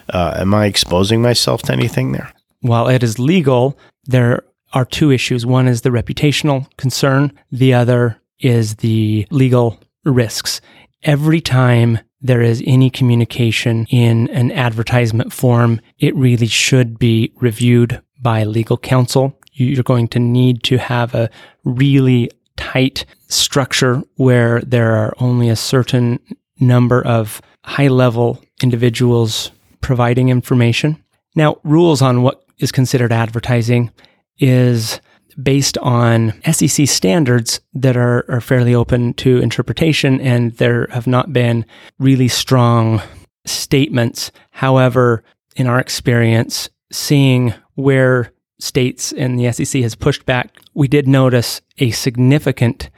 Uh, 0.09 0.35
am 0.37 0.53
I 0.53 0.67
exposing 0.67 1.21
myself 1.21 1.63
to 1.63 1.73
anything 1.73 2.11
there? 2.11 2.32
While 2.63 2.87
it 2.87 3.03
is 3.03 3.19
legal, 3.19 3.77
there 4.05 4.43
are 4.71 4.85
two 4.85 5.11
issues. 5.11 5.45
One 5.45 5.67
is 5.67 5.81
the 5.81 5.89
reputational 5.89 6.65
concern. 6.77 7.33
The 7.51 7.73
other 7.73 8.21
is 8.39 8.75
the 8.75 9.27
legal 9.29 9.81
risks. 10.05 10.61
Every 11.03 11.41
time 11.41 11.99
there 12.21 12.41
is 12.41 12.63
any 12.65 12.89
communication 12.89 13.85
in 13.89 14.29
an 14.29 14.49
advertisement 14.53 15.33
form, 15.33 15.81
it 15.99 16.15
really 16.15 16.47
should 16.47 16.97
be 16.97 17.33
reviewed 17.35 18.01
by 18.21 18.45
legal 18.45 18.77
counsel. 18.77 19.37
You're 19.51 19.83
going 19.83 20.07
to 20.09 20.19
need 20.19 20.63
to 20.63 20.77
have 20.77 21.13
a 21.13 21.29
really 21.65 22.31
tight 22.55 23.05
structure 23.27 24.01
where 24.15 24.61
there 24.61 24.93
are 24.95 25.13
only 25.19 25.49
a 25.49 25.57
certain 25.57 26.19
number 26.61 27.05
of 27.05 27.41
high 27.65 27.89
level 27.89 28.41
individuals 28.61 29.51
providing 29.81 30.29
information. 30.29 31.03
Now, 31.35 31.57
rules 31.63 32.01
on 32.01 32.21
what 32.21 32.42
is 32.57 32.71
considered 32.71 33.11
advertising 33.11 33.91
is 34.39 34.99
based 35.41 35.77
on 35.79 36.33
SEC 36.51 36.87
standards 36.87 37.59
that 37.73 37.97
are, 37.97 38.25
are 38.29 38.41
fairly 38.41 38.75
open 38.75 39.13
to 39.15 39.39
interpretation, 39.39 40.21
and 40.21 40.51
there 40.57 40.87
have 40.91 41.07
not 41.07 41.33
been 41.33 41.65
really 41.99 42.27
strong 42.27 43.01
statements. 43.45 44.31
However, 44.51 45.23
in 45.55 45.67
our 45.67 45.79
experience, 45.79 46.69
seeing 46.91 47.53
where 47.75 48.31
states 48.59 49.11
and 49.11 49.39
the 49.39 49.51
SEC 49.51 49.81
has 49.81 49.95
pushed 49.95 50.25
back, 50.25 50.55
we 50.73 50.87
did 50.87 51.07
notice 51.07 51.61
a 51.79 51.91
significant 51.91 52.89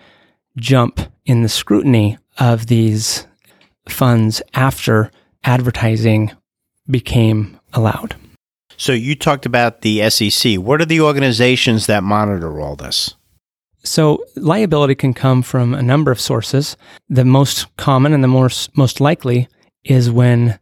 jump 0.58 1.00
in 1.26 1.42
the 1.42 1.50
scrutiny 1.50 2.18
of 2.38 2.68
these 2.68 3.26
funds 3.88 4.42
after 4.54 5.12
advertising 5.44 6.32
became 6.90 7.60
allowed. 7.74 8.16
So 8.78 8.92
you 8.92 9.16
talked 9.16 9.46
about 9.46 9.82
the 9.82 10.10
SEC. 10.10 10.56
What 10.56 10.82
are 10.82 10.86
the 10.86 11.02
organizations 11.02 11.88
that 11.88 12.04
monitor 12.04 12.60
all 12.60 12.76
this? 12.76 13.16
So 13.84 14.24
liability 14.36 14.96
can 14.96 15.14
come 15.14 15.42
from 15.42 15.74
a 15.74 15.84
number 15.84 16.12
of 16.12 16.20
sources. 16.20 16.76
The 17.08 17.26
most 17.26 17.76
common 17.78 18.14
and 18.14 18.24
the 18.24 18.28
most 18.28 18.76
most 18.76 19.00
likely 19.00 19.48
is 19.84 20.10
when 20.10 20.60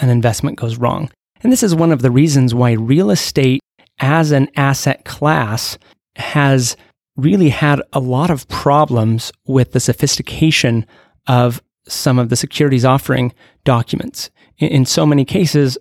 an 0.00 0.08
investment 0.08 0.58
goes 0.58 0.78
wrong. 0.78 1.10
And 1.42 1.52
this 1.52 1.62
is 1.62 1.74
one 1.74 1.92
of 1.92 2.02
the 2.02 2.10
reasons 2.10 2.54
why 2.54 2.72
real 2.72 3.10
estate 3.10 3.60
as 3.98 4.32
an 4.32 4.48
asset 4.56 5.04
class 5.04 5.76
has 6.16 6.76
really 7.16 7.50
had 7.50 7.82
a 7.92 8.00
lot 8.00 8.30
of 8.30 8.48
problems 8.48 9.32
with 9.46 9.72
the 9.72 9.80
sophistication 9.80 10.86
of 11.26 11.62
some 11.86 12.18
of 12.18 12.28
the 12.28 12.36
securities 12.36 12.84
offering 12.84 13.32
documents. 13.64 14.30
In, 14.58 14.86
so 14.86 15.04
many 15.04 15.24
cases, 15.24 15.76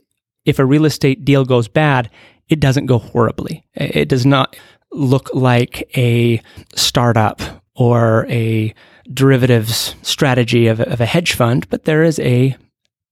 if 0.45 0.60
a 0.60 0.65
real 0.65 0.86
estate 0.86 1.25
deal 1.25 1.45
goes 1.45 1.67
bad, 1.67 2.10
it 2.49 2.60
doesn't 2.60 2.86
go 2.86 2.97
horribly. 2.97 3.65
It 3.75 4.10
does 4.10 4.25
not 4.25 4.56
look 4.91 5.30
like 5.34 5.89
a 5.95 6.41
startup 6.75 7.41
or 7.75 8.25
a 8.30 8.73
derivatives 9.13 9.95
strategy 10.01 10.67
of, 10.67 10.80
of 10.82 11.01
a 11.01 11.06
hedge 11.06 11.34
fund, 11.34 11.67
but 11.69 11.86
there 11.86 12.04
is 12.04 12.19
a 12.19 12.56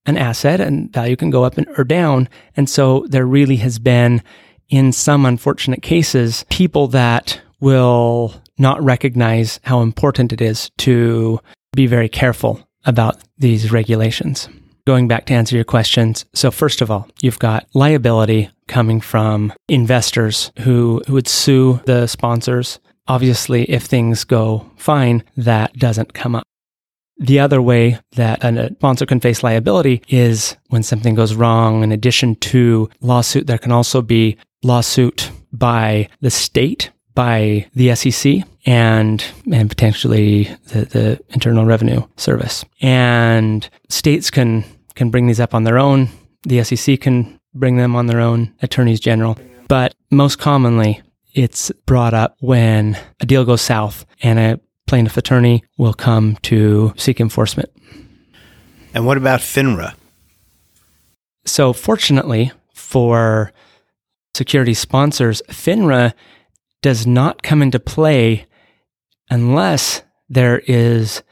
an 0.06 0.18
asset 0.18 0.60
and 0.60 0.92
value 0.92 1.16
can 1.16 1.30
go 1.30 1.44
up 1.44 1.58
and, 1.58 1.68
or 1.78 1.84
down. 1.84 2.28
And 2.56 2.70
so 2.70 3.06
there 3.10 3.26
really 3.26 3.58
has 3.58 3.80
been, 3.80 4.24
in 4.70 4.92
some 4.92 5.26
unfortunate 5.26 5.82
cases, 5.82 6.46
people 6.50 6.88
that 6.88 7.40
will 7.60 8.34
not 8.58 8.82
recognize 8.84 9.60
how 9.64 9.82
important 9.82 10.34
it 10.34 10.42
is 10.42 10.72
to 10.80 11.40
be 11.76 11.86
very 11.86 12.10
careful 12.10 12.68
about 12.86 13.22
these 13.38 13.72
regulations. 13.72 14.50
Going 14.90 15.08
back 15.08 15.28
to 15.28 15.36
answer 15.36 15.56
your 15.56 15.66
questions. 15.66 16.26
So 16.34 16.50
first 16.50 16.82
of 16.82 16.90
all, 16.90 17.08
you've 17.22 17.38
got 17.38 17.68
liability 17.76 18.50
coming 18.68 19.02
from 19.02 19.54
investors 19.68 20.52
who, 20.62 21.04
who 21.06 21.14
would 21.14 21.28
sue 21.28 21.80
the 21.86 22.08
sponsors. 22.08 22.80
Obviously, 23.08 23.70
if 23.70 23.84
things 23.84 24.24
go 24.24 24.68
fine, 24.78 25.24
that 25.38 25.74
doesn't 25.74 26.16
come 26.16 26.34
up. 26.34 26.44
The 27.20 27.40
other 27.40 27.62
way 27.62 28.00
that 28.14 28.44
a 28.44 28.74
sponsor 28.74 29.06
can 29.06 29.20
face 29.20 29.44
liability 29.44 30.02
is 30.08 30.58
when 30.70 30.82
something 30.82 31.14
goes 31.14 31.36
wrong. 31.36 31.84
In 31.84 31.92
addition 31.92 32.34
to 32.38 32.90
lawsuit, 33.00 33.46
there 33.46 33.60
can 33.60 33.72
also 33.72 34.02
be 34.02 34.38
lawsuit 34.64 35.30
by 35.54 36.10
the 36.22 36.32
state, 36.32 36.90
by 37.14 37.70
the 37.76 37.94
SEC, 37.94 38.38
and 38.66 39.24
and 39.54 39.70
potentially 39.70 40.46
the, 40.70 40.86
the 40.86 41.20
Internal 41.30 41.66
Revenue 41.66 42.02
Service. 42.18 42.66
And 42.82 43.70
states 43.88 44.32
can 44.32 44.66
can 45.00 45.10
bring 45.10 45.28
these 45.28 45.40
up 45.40 45.56
on 45.56 45.64
their 45.64 45.80
own. 45.80 46.10
The 46.44 46.62
SEC 46.62 47.00
can 47.00 47.40
bring 47.54 47.78
them 47.78 47.96
on 47.96 48.08
their 48.08 48.20
own. 48.20 48.54
Attorneys 48.62 49.00
general, 49.00 49.38
but 49.70 49.96
most 50.12 50.40
commonly, 50.40 51.02
it's 51.34 51.72
brought 51.86 52.14
up 52.14 52.36
when 52.42 52.98
a 53.22 53.26
deal 53.26 53.46
goes 53.46 53.62
south 53.62 54.06
and 54.22 54.38
a 54.38 54.60
plaintiff 54.88 55.16
attorney 55.16 55.64
will 55.78 55.94
come 55.94 56.36
to 56.42 56.94
seek 56.98 57.22
enforcement. 57.22 57.70
And 58.94 59.06
what 59.06 59.16
about 59.16 59.40
FINRA? 59.40 59.96
So, 61.46 61.72
fortunately 61.72 62.52
for 62.74 63.54
security 64.36 64.74
sponsors, 64.74 65.42
FINRA 65.48 66.14
does 66.82 67.08
not 67.08 67.42
come 67.42 67.62
into 67.62 67.80
play 67.80 68.48
unless 69.30 70.02
there 70.28 70.60
is 70.68 71.24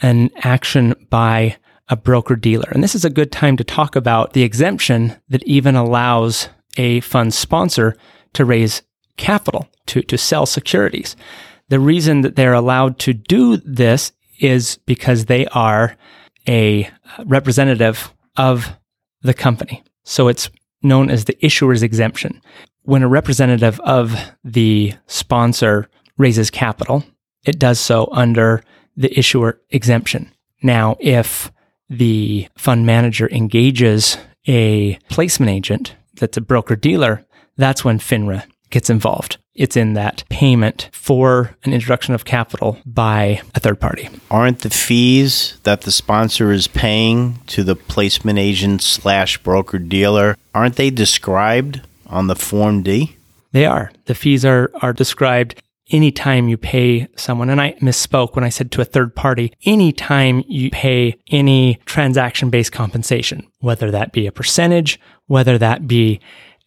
an 0.00 0.30
action 0.42 0.94
by 1.10 1.58
a 1.88 1.96
broker 1.96 2.36
dealer. 2.36 2.68
And 2.70 2.82
this 2.82 2.94
is 2.94 3.04
a 3.04 3.10
good 3.10 3.32
time 3.32 3.56
to 3.56 3.64
talk 3.64 3.96
about 3.96 4.32
the 4.32 4.42
exemption 4.42 5.16
that 5.28 5.42
even 5.44 5.74
allows 5.74 6.48
a 6.76 7.00
fund 7.00 7.32
sponsor 7.34 7.96
to 8.34 8.44
raise 8.44 8.82
capital, 9.16 9.68
to, 9.86 10.02
to 10.02 10.18
sell 10.18 10.46
securities. 10.46 11.16
The 11.68 11.80
reason 11.80 12.22
that 12.22 12.36
they're 12.36 12.54
allowed 12.54 12.98
to 13.00 13.12
do 13.12 13.56
this 13.58 14.12
is 14.40 14.78
because 14.86 15.24
they 15.24 15.46
are 15.48 15.96
a 16.46 16.90
representative 17.24 18.12
of 18.36 18.76
the 19.22 19.34
company. 19.34 19.82
So 20.04 20.28
it's 20.28 20.50
known 20.82 21.10
as 21.10 21.24
the 21.24 21.44
issuer's 21.44 21.82
exemption. 21.82 22.40
When 22.82 23.02
a 23.02 23.08
representative 23.08 23.80
of 23.80 24.14
the 24.44 24.94
sponsor 25.06 25.90
raises 26.16 26.50
capital, 26.50 27.04
it 27.44 27.58
does 27.58 27.80
so 27.80 28.08
under 28.12 28.62
the 28.96 29.16
issuer 29.18 29.60
exemption. 29.70 30.32
Now, 30.62 30.96
if 31.00 31.50
the 31.88 32.48
fund 32.56 32.86
manager 32.86 33.28
engages 33.30 34.18
a 34.46 34.94
placement 35.08 35.50
agent 35.50 35.94
that's 36.14 36.36
a 36.36 36.42
broker 36.42 36.76
dealer, 36.76 37.24
that's 37.56 37.84
when 37.84 37.98
FINRA 37.98 38.44
gets 38.70 38.90
involved 38.90 39.38
it's 39.58 39.76
in 39.76 39.94
that 39.94 40.22
payment 40.30 40.88
for 40.92 41.56
an 41.64 41.74
introduction 41.74 42.14
of 42.14 42.24
capital 42.24 42.78
by 42.86 43.42
a 43.54 43.60
third 43.60 43.80
party. 43.80 44.08
Aren't 44.30 44.60
the 44.60 44.70
fees 44.70 45.58
that 45.64 45.82
the 45.82 45.90
sponsor 45.90 46.52
is 46.52 46.68
paying 46.68 47.40
to 47.48 47.64
the 47.64 47.74
placement 47.74 48.38
agent 48.38 48.82
slash 48.82 49.36
broker 49.38 49.78
dealer, 49.78 50.36
aren't 50.54 50.76
they 50.76 50.90
described 50.90 51.82
on 52.06 52.28
the 52.28 52.36
Form 52.36 52.82
D? 52.82 53.16
They 53.50 53.66
are. 53.66 53.90
The 54.04 54.14
fees 54.14 54.44
are, 54.44 54.70
are 54.80 54.92
described 54.92 55.60
anytime 55.90 56.48
you 56.48 56.56
pay 56.56 57.08
someone, 57.16 57.50
and 57.50 57.60
I 57.60 57.72
misspoke 57.80 58.34
when 58.34 58.44
I 58.44 58.48
said 58.48 58.70
to 58.72 58.80
a 58.80 58.84
third 58.84 59.14
party, 59.14 59.52
anytime 59.64 60.44
you 60.46 60.70
pay 60.70 61.18
any 61.28 61.80
transaction 61.86 62.50
based 62.50 62.72
compensation, 62.72 63.46
whether 63.60 63.90
that 63.90 64.12
be 64.12 64.26
a 64.26 64.32
percentage, 64.32 65.00
whether 65.26 65.58
that 65.58 65.86
be 65.86 66.20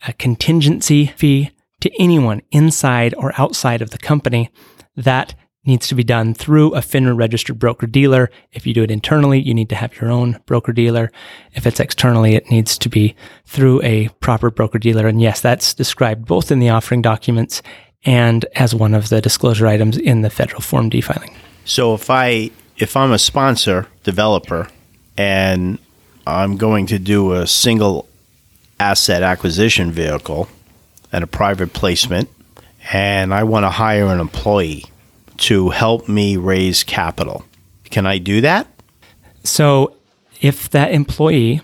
a 0.07 0.13
contingency 0.13 1.07
fee, 1.07 1.51
to 1.81 1.91
anyone 1.99 2.41
inside 2.51 3.13
or 3.17 3.33
outside 3.37 3.81
of 3.81 3.89
the 3.89 3.97
company. 3.97 4.49
That 4.95 5.35
needs 5.65 5.87
to 5.87 5.95
be 5.95 6.03
done 6.03 6.33
through 6.33 6.73
a 6.73 6.79
FINRA 6.79 7.15
registered 7.15 7.59
broker 7.59 7.85
dealer. 7.85 8.31
If 8.51 8.65
you 8.65 8.73
do 8.73 8.83
it 8.83 8.89
internally, 8.89 9.39
you 9.39 9.53
need 9.53 9.69
to 9.69 9.75
have 9.75 9.95
your 9.99 10.09
own 10.09 10.39
broker 10.45 10.71
dealer. 10.71 11.11
If 11.53 11.67
it's 11.67 11.79
externally, 11.79 12.35
it 12.35 12.49
needs 12.49 12.77
to 12.79 12.89
be 12.89 13.15
through 13.45 13.81
a 13.83 14.09
proper 14.19 14.49
broker 14.49 14.79
dealer. 14.79 15.07
And 15.07 15.21
yes, 15.21 15.41
that's 15.41 15.73
described 15.73 16.25
both 16.25 16.51
in 16.51 16.59
the 16.59 16.69
offering 16.69 17.01
documents 17.01 17.61
and 18.03 18.45
as 18.55 18.73
one 18.73 18.93
of 18.93 19.09
the 19.09 19.21
disclosure 19.21 19.67
items 19.67 19.97
in 19.97 20.21
the 20.21 20.29
federal 20.29 20.61
Form 20.61 20.89
D 20.89 21.01
filing. 21.01 21.35
So 21.65 21.93
if 21.93 22.09
I 22.09 22.51
if 22.77 22.97
I'm 22.97 23.11
a 23.11 23.19
sponsor 23.19 23.87
developer 24.03 24.67
and 25.17 25.77
I'm 26.25 26.57
going 26.57 26.87
to 26.87 26.99
do 26.99 27.33
a 27.33 27.47
single 27.47 28.07
asset 28.79 29.21
acquisition 29.21 29.91
vehicle 29.91 30.47
and 31.11 31.23
a 31.23 31.27
private 31.27 31.73
placement, 31.73 32.29
and 32.91 33.33
I 33.33 33.43
want 33.43 33.63
to 33.63 33.69
hire 33.69 34.07
an 34.07 34.19
employee 34.19 34.85
to 35.37 35.69
help 35.69 36.07
me 36.07 36.37
raise 36.37 36.83
capital. 36.83 37.45
Can 37.85 38.05
I 38.05 38.17
do 38.17 38.41
that? 38.41 38.67
So, 39.43 39.95
if 40.39 40.69
that 40.69 40.91
employee 40.91 41.61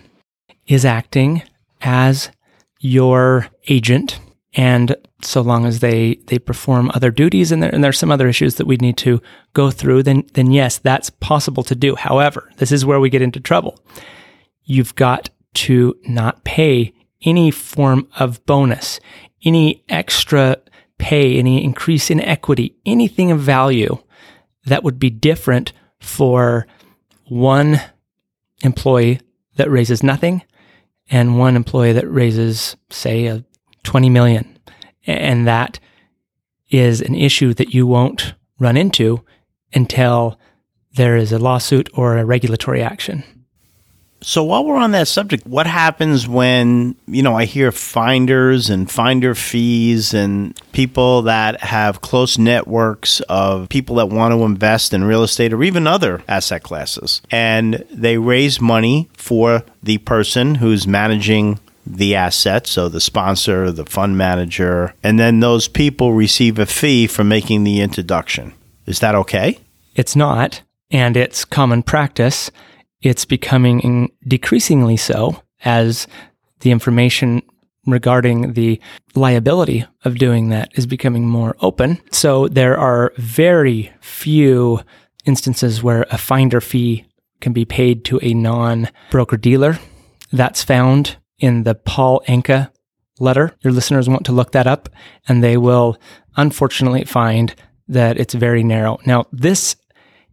is 0.68 0.86
acting 0.86 1.44
as 1.82 2.30
your 2.80 3.48
agent, 3.68 4.20
and 4.58 4.96
so 5.22 5.40
long 5.40 5.66
as 5.66 5.80
they 5.80 6.16
they 6.28 6.40
perform 6.40 6.92
other 6.94 7.12
duties, 7.12 7.54
and 7.54 7.64
there 7.64 7.74
and 7.74 7.82
there's 7.82 7.98
some 7.98 8.12
other 8.12 8.28
issues 8.28 8.56
that 8.56 8.68
we 8.68 8.76
need 8.76 8.98
to 8.98 9.22
go 9.54 9.72
through, 9.72 10.04
then 10.04 10.24
then 10.34 10.52
yes, 10.52 10.78
that's 10.78 11.10
possible 11.10 11.64
to 11.64 11.76
do. 11.76 11.96
However, 11.96 12.52
this 12.58 12.74
is 12.74 12.86
where 12.86 13.00
we 13.00 13.10
get 13.10 13.22
into 13.22 13.40
trouble. 13.40 13.80
You've 14.66 14.96
got 14.96 15.30
to 15.54 15.96
not 16.04 16.44
pay 16.44 16.94
any 17.24 17.50
form 17.50 18.08
of 18.20 18.46
bonus 18.46 19.00
any 19.44 19.84
extra 19.88 20.58
pay, 20.98 21.38
any 21.38 21.64
increase 21.64 22.10
in 22.10 22.20
equity, 22.20 22.76
anything 22.86 23.32
of 23.32 23.40
value 23.40 23.98
that 24.66 24.84
would 24.84 25.00
be 25.00 25.10
different 25.10 25.74
for 26.00 26.68
one 27.28 27.80
employee 28.64 29.20
that 29.56 29.70
raises 29.70 30.04
nothing 30.04 30.42
and 31.10 31.40
one 31.40 31.56
employee 31.56 31.94
that 31.94 32.10
raises, 32.12 32.76
say, 32.90 33.28
a 33.28 33.46
20 33.88 34.10
million. 34.10 34.60
And 35.08 35.48
that 35.48 35.80
is 36.70 37.02
an 37.02 37.16
issue 37.16 37.54
that 37.54 37.74
you 37.74 37.88
won't 37.88 38.34
run 38.60 38.76
into 38.76 39.24
until 39.74 40.38
there 40.96 41.16
is 41.16 41.32
a 41.32 41.40
lawsuit 41.40 41.90
or 41.94 42.18
a 42.18 42.26
regulatory 42.26 42.84
action. 42.84 43.24
So 44.22 44.44
while 44.44 44.66
we're 44.66 44.76
on 44.76 44.92
that 44.92 45.08
subject, 45.08 45.46
what 45.46 45.68
happens 45.68 46.28
when, 46.28 46.96
you 47.08 47.22
know, 47.22 47.36
I 47.36 47.46
hear 47.46 47.72
finders 47.72 48.70
and 48.70 48.92
finder 48.92 49.36
fees 49.36 50.14
and 50.14 50.60
people 50.74 51.22
that 51.22 51.62
have 51.62 52.02
close 52.02 52.38
networks 52.38 53.22
of 53.30 53.70
people 53.70 53.98
that 53.98 54.10
want 54.10 54.34
to 54.34 54.44
invest 54.44 54.94
in 54.94 55.06
real 55.06 55.24
estate 55.24 55.54
or 55.54 55.64
even 55.64 55.88
other 55.88 56.24
asset 56.28 56.64
classes 56.64 57.22
and 57.30 57.86
they 57.92 58.18
raise 58.18 58.60
money 58.60 59.08
for 59.14 59.64
the 59.84 60.00
person 60.00 60.56
who's 60.56 60.88
managing 60.88 61.60
the 61.96 62.16
asset, 62.16 62.68
so 62.68 62.90
the 62.90 63.02
sponsor, 63.02 63.72
the 63.72 63.86
fund 63.86 64.18
manager, 64.18 64.94
and 65.04 65.20
then 65.20 65.40
those 65.40 65.68
people 65.68 66.14
receive 66.14 66.60
a 66.60 66.66
fee 66.66 67.08
for 67.08 67.24
making 67.24 67.64
the 67.64 67.82
introduction. 67.82 68.54
Is 68.86 69.00
that 69.00 69.16
okay? 69.16 69.60
It's 69.96 70.16
not, 70.16 70.62
and 70.92 71.18
it's 71.18 71.46
common 71.46 71.84
practice 71.84 72.52
it's 73.02 73.26
becoming 73.26 74.12
decreasingly 74.28 74.98
so 74.98 75.42
as 75.64 76.08
the 76.62 76.72
information 76.72 77.42
regarding 77.86 78.54
the 78.54 78.82
liability 79.16 79.86
of 80.04 80.18
doing 80.18 80.50
that 80.50 80.72
is 80.76 80.86
becoming 80.86 81.28
more 81.28 81.56
open. 81.62 82.02
So 82.12 82.48
there 82.48 82.78
are 82.78 83.14
very 83.18 83.92
few 84.02 84.82
instances 85.26 85.84
where 85.84 86.06
a 86.12 86.18
finder 86.18 86.60
fee 86.60 87.06
can 87.40 87.54
be 87.54 87.66
paid 87.66 88.04
to 88.06 88.20
a 88.22 88.34
non 88.34 88.90
broker 89.12 89.38
dealer. 89.38 89.80
That's 90.32 90.64
found 90.64 91.18
in 91.40 91.64
the 91.64 91.76
Paul 91.76 92.22
Anka 92.28 92.72
letter. 93.20 93.56
Your 93.62 93.74
listeners 93.74 94.10
want 94.10 94.26
to 94.26 94.32
look 94.32 94.52
that 94.52 94.68
up 94.68 94.90
and 95.28 95.44
they 95.44 95.58
will 95.58 95.98
unfortunately 96.36 97.06
find 97.06 97.54
that 97.88 98.18
it's 98.18 98.34
very 98.34 98.64
narrow. 98.64 99.00
Now, 99.06 99.26
this 99.32 99.76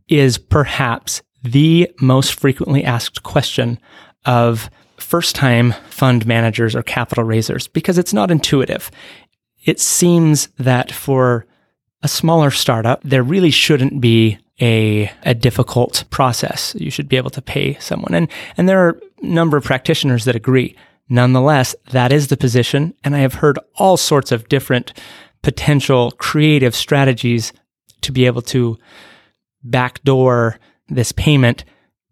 is 0.09 0.39
perhaps 0.39 1.23
the 1.43 1.91
most 2.01 2.39
frequently 2.39 2.85
asked 2.85 3.23
question 3.23 3.79
of 4.25 4.71
first 4.97 5.35
time 5.35 5.73
fund 5.89 6.27
managers 6.27 6.75
or 6.75 6.83
capital 6.83 7.25
raisers 7.25 7.69
because 7.69 7.99
it's 7.99 8.13
not 8.13 8.31
intuitive. 8.31 8.91
It 9.65 9.81
seems 9.81 10.49
that 10.59 10.93
for 10.93 11.47
a 12.03 12.09
smaller 12.09 12.51
startup, 12.51 13.03
there 13.03 13.23
really 13.23 13.51
shouldn't 13.51 14.01
be 14.01 14.39
a, 14.61 15.11
a 15.25 15.35
difficult 15.35 16.05
process. 16.11 16.75
You 16.79 16.91
should 16.91 17.09
be 17.09 17.17
able 17.17 17.31
to 17.31 17.43
pay 17.43 17.75
someone. 17.75 18.15
And, 18.15 18.29
and 18.57 18.69
there 18.69 18.87
are 18.87 19.01
a 19.23 19.27
number 19.27 19.57
of 19.57 19.65
practitioners 19.65 20.25
that 20.27 20.37
agree. 20.37 20.77
Nonetheless, 21.09 21.75
that 21.91 22.13
is 22.13 22.29
the 22.29 22.37
position. 22.37 22.95
And 23.05 23.15
I 23.15 23.21
have 23.21 23.35
heard 23.35 23.59
all 23.77 23.97
sorts 23.97 24.33
of 24.33 24.49
different 24.49 24.93
potential 25.43 26.13
creative 26.13 26.75
strategies 26.75 27.53
to 28.01 28.13
be 28.13 28.27
able 28.27 28.43
to 28.43 28.79
backdoor 29.63 30.59
this 30.89 31.13
payment. 31.13 31.65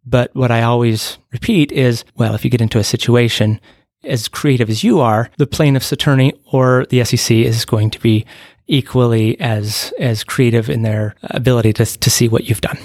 But 0.04 0.34
what 0.34 0.50
I 0.50 0.62
always 0.62 1.18
repeat 1.32 1.72
is, 1.72 2.04
well, 2.16 2.34
if 2.34 2.44
you 2.44 2.50
get 2.50 2.60
into 2.60 2.78
a 2.78 2.84
situation 2.84 3.60
as 4.04 4.28
creative 4.28 4.68
as 4.68 4.82
you 4.82 5.00
are, 5.00 5.30
the 5.38 5.46
plaintiff's 5.46 5.92
attorney 5.92 6.32
or 6.52 6.86
the 6.90 7.04
SEC 7.04 7.36
is 7.36 7.64
going 7.64 7.90
to 7.90 8.00
be 8.00 8.26
equally 8.66 9.38
as 9.40 9.92
as 9.98 10.24
creative 10.24 10.70
in 10.70 10.82
their 10.82 11.14
ability 11.22 11.72
to 11.74 11.84
to 11.84 12.10
see 12.10 12.28
what 12.28 12.44
you've 12.44 12.60
done. 12.60 12.78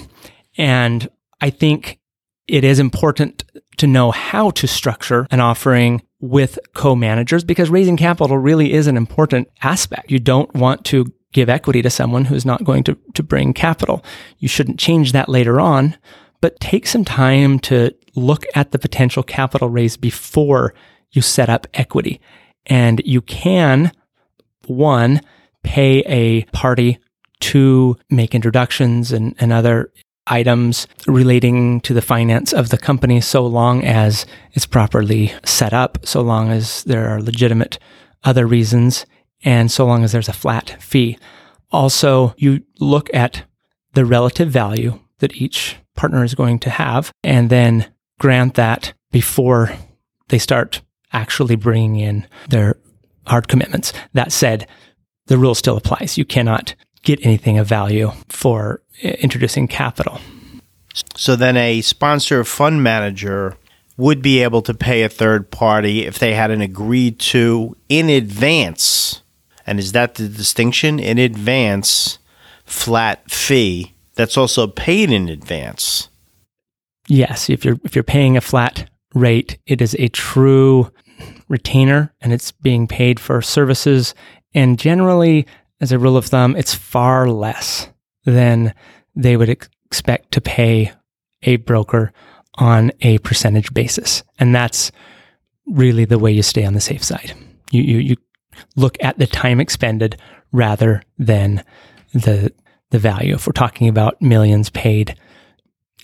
And 0.56 1.08
I 1.40 1.50
think 1.50 1.98
it 2.46 2.64
is 2.64 2.78
important 2.78 3.44
to 3.78 3.86
know 3.86 4.10
how 4.10 4.50
to 4.50 4.66
structure 4.66 5.26
an 5.30 5.40
offering 5.40 6.02
with 6.20 6.58
co-managers 6.74 7.44
because 7.44 7.70
raising 7.70 7.96
capital 7.96 8.38
really 8.38 8.72
is 8.72 8.86
an 8.86 8.96
important 8.96 9.48
aspect. 9.62 10.10
You 10.10 10.18
don't 10.18 10.52
want 10.54 10.84
to 10.86 11.06
give 11.32 11.48
equity 11.48 11.82
to 11.82 11.90
someone 11.90 12.24
who's 12.24 12.44
not 12.44 12.64
going 12.64 12.84
to, 12.84 12.96
to 13.14 13.22
bring 13.22 13.52
capital. 13.52 14.04
You 14.38 14.48
shouldn't 14.48 14.80
change 14.80 15.12
that 15.12 15.28
later 15.28 15.60
on, 15.60 15.96
but 16.40 16.58
take 16.60 16.86
some 16.86 17.04
time 17.04 17.58
to 17.60 17.94
look 18.14 18.44
at 18.54 18.72
the 18.72 18.78
potential 18.78 19.22
capital 19.22 19.68
raise 19.68 19.96
before 19.96 20.74
you 21.10 21.22
set 21.22 21.48
up 21.48 21.66
equity. 21.74 22.20
And 22.66 23.00
you 23.04 23.20
can, 23.20 23.92
one, 24.66 25.20
pay 25.62 26.00
a 26.06 26.44
party 26.46 26.98
to 27.40 27.96
make 28.10 28.34
introductions 28.34 29.12
and, 29.12 29.34
and 29.38 29.52
other 29.52 29.92
items 30.30 30.86
relating 31.06 31.80
to 31.82 31.94
the 31.94 32.02
finance 32.02 32.52
of 32.52 32.68
the 32.68 32.78
company 32.78 33.20
so 33.20 33.46
long 33.46 33.84
as 33.84 34.26
it's 34.52 34.66
properly 34.66 35.32
set 35.44 35.72
up, 35.72 35.98
so 36.04 36.20
long 36.20 36.50
as 36.50 36.84
there 36.84 37.08
are 37.08 37.22
legitimate 37.22 37.78
other 38.24 38.46
reasons, 38.46 39.06
and 39.44 39.70
so 39.70 39.86
long 39.86 40.04
as 40.04 40.12
there's 40.12 40.28
a 40.28 40.32
flat 40.32 40.76
fee. 40.80 41.18
Also, 41.70 42.34
you 42.36 42.62
look 42.80 43.12
at 43.14 43.44
the 43.94 44.04
relative 44.04 44.50
value 44.50 44.98
that 45.18 45.36
each 45.36 45.76
partner 45.96 46.24
is 46.24 46.34
going 46.34 46.58
to 46.60 46.70
have 46.70 47.12
and 47.22 47.50
then 47.50 47.86
grant 48.18 48.54
that 48.54 48.92
before 49.10 49.72
they 50.28 50.38
start 50.38 50.82
actually 51.12 51.56
bringing 51.56 51.96
in 51.96 52.26
their 52.48 52.78
hard 53.26 53.48
commitments. 53.48 53.92
That 54.12 54.32
said, 54.32 54.66
the 55.26 55.38
rule 55.38 55.54
still 55.54 55.76
applies. 55.76 56.18
You 56.18 56.24
cannot 56.24 56.74
get 57.02 57.24
anything 57.24 57.58
of 57.58 57.66
value 57.66 58.10
for 58.28 58.82
introducing 59.02 59.68
capital. 59.68 60.20
So 61.16 61.36
then 61.36 61.56
a 61.56 61.80
sponsor 61.80 62.44
fund 62.44 62.82
manager 62.82 63.56
would 63.96 64.22
be 64.22 64.42
able 64.42 64.62
to 64.62 64.74
pay 64.74 65.02
a 65.02 65.08
third 65.08 65.50
party 65.50 66.06
if 66.06 66.18
they 66.18 66.34
had 66.34 66.50
an 66.50 66.60
agreed 66.60 67.18
to 67.18 67.76
in 67.88 68.08
advance. 68.08 69.22
And 69.66 69.78
is 69.78 69.92
that 69.92 70.14
the 70.14 70.28
distinction? 70.28 70.98
In 70.98 71.18
advance, 71.18 72.18
flat 72.64 73.30
fee 73.30 73.94
that's 74.14 74.36
also 74.36 74.66
paid 74.66 75.10
in 75.10 75.28
advance. 75.28 76.08
Yes, 77.08 77.50
if 77.50 77.64
you're 77.64 77.78
if 77.84 77.94
you're 77.94 78.04
paying 78.04 78.36
a 78.36 78.40
flat 78.40 78.88
rate, 79.14 79.58
it 79.66 79.80
is 79.80 79.96
a 79.98 80.08
true 80.08 80.90
retainer 81.48 82.14
and 82.20 82.32
it's 82.32 82.52
being 82.52 82.86
paid 82.86 83.18
for 83.18 83.42
services 83.42 84.14
and 84.54 84.78
generally 84.78 85.46
as 85.80 85.92
a 85.92 85.98
rule 85.98 86.16
of 86.16 86.26
thumb, 86.26 86.56
it's 86.56 86.74
far 86.74 87.28
less 87.28 87.88
than 88.30 88.74
they 89.14 89.36
would 89.36 89.50
ex- 89.50 89.68
expect 89.86 90.32
to 90.32 90.40
pay 90.40 90.92
a 91.42 91.56
broker 91.56 92.12
on 92.54 92.92
a 93.00 93.18
percentage 93.18 93.72
basis. 93.72 94.22
And 94.38 94.54
that's 94.54 94.92
really 95.66 96.04
the 96.04 96.18
way 96.18 96.32
you 96.32 96.42
stay 96.42 96.64
on 96.64 96.74
the 96.74 96.80
safe 96.80 97.02
side. 97.02 97.32
You, 97.70 97.82
you, 97.82 97.98
you 97.98 98.16
look 98.76 98.96
at 99.00 99.18
the 99.18 99.26
time 99.26 99.60
expended 99.60 100.20
rather 100.52 101.02
than 101.18 101.64
the, 102.12 102.52
the 102.90 102.98
value. 102.98 103.34
If 103.34 103.46
we're 103.46 103.52
talking 103.52 103.88
about 103.88 104.20
millions 104.20 104.70
paid 104.70 105.16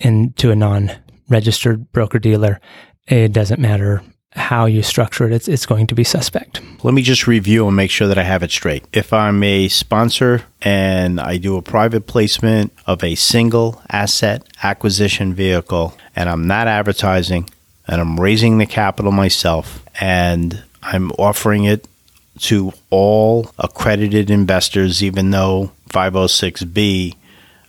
into 0.01 0.51
a 0.51 0.57
non 0.57 0.93
registered 1.29 1.91
broker 1.93 2.19
dealer, 2.19 2.61
it 3.07 3.33
doesn't 3.33 3.61
matter 3.61 4.03
how 4.35 4.67
you 4.67 4.83
structure 4.83 5.27
it, 5.27 5.33
it's, 5.33 5.49
it's 5.49 5.67
going 5.67 5.87
to 5.87 5.95
be 5.95 6.05
suspect. 6.05 6.61
Let 6.83 6.95
me 6.95 7.03
just 7.03 7.27
review 7.27 7.67
and 7.67 7.77
make 7.77 7.91
sure 7.91 8.09
that 8.09 8.19
I 8.19 8.25
have 8.25 8.43
it 8.43 8.51
straight. 8.51 8.85
If 8.93 9.13
I'm 9.13 9.43
a 9.43 9.69
sponsor 9.69 10.43
and 10.63 11.21
I 11.21 11.37
do 11.37 11.57
a 11.57 11.63
private 11.63 12.07
placement 12.07 12.73
of 12.87 13.03
a 13.05 13.15
single 13.15 13.81
asset 13.91 14.47
acquisition 14.63 15.35
vehicle 15.35 15.97
and 16.17 16.29
I'm 16.29 16.47
not 16.47 16.67
advertising 16.67 17.49
and 17.87 18.01
I'm 18.01 18.19
raising 18.19 18.59
the 18.59 18.67
capital 18.67 19.13
myself 19.13 19.85
and 20.01 20.63
I'm 20.83 21.13
offering 21.13 21.65
it 21.65 21.87
to 22.41 22.73
all 22.91 23.51
accredited 23.59 24.31
investors, 24.31 25.03
even 25.03 25.31
though 25.31 25.71
506B 25.91 27.15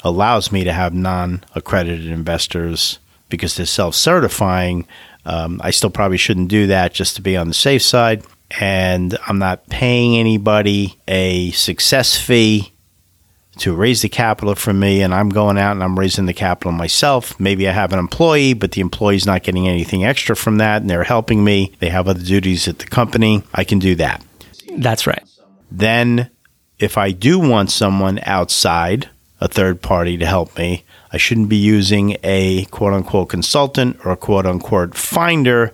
allows 0.03 0.51
me 0.51 0.63
to 0.63 0.73
have 0.73 0.93
non 0.93 1.43
accredited 1.53 2.07
investors 2.07 2.99
because 3.29 3.55
they're 3.55 3.65
self 3.65 3.95
certifying 3.95 4.87
um, 5.25 5.59
I 5.63 5.71
still 5.71 5.89
probably 5.89 6.17
shouldn't 6.17 6.49
do 6.49 6.67
that 6.67 6.93
just 6.93 7.15
to 7.15 7.21
be 7.21 7.35
on 7.35 7.47
the 7.47 7.53
safe 7.53 7.81
side. 7.81 8.23
And 8.59 9.17
I'm 9.27 9.39
not 9.39 9.67
paying 9.69 10.17
anybody 10.17 10.97
a 11.07 11.51
success 11.51 12.17
fee 12.17 12.71
to 13.57 13.73
raise 13.73 14.01
the 14.01 14.09
capital 14.09 14.53
for 14.55 14.73
me. 14.73 15.01
And 15.01 15.13
I'm 15.13 15.29
going 15.29 15.57
out 15.57 15.71
and 15.71 15.83
I'm 15.83 15.97
raising 15.97 16.25
the 16.25 16.33
capital 16.33 16.71
myself. 16.71 17.39
Maybe 17.39 17.67
I 17.67 17.71
have 17.71 17.93
an 17.93 17.99
employee, 17.99 18.53
but 18.53 18.73
the 18.73 18.81
employee's 18.81 19.25
not 19.25 19.43
getting 19.43 19.67
anything 19.67 20.03
extra 20.03 20.35
from 20.35 20.57
that. 20.57 20.81
And 20.81 20.89
they're 20.89 21.03
helping 21.03 21.43
me. 21.43 21.73
They 21.79 21.89
have 21.89 22.07
other 22.07 22.23
duties 22.23 22.67
at 22.67 22.79
the 22.79 22.85
company. 22.85 23.43
I 23.53 23.63
can 23.63 23.79
do 23.79 23.95
that. 23.95 24.23
That's 24.77 25.07
right. 25.07 25.23
Then, 25.71 26.29
if 26.79 26.97
I 26.97 27.11
do 27.11 27.39
want 27.39 27.71
someone 27.71 28.19
outside, 28.23 29.09
a 29.41 29.47
third 29.47 29.81
party 29.81 30.17
to 30.17 30.25
help 30.25 30.57
me, 30.57 30.84
I 31.15 31.17
shouldn't 31.17 31.47
be 31.47 31.55
using 31.55 32.17
a 32.23 32.65
quote 32.65 32.91
unquote 32.91 33.29
consultant 33.29 33.97
or 34.03 34.11
a 34.11 34.17
quote 34.17 34.45
unquote 34.45 34.95
finder 34.95 35.71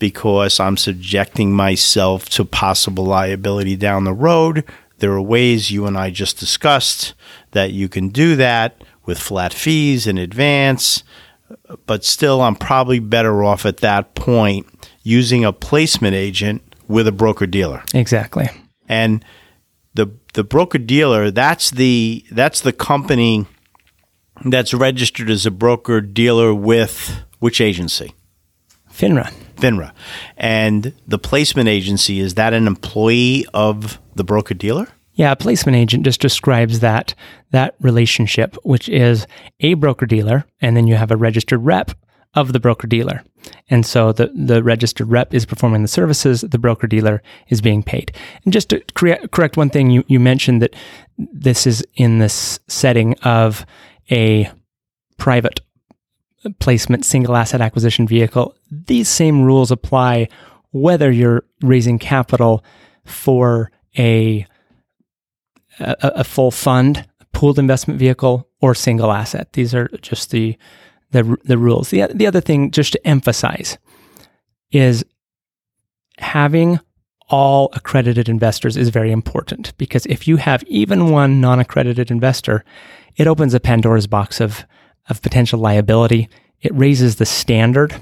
because 0.00 0.58
I'm 0.58 0.76
subjecting 0.76 1.52
myself 1.52 2.28
to 2.30 2.44
possible 2.44 3.04
liability 3.04 3.76
down 3.76 4.02
the 4.02 4.12
road. 4.12 4.64
There 4.98 5.12
are 5.12 5.22
ways 5.22 5.70
you 5.70 5.86
and 5.86 5.96
I 5.96 6.10
just 6.10 6.36
discussed 6.36 7.14
that 7.52 7.70
you 7.70 7.88
can 7.88 8.08
do 8.08 8.34
that 8.34 8.82
with 9.06 9.20
flat 9.20 9.54
fees 9.54 10.08
in 10.08 10.18
advance, 10.18 11.04
but 11.86 12.04
still, 12.04 12.42
I'm 12.42 12.56
probably 12.56 12.98
better 12.98 13.44
off 13.44 13.64
at 13.64 13.76
that 13.76 14.16
point 14.16 14.66
using 15.04 15.44
a 15.44 15.52
placement 15.52 16.16
agent 16.16 16.60
with 16.88 17.06
a 17.06 17.12
broker 17.12 17.46
dealer. 17.46 17.84
Exactly. 17.94 18.48
And 18.88 19.24
the 19.94 20.08
the 20.32 20.42
broker 20.42 20.78
dealer 20.78 21.30
that's 21.30 21.70
the 21.70 22.24
that's 22.32 22.62
the 22.62 22.72
company 22.72 23.46
that's 24.44 24.74
registered 24.74 25.30
as 25.30 25.46
a 25.46 25.50
broker 25.50 26.00
dealer 26.00 26.54
with 26.54 27.22
which 27.38 27.60
agency? 27.60 28.14
FINRA. 28.90 29.32
FINRA. 29.56 29.92
And 30.36 30.92
the 31.06 31.18
placement 31.18 31.68
agency, 31.68 32.20
is 32.20 32.34
that 32.34 32.52
an 32.52 32.66
employee 32.66 33.46
of 33.54 34.00
the 34.14 34.24
broker 34.24 34.54
dealer? 34.54 34.88
Yeah, 35.14 35.32
a 35.32 35.36
placement 35.36 35.76
agent 35.76 36.04
just 36.04 36.20
describes 36.20 36.80
that 36.80 37.14
that 37.50 37.74
relationship, 37.80 38.56
which 38.64 38.88
is 38.88 39.26
a 39.60 39.74
broker 39.74 40.06
dealer, 40.06 40.46
and 40.60 40.76
then 40.76 40.86
you 40.86 40.94
have 40.94 41.10
a 41.10 41.16
registered 41.16 41.64
rep 41.64 41.90
of 42.34 42.54
the 42.54 42.60
broker 42.60 42.86
dealer. 42.86 43.22
And 43.68 43.84
so 43.84 44.12
the, 44.12 44.28
the 44.34 44.62
registered 44.62 45.08
rep 45.08 45.34
is 45.34 45.44
performing 45.44 45.82
the 45.82 45.88
services, 45.88 46.40
the 46.40 46.58
broker 46.58 46.86
dealer 46.86 47.22
is 47.48 47.60
being 47.60 47.82
paid. 47.82 48.16
And 48.44 48.52
just 48.52 48.70
to 48.70 48.80
correct 48.94 49.56
one 49.56 49.68
thing, 49.68 49.90
you, 49.90 50.02
you 50.06 50.18
mentioned 50.18 50.62
that 50.62 50.74
this 51.18 51.66
is 51.66 51.84
in 51.96 52.18
this 52.18 52.58
setting 52.68 53.14
of 53.18 53.66
a 54.10 54.50
private 55.16 55.60
placement 56.58 57.04
single 57.04 57.36
asset 57.36 57.60
acquisition 57.60 58.06
vehicle, 58.06 58.56
these 58.70 59.08
same 59.08 59.42
rules 59.42 59.70
apply 59.70 60.28
whether 60.72 61.10
you're 61.10 61.44
raising 61.60 61.98
capital 61.98 62.64
for 63.04 63.70
a, 63.98 64.46
a, 65.78 65.96
a 66.00 66.24
full 66.24 66.50
fund, 66.50 67.06
pooled 67.32 67.58
investment 67.58 67.98
vehicle, 67.98 68.48
or 68.60 68.74
single 68.74 69.12
asset. 69.12 69.52
These 69.52 69.74
are 69.74 69.88
just 70.00 70.30
the 70.30 70.56
the, 71.12 71.36
the 71.44 71.58
rules. 71.58 71.90
The, 71.90 72.08
the 72.12 72.26
other 72.26 72.40
thing, 72.40 72.70
just 72.70 72.94
to 72.94 73.06
emphasize, 73.06 73.78
is 74.70 75.04
having 76.18 76.80
all 77.28 77.70
accredited 77.74 78.28
investors 78.28 78.76
is 78.76 78.88
very 78.88 79.10
important 79.10 79.76
because 79.78 80.04
if 80.06 80.26
you 80.26 80.36
have 80.36 80.62
even 80.64 81.10
one 81.10 81.40
non 81.40 81.60
accredited 81.60 82.10
investor, 82.10 82.64
it 83.16 83.26
opens 83.26 83.54
a 83.54 83.60
Pandora's 83.60 84.06
box 84.06 84.40
of 84.40 84.64
of 85.08 85.22
potential 85.22 85.58
liability. 85.58 86.28
It 86.60 86.74
raises 86.74 87.16
the 87.16 87.26
standard 87.26 87.94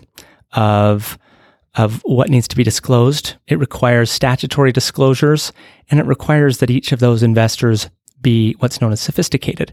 of 0.53 1.19
of 1.77 2.03
what 2.05 2.31
needs 2.31 2.49
to 2.49 2.57
be 2.57 2.65
disclosed. 2.65 3.37
It 3.47 3.59
requires 3.59 4.11
statutory 4.11 4.73
disclosures 4.73 5.53
and 5.91 6.01
it 6.01 6.07
requires 6.07 6.59
that 6.59 6.71
each 6.71 6.93
of 6.93 6.99
those 6.99 7.23
investors 7.23 7.89
be 8.21 8.55
what's 8.59 8.81
known 8.81 8.93
as 8.93 9.01
sophisticated. 9.01 9.73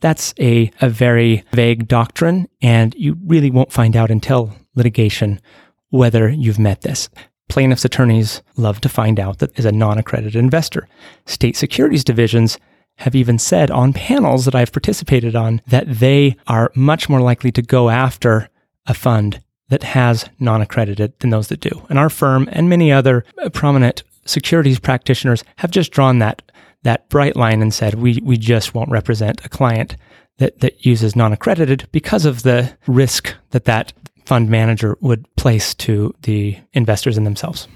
That's 0.00 0.34
a, 0.38 0.70
a 0.80 0.90
very 0.90 1.44
vague 1.52 1.88
doctrine, 1.88 2.48
and 2.60 2.94
you 2.96 3.16
really 3.24 3.50
won't 3.50 3.72
find 3.72 3.96
out 3.96 4.10
until 4.10 4.54
litigation 4.74 5.40
whether 5.88 6.28
you've 6.28 6.58
met 6.58 6.82
this. 6.82 7.08
Plaintiffs' 7.48 7.84
attorneys 7.84 8.42
love 8.56 8.80
to 8.82 8.88
find 8.88 9.18
out 9.18 9.38
that 9.38 9.58
is 9.58 9.64
a 9.64 9.72
non 9.72 9.98
accredited 9.98 10.36
investor. 10.36 10.86
State 11.24 11.56
securities 11.56 12.04
divisions 12.04 12.58
have 12.98 13.14
even 13.14 13.38
said 13.38 13.70
on 13.70 13.92
panels 13.92 14.44
that 14.44 14.54
I've 14.54 14.72
participated 14.72 15.36
on 15.36 15.60
that 15.66 15.86
they 15.86 16.36
are 16.46 16.72
much 16.74 17.08
more 17.08 17.20
likely 17.20 17.52
to 17.52 17.62
go 17.62 17.90
after 17.90 18.48
a 18.86 18.94
fund 18.94 19.40
that 19.68 19.82
has 19.82 20.28
non 20.38 20.62
accredited 20.62 21.18
than 21.18 21.30
those 21.30 21.48
that 21.48 21.60
do. 21.60 21.86
And 21.88 21.98
our 21.98 22.10
firm 22.10 22.48
and 22.52 22.68
many 22.68 22.92
other 22.92 23.24
prominent 23.52 24.02
securities 24.24 24.78
practitioners 24.78 25.44
have 25.56 25.70
just 25.70 25.92
drawn 25.92 26.18
that 26.18 26.42
that 26.82 27.08
bright 27.08 27.36
line 27.36 27.62
and 27.62 27.74
said 27.74 27.94
we 27.94 28.20
we 28.22 28.36
just 28.36 28.74
won't 28.74 28.90
represent 28.90 29.44
a 29.44 29.48
client 29.48 29.96
that 30.38 30.60
that 30.60 30.86
uses 30.86 31.16
non 31.16 31.32
accredited 31.32 31.88
because 31.92 32.24
of 32.24 32.42
the 32.42 32.76
risk 32.86 33.34
that 33.50 33.64
that 33.64 33.92
fund 34.24 34.48
manager 34.48 34.96
would 35.00 35.24
place 35.36 35.74
to 35.74 36.14
the 36.22 36.58
investors 36.72 37.16
and 37.16 37.26
themselves. 37.26 37.68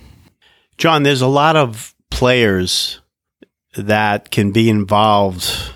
John, 0.78 1.02
there's 1.02 1.20
a 1.20 1.26
lot 1.26 1.56
of 1.56 1.94
players 2.10 3.00
that 3.76 4.30
can 4.30 4.52
be 4.52 4.68
involved 4.68 5.74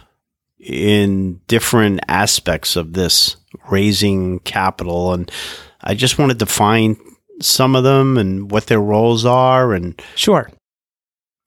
in 0.59 1.41
different 1.47 2.01
aspects 2.09 2.77
of 2.77 2.93
this 2.95 3.37
raising 3.71 4.41
capital. 4.41 5.13
And 5.13 5.31
I 5.81 5.95
just 5.95 6.19
wanted 6.19 6.39
to 6.39 6.47
find 6.47 6.97
some 7.41 7.77
of 7.77 7.85
them 7.85 8.17
and 8.17 8.51
what 8.51 8.67
their 8.67 8.81
roles 8.81 9.25
are. 9.25 9.73
And 9.73 10.01
sure. 10.15 10.51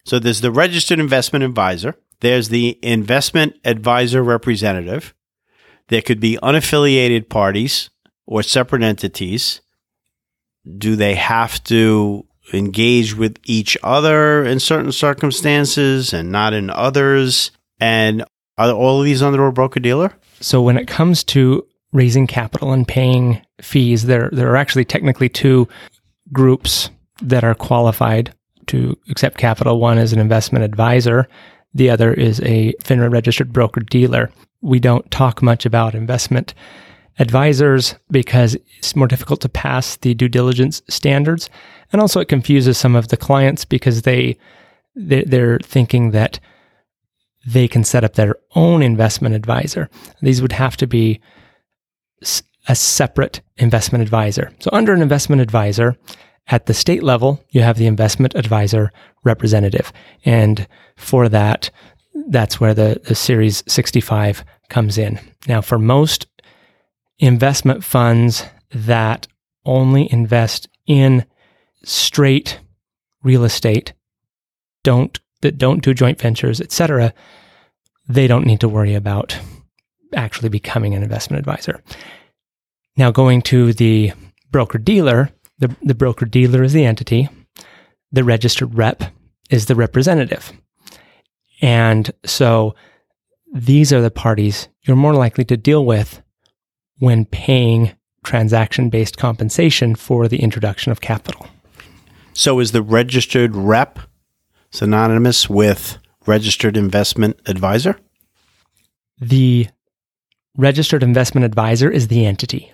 So 0.05 0.19
there's 0.19 0.41
the 0.41 0.51
registered 0.51 0.99
investment 0.99 1.43
advisor, 1.43 1.95
there's 2.21 2.49
the 2.49 2.79
investment 2.81 3.55
advisor 3.65 4.23
representative, 4.23 5.13
there 5.89 6.01
could 6.01 6.19
be 6.19 6.39
unaffiliated 6.41 7.29
parties 7.29 7.89
or 8.25 8.43
separate 8.43 8.83
entities? 8.83 9.61
Do 10.77 10.95
they 10.95 11.15
have 11.15 11.63
to 11.65 12.25
engage 12.53 13.15
with 13.15 13.37
each 13.43 13.77
other 13.83 14.43
in 14.43 14.59
certain 14.59 14.91
circumstances 14.91 16.13
and 16.13 16.31
not 16.31 16.53
in 16.53 16.69
others? 16.69 17.51
And 17.79 18.23
are 18.57 18.71
all 18.71 18.99
of 18.99 19.05
these 19.05 19.21
under 19.21 19.45
a 19.45 19.53
broker 19.53 19.79
dealer? 19.79 20.13
So 20.39 20.61
when 20.61 20.77
it 20.77 20.87
comes 20.87 21.23
to 21.25 21.65
raising 21.91 22.27
capital 22.27 22.73
and 22.73 22.87
paying 22.87 23.41
fees, 23.61 24.05
there 24.05 24.29
there 24.31 24.51
are 24.51 24.57
actually 24.57 24.85
technically 24.85 25.29
two 25.29 25.67
groups 26.31 26.89
that 27.21 27.43
are 27.43 27.55
qualified 27.55 28.33
to 28.67 28.97
accept 29.09 29.37
capital. 29.37 29.79
One 29.79 29.97
is 29.97 30.13
an 30.13 30.19
investment 30.19 30.65
advisor. 30.65 31.27
The 31.73 31.89
other 31.89 32.13
is 32.13 32.39
a 32.41 32.73
FINRA 32.83 33.11
registered 33.11 33.53
broker 33.53 33.81
dealer. 33.81 34.31
We 34.61 34.79
don't 34.79 35.09
talk 35.11 35.41
much 35.41 35.65
about 35.65 35.95
investment 35.95 36.53
advisors 37.19 37.95
because 38.11 38.55
it's 38.77 38.95
more 38.95 39.07
difficult 39.07 39.41
to 39.41 39.49
pass 39.49 39.97
the 39.97 40.13
due 40.13 40.29
diligence 40.29 40.81
standards. 40.87 41.49
And 41.91 42.01
also 42.01 42.19
it 42.19 42.27
confuses 42.27 42.77
some 42.77 42.95
of 42.95 43.07
the 43.07 43.17
clients 43.17 43.65
because 43.65 44.03
they, 44.03 44.37
they're 44.95 45.59
thinking 45.59 46.11
that 46.11 46.39
they 47.45 47.67
can 47.67 47.83
set 47.83 48.03
up 48.03 48.15
their 48.15 48.35
own 48.55 48.81
investment 48.81 49.33
advisor. 49.33 49.89
These 50.21 50.41
would 50.41 50.51
have 50.51 50.75
to 50.77 50.87
be 50.87 51.21
a 52.67 52.75
separate 52.75 53.41
investment 53.57 54.01
advisor. 54.01 54.51
So 54.59 54.69
under 54.73 54.93
an 54.93 55.01
investment 55.01 55.41
advisor, 55.41 55.97
at 56.49 56.65
the 56.65 56.73
state 56.73 57.03
level, 57.03 57.43
you 57.49 57.61
have 57.61 57.77
the 57.77 57.87
investment 57.87 58.35
advisor 58.35 58.91
representative. 59.23 59.91
And 60.25 60.67
for 60.95 61.29
that, 61.29 61.69
that's 62.29 62.59
where 62.59 62.73
the, 62.73 63.01
the 63.03 63.15
Series 63.15 63.63
65 63.67 64.43
comes 64.69 64.97
in. 64.97 65.19
Now, 65.47 65.61
for 65.61 65.77
most 65.77 66.25
investment 67.19 67.83
funds 67.83 68.45
that 68.71 69.27
only 69.65 70.11
invest 70.11 70.69
in 70.85 71.25
straight 71.83 72.59
real 73.23 73.43
estate, 73.43 73.93
don't 74.83 75.19
that 75.41 75.57
don't 75.57 75.83
do 75.83 75.93
joint 75.93 76.19
ventures, 76.19 76.59
etc., 76.59 77.13
they 78.07 78.25
don't 78.25 78.45
need 78.45 78.59
to 78.61 78.69
worry 78.69 78.95
about 78.95 79.37
actually 80.15 80.49
becoming 80.49 80.93
an 80.95 81.03
investment 81.03 81.39
advisor. 81.39 81.83
Now, 82.95 83.11
going 83.11 83.41
to 83.43 83.73
the 83.73 84.13
broker 84.49 84.77
dealer, 84.77 85.29
the, 85.59 85.75
the 85.83 85.93
broker 85.93 86.25
dealer 86.25 86.63
is 86.63 86.73
the 86.73 86.85
entity, 86.85 87.29
the 88.11 88.23
registered 88.23 88.75
rep 88.75 89.03
is 89.49 89.65
the 89.65 89.75
representative. 89.75 90.51
And 91.61 92.11
so 92.25 92.75
these 93.53 93.91
are 93.91 94.01
the 94.01 94.11
parties 94.11 94.69
you're 94.83 94.97
more 94.97 95.13
likely 95.13 95.45
to 95.45 95.57
deal 95.57 95.85
with 95.85 96.21
when 96.99 97.25
paying 97.25 97.93
transaction 98.23 98.89
based 98.89 99.17
compensation 99.17 99.95
for 99.95 100.27
the 100.27 100.41
introduction 100.41 100.91
of 100.91 101.01
capital. 101.01 101.47
So 102.33 102.59
is 102.59 102.71
the 102.71 102.81
registered 102.81 103.55
rep 103.55 103.99
synonymous 104.71 105.49
with 105.49 105.97
registered 106.25 106.77
investment 106.77 107.39
advisor? 107.45 107.97
The 109.19 109.67
registered 110.55 111.03
investment 111.03 111.45
advisor 111.45 111.89
is 111.89 112.09
the 112.09 112.25
entity. 112.25 112.71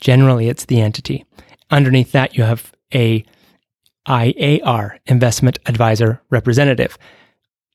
Generally, 0.00 0.48
it's 0.48 0.66
the 0.66 0.80
entity. 0.80 1.24
Underneath 1.70 2.12
that, 2.12 2.36
you 2.36 2.44
have 2.44 2.72
a 2.94 3.24
IAR, 4.06 4.98
investment 5.06 5.58
advisor 5.66 6.22
representative. 6.30 6.96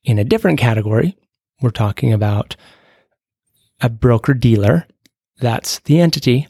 In 0.04 0.18
a 0.18 0.24
different 0.24 0.60
category, 0.60 1.18
we're 1.62 1.70
talking 1.70 2.12
about 2.12 2.56
a 3.82 3.90
broker 3.90 4.34
dealer 4.34 4.88
that's 5.44 5.80
the 5.80 6.00
entity. 6.00 6.48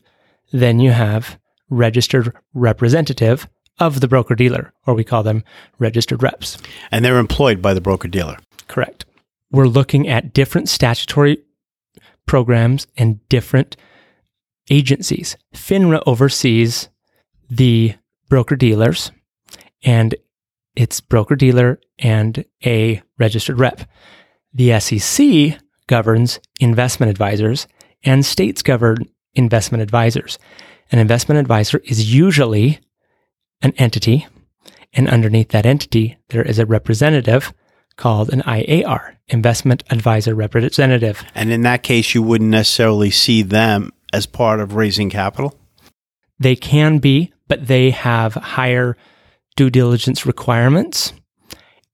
Then 0.51 0.79
you 0.79 0.91
have 0.91 1.39
registered 1.69 2.31
representative 2.53 3.47
of 3.79 4.01
the 4.01 4.07
broker 4.07 4.35
dealer, 4.35 4.71
or 4.85 4.93
we 4.93 5.03
call 5.03 5.23
them 5.23 5.43
registered 5.79 6.21
reps. 6.21 6.59
And 6.91 7.03
they're 7.03 7.17
employed 7.17 7.59
by 7.59 7.73
the 7.73 7.81
broker 7.81 8.07
dealer. 8.07 8.37
Correct. 8.67 9.05
We're 9.51 9.65
looking 9.65 10.07
at 10.07 10.31
different 10.31 10.69
statutory 10.69 11.39
programs 12.27 12.85
and 12.95 13.27
different 13.29 13.75
agencies. 14.69 15.35
FINRA 15.55 16.03
oversees 16.05 16.89
the 17.49 17.95
broker 18.29 18.55
dealers 18.55 19.11
and 19.83 20.15
it's 20.75 21.01
broker 21.01 21.35
dealer 21.35 21.79
and 21.97 22.45
a 22.63 23.01
registered 23.17 23.59
rep. 23.59 23.81
The 24.53 24.79
SEC 24.79 25.59
governs 25.87 26.39
investment 26.59 27.09
advisors 27.09 27.67
and 28.03 28.25
states 28.25 28.61
govern 28.61 29.05
investment 29.33 29.81
advisors. 29.81 30.37
An 30.91 30.99
investment 30.99 31.39
advisor 31.39 31.81
is 31.85 32.13
usually 32.13 32.79
an 33.61 33.73
entity, 33.77 34.27
and 34.93 35.09
underneath 35.09 35.49
that 35.49 35.65
entity, 35.65 36.17
there 36.29 36.43
is 36.43 36.59
a 36.59 36.65
representative 36.65 37.53
called 37.95 38.31
an 38.31 38.41
IAR, 38.41 39.15
Investment 39.27 39.83
Advisor 39.89 40.35
Representative. 40.35 41.23
And 41.33 41.51
in 41.51 41.61
that 41.61 41.83
case, 41.83 42.13
you 42.13 42.21
wouldn't 42.21 42.49
necessarily 42.49 43.09
see 43.09 43.41
them 43.41 43.91
as 44.11 44.25
part 44.25 44.59
of 44.59 44.75
raising 44.75 45.09
capital? 45.09 45.57
They 46.39 46.55
can 46.55 46.99
be, 46.99 47.33
but 47.47 47.67
they 47.67 47.91
have 47.91 48.33
higher 48.33 48.97
due 49.55 49.69
diligence 49.69 50.25
requirements, 50.25 51.13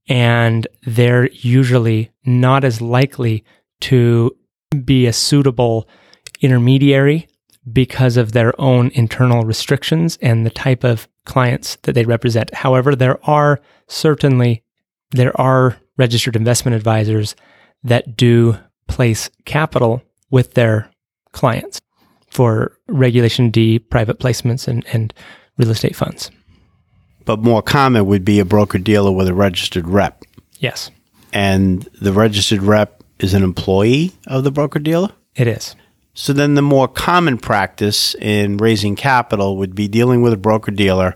and 0.08 0.68
they're 0.84 1.30
usually 1.32 2.12
not 2.26 2.64
as 2.64 2.82
likely 2.82 3.44
to 3.82 4.36
be 4.86 5.08
a 5.08 5.14
suitable 5.14 5.88
intermediary 6.42 7.28
because 7.72 8.18
of 8.18 8.32
their 8.32 8.60
own 8.62 8.90
internal 8.94 9.44
restrictions 9.44 10.18
and 10.22 10.46
the 10.46 10.52
type 10.52 10.84
of 10.84 11.08
clients 11.26 11.78
that 11.84 11.94
they 11.94 12.06
represent. 12.06 12.54
However, 12.54 12.96
there 12.96 13.24
are 13.28 13.60
certainly 13.88 14.64
there 15.12 15.40
are 15.40 15.78
registered 15.98 16.36
investment 16.36 16.76
advisors 16.76 17.36
that 17.84 18.16
do 18.16 18.58
place 18.88 19.30
capital 19.46 20.04
with 20.30 20.54
their 20.54 20.90
clients 21.32 21.82
for 22.28 22.78
regulation 22.88 23.50
D 23.50 23.80
private 23.80 24.20
placements 24.20 24.68
and, 24.68 24.86
and 24.94 25.14
real 25.58 25.72
estate 25.72 25.96
funds. 25.96 26.30
But 27.26 27.40
more 27.40 27.62
common 27.62 28.06
would 28.06 28.24
be 28.24 28.40
a 28.40 28.46
broker 28.46 28.78
dealer 28.78 29.12
with 29.12 29.28
a 29.28 29.34
registered 29.34 29.88
rep. 29.88 30.24
Yes. 30.60 30.92
And 31.34 31.84
the 32.02 32.14
registered 32.14 32.62
rep 32.62 32.99
is 33.20 33.34
an 33.34 33.44
employee 33.44 34.14
of 34.28 34.44
the 34.44 34.52
broker 34.52 34.80
dealer? 34.80 35.12
It 35.36 35.48
is. 35.48 35.76
So 36.14 36.34
then 36.34 36.56
the 36.56 36.62
more 36.62 36.88
common 36.88 37.38
practice 37.38 38.16
in 38.16 38.58
raising 38.58 38.96
capital 38.96 39.58
would 39.58 39.76
be 39.76 39.88
dealing 39.88 40.22
with 40.22 40.34
a 40.34 40.38
broker 40.38 40.72
dealer 40.72 41.16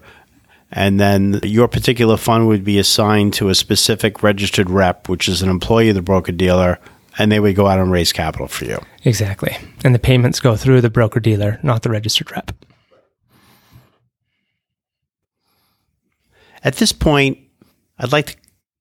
and 0.75 0.99
then 0.99 1.39
your 1.43 1.67
particular 1.67 2.17
fund 2.17 2.47
would 2.47 2.63
be 2.63 2.79
assigned 2.79 3.33
to 3.35 3.49
a 3.49 3.55
specific 3.55 4.23
registered 4.23 4.71
rep, 4.71 5.07
which 5.07 5.29
is 5.29 5.43
an 5.43 5.49
employee 5.49 5.89
of 5.89 5.95
the 5.95 6.01
broker 6.01 6.31
dealer, 6.31 6.79
And 7.19 7.31
they 7.31 7.39
would 7.39 7.55
go 7.55 7.67
out 7.67 7.77
and 7.77 7.91
raise 7.91 8.11
capital 8.11 8.47
for 8.47 8.65
you. 8.65 8.79
Exactly. 9.05 9.55
And 9.83 9.93
the 9.93 9.99
payments 9.99 10.39
go 10.39 10.55
through 10.55 10.81
the 10.81 10.89
broker 10.89 11.19
dealer, 11.19 11.59
not 11.61 11.83
the 11.83 11.91
registered 11.91 12.31
rep. 12.31 12.51
At 16.63 16.77
this 16.77 16.91
point, 16.91 17.37
I'd 17.99 18.11
like 18.11 18.25
to 18.27 18.35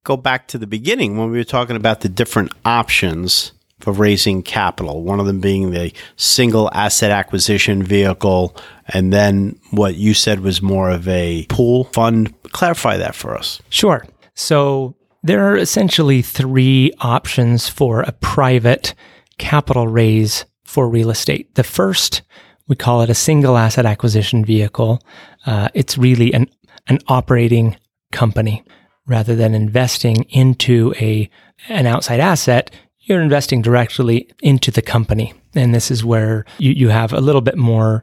go 0.05 0.17
back 0.17 0.49
to 0.49 0.59
the 0.59 0.67
beginning 0.67 1.17
when 1.17 1.31
we 1.31 1.39
were 1.39 1.45
talking 1.45 1.77
about 1.77 2.01
the 2.01 2.09
different 2.09 2.53
options 2.65 3.53
for 3.81 3.93
raising 3.93 4.43
capital, 4.43 5.03
one 5.03 5.19
of 5.19 5.27
them 5.27 5.41
being 5.41 5.73
the 5.73 5.93
single 6.17 6.71
asset 6.73 7.11
acquisition 7.11 7.83
vehicle, 7.83 8.57
and 8.89 9.13
then 9.13 9.59
what 9.73 9.97
you 9.97 10.15
said 10.15 10.41
was 10.41 10.63
more 10.63 10.89
of 10.91 11.09
a 11.09 11.45
pool 11.49 11.85
fund. 11.85 12.33
Clarify 12.53 12.97
that 12.97 13.15
for 13.15 13.37
us. 13.37 13.61
Sure. 13.71 14.07
So 14.35 14.95
there 15.25 15.49
are 15.49 15.57
essentially 15.57 16.23
three 16.23 16.93
options 17.01 17.69
for 17.69 18.03
a 18.03 18.13
private 18.13 18.95
capital 19.39 19.89
raise 19.89 20.45
for 20.65 20.89
real 20.89 21.11
estate. 21.11 21.53
The 21.57 21.65
first, 21.65 22.23
we 22.69 22.77
call 22.77 23.03
it 23.03 23.11
a 23.11 23.15
single 23.15 23.57
asset 23.57 23.85
acquisition 23.85 24.45
vehicle. 24.45 25.03
Uh, 25.45 25.69
it's 25.75 25.99
really 25.99 26.33
an, 26.33 26.47
an 26.87 27.01
operating 27.09 27.77
company 28.13 28.65
rather 29.07 29.35
than 29.35 29.55
investing 29.55 30.23
into 30.31 30.95
a 30.99 31.29
an 31.69 31.87
outside 31.87 32.21
asset 32.21 32.71
you're 33.03 33.21
investing 33.21 33.63
directly 33.63 34.31
into 34.43 34.71
the 34.71 34.83
company. 34.83 35.35
And 35.55 35.75
this 35.75 35.91
is 35.91 36.05
where 36.05 36.45
you, 36.59 36.73
you 36.73 36.89
have 36.89 37.13
a 37.13 37.21
little 37.21 37.41
bit 37.41 37.59
more 37.59 38.03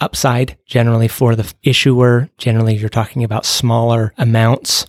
upside 0.00 0.56
generally 0.66 1.08
for 1.08 1.36
the 1.36 1.52
issuer. 1.62 2.30
Generally, 2.38 2.76
you're 2.76 2.88
talking 2.88 3.24
about 3.24 3.44
smaller 3.44 4.14
amounts. 4.16 4.86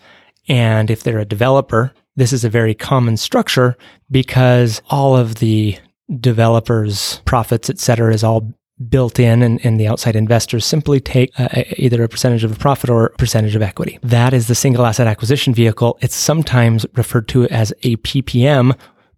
And 0.48 0.90
if 0.90 1.04
they're 1.04 1.20
a 1.20 1.26
developer, 1.26 1.94
this 2.16 2.32
is 2.32 2.44
a 2.44 2.50
very 2.50 2.76
common 2.76 3.18
structure 3.18 3.76
because 4.12 4.82
all 4.90 5.18
of 5.18 5.36
the 5.36 5.78
developers' 6.20 7.22
profits, 7.26 7.70
et 7.70 7.80
cetera, 7.80 8.14
is 8.14 8.24
all 8.24 8.54
built 8.90 9.20
in 9.20 9.42
and, 9.42 9.64
and, 9.66 9.80
the 9.80 9.88
outside 9.88 10.16
investors 10.16 10.66
simply 10.66 11.00
take 11.00 11.32
uh, 11.40 11.64
either 11.78 12.04
a 12.04 12.10
percentage 12.10 12.44
of 12.44 12.52
a 12.52 12.56
profit 12.56 12.90
or 12.90 13.08
a 13.08 13.18
percentage 13.18 13.56
of 13.56 13.62
equity. 13.62 14.00
That 14.04 14.34
is 14.34 14.48
the 14.48 14.56
single 14.56 14.86
asset 14.86 15.08
acquisition 15.08 15.54
vehicle. 15.54 15.98
It's 16.02 16.16
sometimes 16.16 16.86
referred 16.96 17.28
to 17.30 17.48
as 17.50 17.72
a 17.84 17.98
PPM 17.98 18.76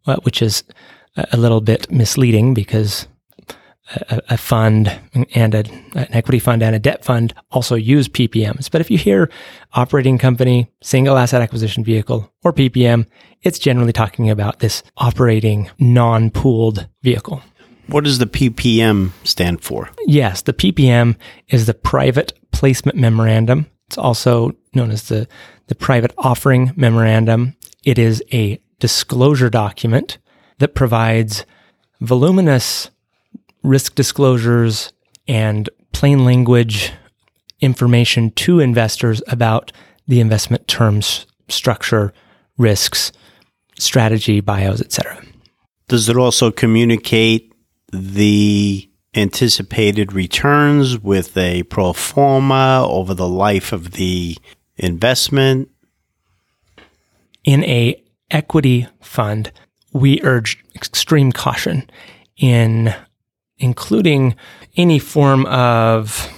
uh, 0.08 0.18
which 0.24 0.42
is 0.42 0.64
a 1.16 1.38
little 1.38 1.62
bit 1.62 1.90
misleading 1.92 2.54
because 2.54 3.08
a, 4.10 4.22
a 4.30 4.38
fund 4.38 5.00
and 5.34 5.56
a, 5.56 5.64
an 5.96 6.08
equity 6.12 6.40
fund 6.40 6.64
and 6.64 6.76
a 6.76 6.80
debt 6.80 7.06
fund 7.06 7.34
also 7.52 7.76
use 7.76 8.08
PPMs. 8.08 8.70
But 8.70 8.82
if 8.82 8.90
you 8.90 8.98
hear 8.98 9.30
operating 9.74 10.18
company, 10.18 10.70
single 10.82 11.18
asset 11.18 11.42
acquisition 11.42 11.84
vehicle, 11.84 12.32
or 12.44 12.52
PPM, 12.52 13.08
it's 13.44 13.60
generally 13.60 13.94
talking 13.94 14.30
about 14.30 14.60
this 14.60 14.84
operating 14.98 15.70
non 15.80 16.30
pooled 16.32 16.88
vehicle. 17.04 17.42
What 17.88 18.04
does 18.04 18.20
the 18.20 18.26
PPM 18.26 19.12
stand 19.24 19.62
for? 19.62 19.90
Yes, 20.06 20.42
the 20.42 20.54
PPM 20.54 21.16
is 21.50 21.66
the 21.66 21.74
private 21.74 22.34
placement 22.52 22.98
memorandum. 22.98 23.68
It's 23.88 23.98
also 23.98 24.56
known 24.74 24.92
as 24.92 25.04
the, 25.04 25.28
the 25.68 25.76
private 25.76 26.14
offering 26.18 26.74
memorandum. 26.76 27.56
It 27.84 28.00
is 28.00 28.24
a 28.34 28.60
disclosure 28.80 29.50
document 29.50 30.18
that 30.58 30.76
provides 30.76 31.46
voluminous 32.02 32.90
risk 33.64 33.96
disclosures 33.96 34.92
and 35.28 35.70
plain 35.92 36.26
language 36.26 36.92
information 37.62 38.32
to 38.32 38.60
investors 38.60 39.22
about 39.28 39.72
the 40.08 40.20
investment 40.20 40.68
terms, 40.68 41.26
structure, 41.48 42.14
risks, 42.58 43.12
strategy, 43.78 44.40
bios, 44.40 44.82
etc. 44.82 45.24
Does 45.88 46.10
it 46.10 46.18
also 46.18 46.52
communicate 46.52 47.55
the 47.96 48.90
anticipated 49.16 50.14
returns 50.14 51.00
with 51.00 51.38
a 51.38 51.64
pro 51.64 51.94
forma 51.94 52.86
over 52.88 53.14
the 53.14 53.28
life 53.28 53.72
of 53.72 53.92
the 53.92 54.38
investment? 54.76 55.70
In 57.44 57.64
a 57.64 58.02
equity 58.32 58.88
fund, 59.02 59.52
we 59.94 60.22
urge 60.24 60.64
extreme 60.76 61.32
caution 61.32 61.90
in 62.38 62.94
including 63.58 64.36
any 64.76 65.00
form 65.00 65.46
of 65.46 66.30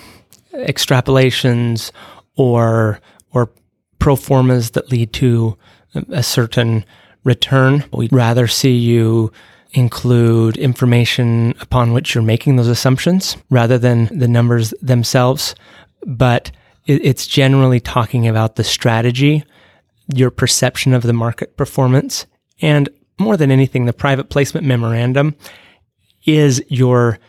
extrapolations 0.53 1.91
or 2.35 2.99
or 3.31 3.49
pro 3.99 4.15
formas 4.15 4.71
that 4.71 4.91
lead 4.91 5.11
to 5.13 5.57
a 6.09 6.21
certain 6.21 6.85
return. 7.23 7.83
We'd 7.91 8.13
rather 8.13 8.47
see 8.47 8.75
you 8.75 9.31
include 9.77 10.57
information 10.57 11.53
upon 11.61 11.93
which 11.93 12.15
you're 12.15 12.23
making 12.23 12.55
those 12.55 12.67
assumptions 12.67 13.37
rather 13.49 13.77
than 13.77 14.05
the 14.05 14.27
numbers 14.27 14.73
themselves. 14.81 15.53
But 16.05 16.51
it's 16.85 17.27
generally 17.27 17.79
talking 17.79 18.27
about 18.27 18.55
the 18.55 18.63
strategy 18.63 19.43
your 20.13 20.31
perception 20.31 20.93
of 20.93 21.03
the 21.03 21.13
market 21.13 21.57
performance, 21.57 22.25
and 22.61 22.89
more 23.19 23.35
than 23.35 23.51
anything, 23.51 23.85
the 23.85 23.93
private 23.93 24.29
placement 24.29 24.65
memorandum 24.65 25.35
is 26.25 26.63
your 26.69 27.19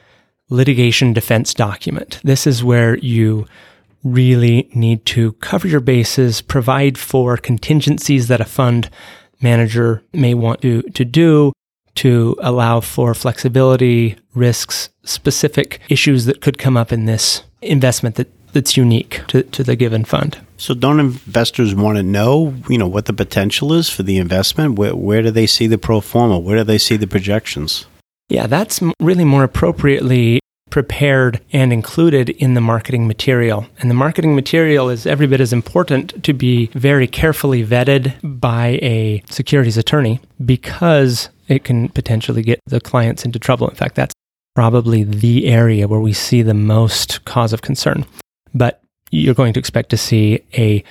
litigation 0.48 1.12
defense 1.12 1.52
document. 1.54 2.20
This 2.22 2.46
is 2.46 2.64
where 2.64 2.96
you 2.98 3.46
really 4.04 4.70
need 4.74 5.04
to 5.06 5.32
cover 5.32 5.66
your 5.66 5.80
bases, 5.80 6.40
provide 6.40 6.96
for 6.96 7.36
contingencies 7.36 8.28
that 8.28 8.40
a 8.40 8.44
fund 8.44 8.88
manager 9.40 10.02
may 10.12 10.34
want 10.34 10.62
to, 10.62 10.82
to 10.82 11.04
do 11.04 11.52
to 11.98 12.36
allow 12.40 12.80
for 12.80 13.14
flexibility, 13.14 14.16
risks, 14.34 14.88
specific 15.04 15.80
issues 15.88 16.24
that 16.26 16.40
could 16.40 16.58
come 16.58 16.76
up 16.76 16.92
in 16.92 17.06
this 17.06 17.42
investment 17.60 18.14
that 18.16 18.28
that's 18.52 18.76
unique 18.76 19.22
to, 19.28 19.42
to 19.42 19.62
the 19.62 19.76
given 19.76 20.04
fund. 20.04 20.38
So, 20.56 20.74
don't 20.74 21.00
investors 21.00 21.74
want 21.74 21.96
to 21.96 22.02
know, 22.02 22.54
you 22.68 22.78
know, 22.78 22.88
what 22.88 23.06
the 23.06 23.12
potential 23.12 23.72
is 23.72 23.90
for 23.90 24.02
the 24.02 24.18
investment? 24.18 24.78
Where, 24.78 24.96
where 24.96 25.22
do 25.22 25.30
they 25.30 25.46
see 25.46 25.66
the 25.66 25.78
pro 25.78 26.00
forma? 26.00 26.38
Where 26.38 26.58
do 26.58 26.64
they 26.64 26.78
see 26.78 26.96
the 26.96 27.06
projections? 27.06 27.86
Yeah, 28.28 28.46
that's 28.46 28.80
really 29.00 29.24
more 29.24 29.44
appropriately 29.44 30.40
prepared 30.70 31.40
and 31.52 31.72
included 31.72 32.30
in 32.30 32.54
the 32.54 32.60
marketing 32.60 33.06
material. 33.06 33.66
And 33.78 33.90
the 33.90 33.94
marketing 33.94 34.34
material 34.34 34.90
is 34.90 35.06
every 35.06 35.26
bit 35.26 35.40
as 35.40 35.52
important 35.52 36.22
to 36.24 36.32
be 36.32 36.66
very 36.74 37.06
carefully 37.06 37.64
vetted 37.64 38.14
by 38.22 38.78
a 38.82 39.22
securities 39.30 39.78
attorney 39.78 40.20
because 40.44 41.30
it 41.48 41.64
can 41.64 41.88
potentially 41.88 42.42
get 42.42 42.60
the 42.66 42.80
clients 42.80 43.24
into 43.24 43.38
trouble. 43.38 43.68
In 43.68 43.74
fact, 43.74 43.94
that's 43.94 44.14
probably 44.54 45.02
the 45.02 45.46
area 45.46 45.88
where 45.88 46.00
we 46.00 46.12
see 46.12 46.42
the 46.42 46.54
most 46.54 47.24
cause 47.24 47.52
of 47.52 47.62
concern 47.62 48.04
but 48.54 48.82
you're 49.10 49.34
going 49.34 49.52
to 49.54 49.60
expect 49.60 49.90
to 49.90 49.96
see 49.96 50.40
a, 50.54 50.82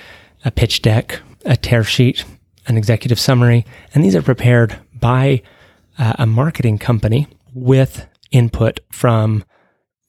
a 0.45 0.51
pitch 0.51 0.82
deck, 0.82 1.20
a 1.45 1.55
tear 1.55 1.84
sheet, 1.84 2.24
an 2.68 2.78
executive 2.78 3.20
summary, 3.20 3.66
and 3.93 4.03
these 4.03 4.16
are 4.16 4.22
prepared 4.22 4.80
by 4.93 5.41
uh, 5.97 6.14
a 6.20 6.26
marketing 6.26 6.78
company 6.78 7.28
with 7.53 8.08
input 8.32 8.80
from 8.91 9.43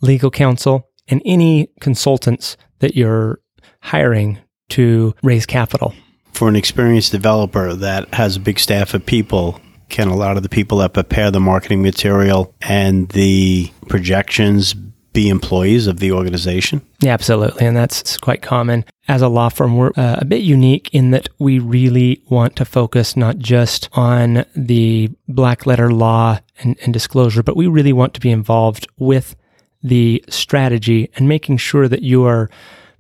legal 0.01 0.31
counsel 0.31 0.89
and 1.09 1.23
any 1.25 1.69
consultants 1.81 2.57
that 2.81 2.97
you're 2.97 3.41
hiring 3.83 4.39
to 4.69 5.15
raise 5.23 5.47
capital. 5.47 5.95
For 6.33 6.49
an 6.49 6.57
experienced 6.57 7.13
developer 7.13 7.75
that 7.75 8.13
has 8.15 8.37
a 8.37 8.41
big 8.41 8.59
staff 8.59 8.95
of 8.95 9.05
people, 9.05 9.61
can 9.89 10.09
a 10.09 10.17
lot 10.17 10.37
of 10.37 10.43
the 10.43 10.49
people 10.49 10.79
that 10.79 10.95
prepare 10.95 11.31
the 11.31 11.41
marketing 11.41 11.83
material 11.83 12.55
and 12.61 13.09
the 13.11 13.71
projections 13.89 14.75
be 15.13 15.29
employees 15.29 15.87
of 15.87 15.99
the 15.99 16.13
organization? 16.13 16.81
Yeah, 17.01 17.13
absolutely. 17.13 17.67
And 17.67 17.77
that's 17.77 18.17
quite 18.19 18.43
common. 18.43 18.85
As 19.09 19.23
a 19.23 19.29
law 19.29 19.49
firm, 19.49 19.77
we're 19.77 19.93
uh, 19.97 20.19
a 20.19 20.25
bit 20.25 20.43
unique 20.43 20.91
in 20.93 21.11
that 21.11 21.29
we 21.39 21.59
really 21.59 22.23
want 22.29 22.57
to 22.57 22.65
focus 22.65 23.17
not 23.17 23.39
just 23.39 23.89
on 23.93 24.45
the 24.55 25.11
black 25.27 25.67
letter 25.67 25.91
law 25.93 26.39
and, 26.61 26.77
and 26.83 26.93
disclosure, 26.93 27.43
but 27.43 27.57
we 27.57 27.67
really 27.67 27.93
want 27.93 28.15
to 28.15 28.21
be 28.21 28.31
involved 28.31 28.87
with 28.99 29.35
the 29.83 30.23
strategy 30.29 31.11
and 31.17 31.29
making 31.29 31.57
sure 31.57 31.89
that 31.89 32.03
you 32.03 32.25
are 32.25 32.51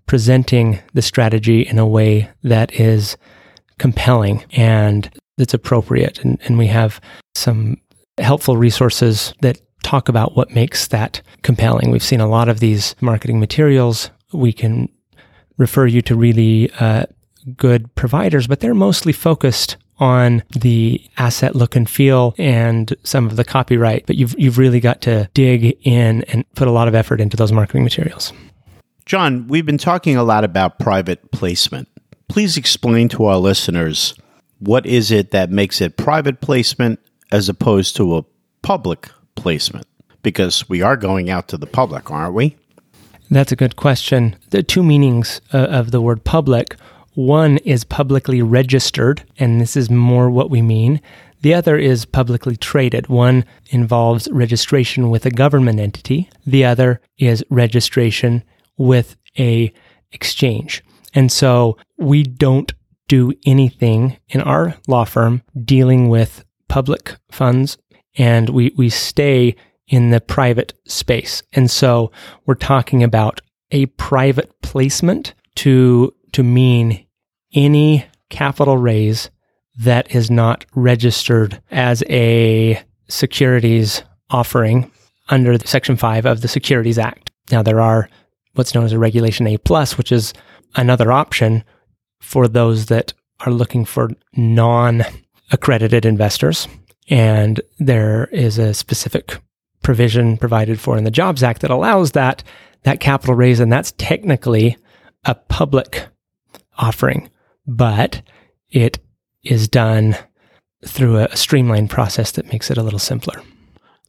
presenting 0.07 0.80
the 0.95 1.03
strategy 1.03 1.61
in 1.62 1.78
a 1.78 1.86
way 1.86 2.30
that 2.43 2.72
is 2.72 3.16
compelling 3.78 4.45
and 4.51 5.11
that's 5.39 5.55
appropriate. 5.55 6.18
And, 6.18 6.39
and 6.43 6.59
we 6.59 6.66
have 6.66 7.01
some 7.34 7.80
helpful 8.18 8.57
resources 8.57 9.32
that 9.41 9.61
talk 9.82 10.09
about 10.09 10.36
what 10.36 10.51
makes 10.51 10.89
that 10.89 11.22
compelling. 11.43 11.91
We've 11.91 12.03
seen 12.03 12.20
a 12.20 12.28
lot 12.28 12.49
of 12.49 12.61
these 12.61 12.95
marketing 13.01 13.41
materials. 13.41 14.11
We 14.32 14.53
can 14.53 14.89
refer 15.57 15.86
you 15.86 16.03
to 16.03 16.14
really 16.14 16.70
uh, 16.78 17.05
good 17.57 17.95
providers, 17.95 18.47
but 18.47 18.61
they're 18.61 18.74
mostly 18.74 19.12
focused 19.12 19.76
on 19.99 20.43
the 20.51 21.03
asset 21.16 21.57
look 21.57 21.74
and 21.74 21.89
feel 21.89 22.34
and 22.39 22.95
some 23.03 23.26
of 23.26 23.36
the 23.36 23.45
copyright. 23.45 24.07
But 24.07 24.16
you've 24.16 24.34
you've 24.39 24.59
really 24.59 24.80
got 24.80 25.01
to 25.03 25.28
dig 25.34 25.76
in 25.86 26.22
and 26.24 26.45
put 26.55 26.68
a 26.68 26.72
lot 26.72 26.89
of 26.89 26.95
effort 26.95 27.20
into 27.20 27.36
those 27.36 27.53
marketing 27.53 27.84
materials. 27.84 28.32
John, 29.07 29.49
we've 29.49 29.66
been 29.66 29.78
talking 29.78 30.16
a 30.16 30.22
lot 30.22 30.45
about 30.45 30.78
private 30.78 31.30
placement. 31.32 31.89
Please 32.28 32.57
explain 32.57 33.09
to 33.09 33.24
our 33.24 33.39
listeners 33.39 34.14
what 34.59 34.86
is 34.86 35.11
it 35.11 35.30
that 35.30 35.50
makes 35.50 35.80
it 35.80 35.96
private 35.96 36.40
placement 36.40 37.00
as 37.30 37.48
opposed 37.48 37.96
to 37.96 38.16
a 38.16 38.24
public 38.62 39.09
placement? 39.34 39.86
Because 40.22 40.68
we 40.68 40.82
are 40.82 40.96
going 40.96 41.30
out 41.30 41.48
to 41.48 41.56
the 41.56 41.66
public, 41.66 42.11
aren't 42.11 42.34
we? 42.34 42.56
That's 43.30 43.52
a 43.52 43.56
good 43.56 43.76
question. 43.76 44.36
The 44.50 44.62
two 44.62 44.82
meanings 44.82 45.40
uh, 45.52 45.59
of 45.59 45.90
the 45.90 46.00
word 46.00 46.24
public 46.24 46.76
one 47.14 47.59
is 47.59 47.82
publicly 47.82 48.42
registered, 48.42 49.24
and 49.40 49.61
this 49.61 49.76
is 49.76 49.90
more 49.90 50.30
what 50.30 50.50
we 50.50 50.62
mean. 50.62 51.00
The 51.42 51.52
other 51.52 51.76
is 51.76 52.04
publicly 52.04 52.56
traded. 52.56 53.09
One 53.09 53.44
involves 53.70 54.28
registration 54.30 55.11
with 55.11 55.26
a 55.26 55.30
government 55.30 55.80
entity. 55.80 56.30
The 56.46 56.64
other 56.64 57.00
is 57.18 57.44
registration 57.50 58.44
with 58.76 59.16
a 59.36 59.72
exchange. 60.12 60.84
And 61.12 61.32
so 61.32 61.76
we 61.96 62.22
don't 62.22 62.72
do 63.09 63.32
anything 63.44 64.18
in 64.28 64.40
our 64.42 64.74
law 64.86 65.04
firm 65.04 65.42
dealing 65.64 66.09
with 66.09 66.44
public 66.68 67.16
funds 67.30 67.78
and 68.16 68.50
we, 68.50 68.72
we 68.76 68.90
stay 68.90 69.56
in 69.86 70.11
the 70.11 70.20
private 70.20 70.74
space. 70.86 71.42
And 71.52 71.70
so 71.70 72.12
we're 72.46 72.54
talking 72.54 73.02
about 73.02 73.40
a 73.70 73.86
private 73.86 74.61
placement 74.62 75.34
to, 75.56 76.14
to 76.32 76.42
mean 76.42 77.06
any 77.54 78.06
capital 78.28 78.76
raise 78.76 79.30
that 79.78 80.14
is 80.14 80.30
not 80.30 80.66
registered 80.74 81.62
as 81.70 82.02
a 82.11 82.82
securities 83.09 84.02
offering 84.30 84.90
under 85.28 85.59
Section 85.59 85.96
5 85.96 86.26
of 86.26 86.40
the 86.40 86.48
Securities 86.48 86.98
Act. 86.98 87.30
Now, 87.50 87.62
there 87.62 87.80
are 87.80 88.11
what's 88.54 88.74
known 88.74 88.84
as 88.84 88.92
a 88.92 88.98
Regulation 88.98 89.46
A, 89.46 89.56
plus, 89.59 89.96
which 89.96 90.12
is 90.12 90.34
another 90.74 91.12
option 91.12 91.64
for 92.21 92.49
those 92.49 92.87
that 92.87 93.12
are 93.41 93.53
looking 93.53 93.85
for 93.85 94.11
non 94.37 95.05
accredited 95.51 96.05
investors. 96.05 96.69
And 97.09 97.61
there 97.79 98.27
is 98.27 98.59
a 98.59 98.75
specific 98.75 99.39
provision 99.83 100.37
provided 100.37 100.81
for 100.81 100.99
in 100.99 101.05
the 101.05 101.11
Jobs 101.11 101.43
Act 101.43 101.62
that 101.62 101.71
allows 101.71 102.12
that 102.12 102.43
that 102.83 103.01
capital 103.01 103.35
raise, 103.35 103.61
and 103.61 103.73
that's 103.73 103.93
technically 103.99 104.77
a 105.25 105.35
public 105.35 106.07
offering, 106.77 107.29
but 107.66 108.23
it 108.71 108.99
is 109.43 109.69
done 109.69 110.16
through 110.87 111.16
a 111.19 111.37
streamlined 111.37 111.91
process 111.91 112.33
that 112.33 112.53
makes 112.53 112.71
it 112.71 112.79
a 112.79 112.83
little 112.83 112.99
simpler. 112.99 113.43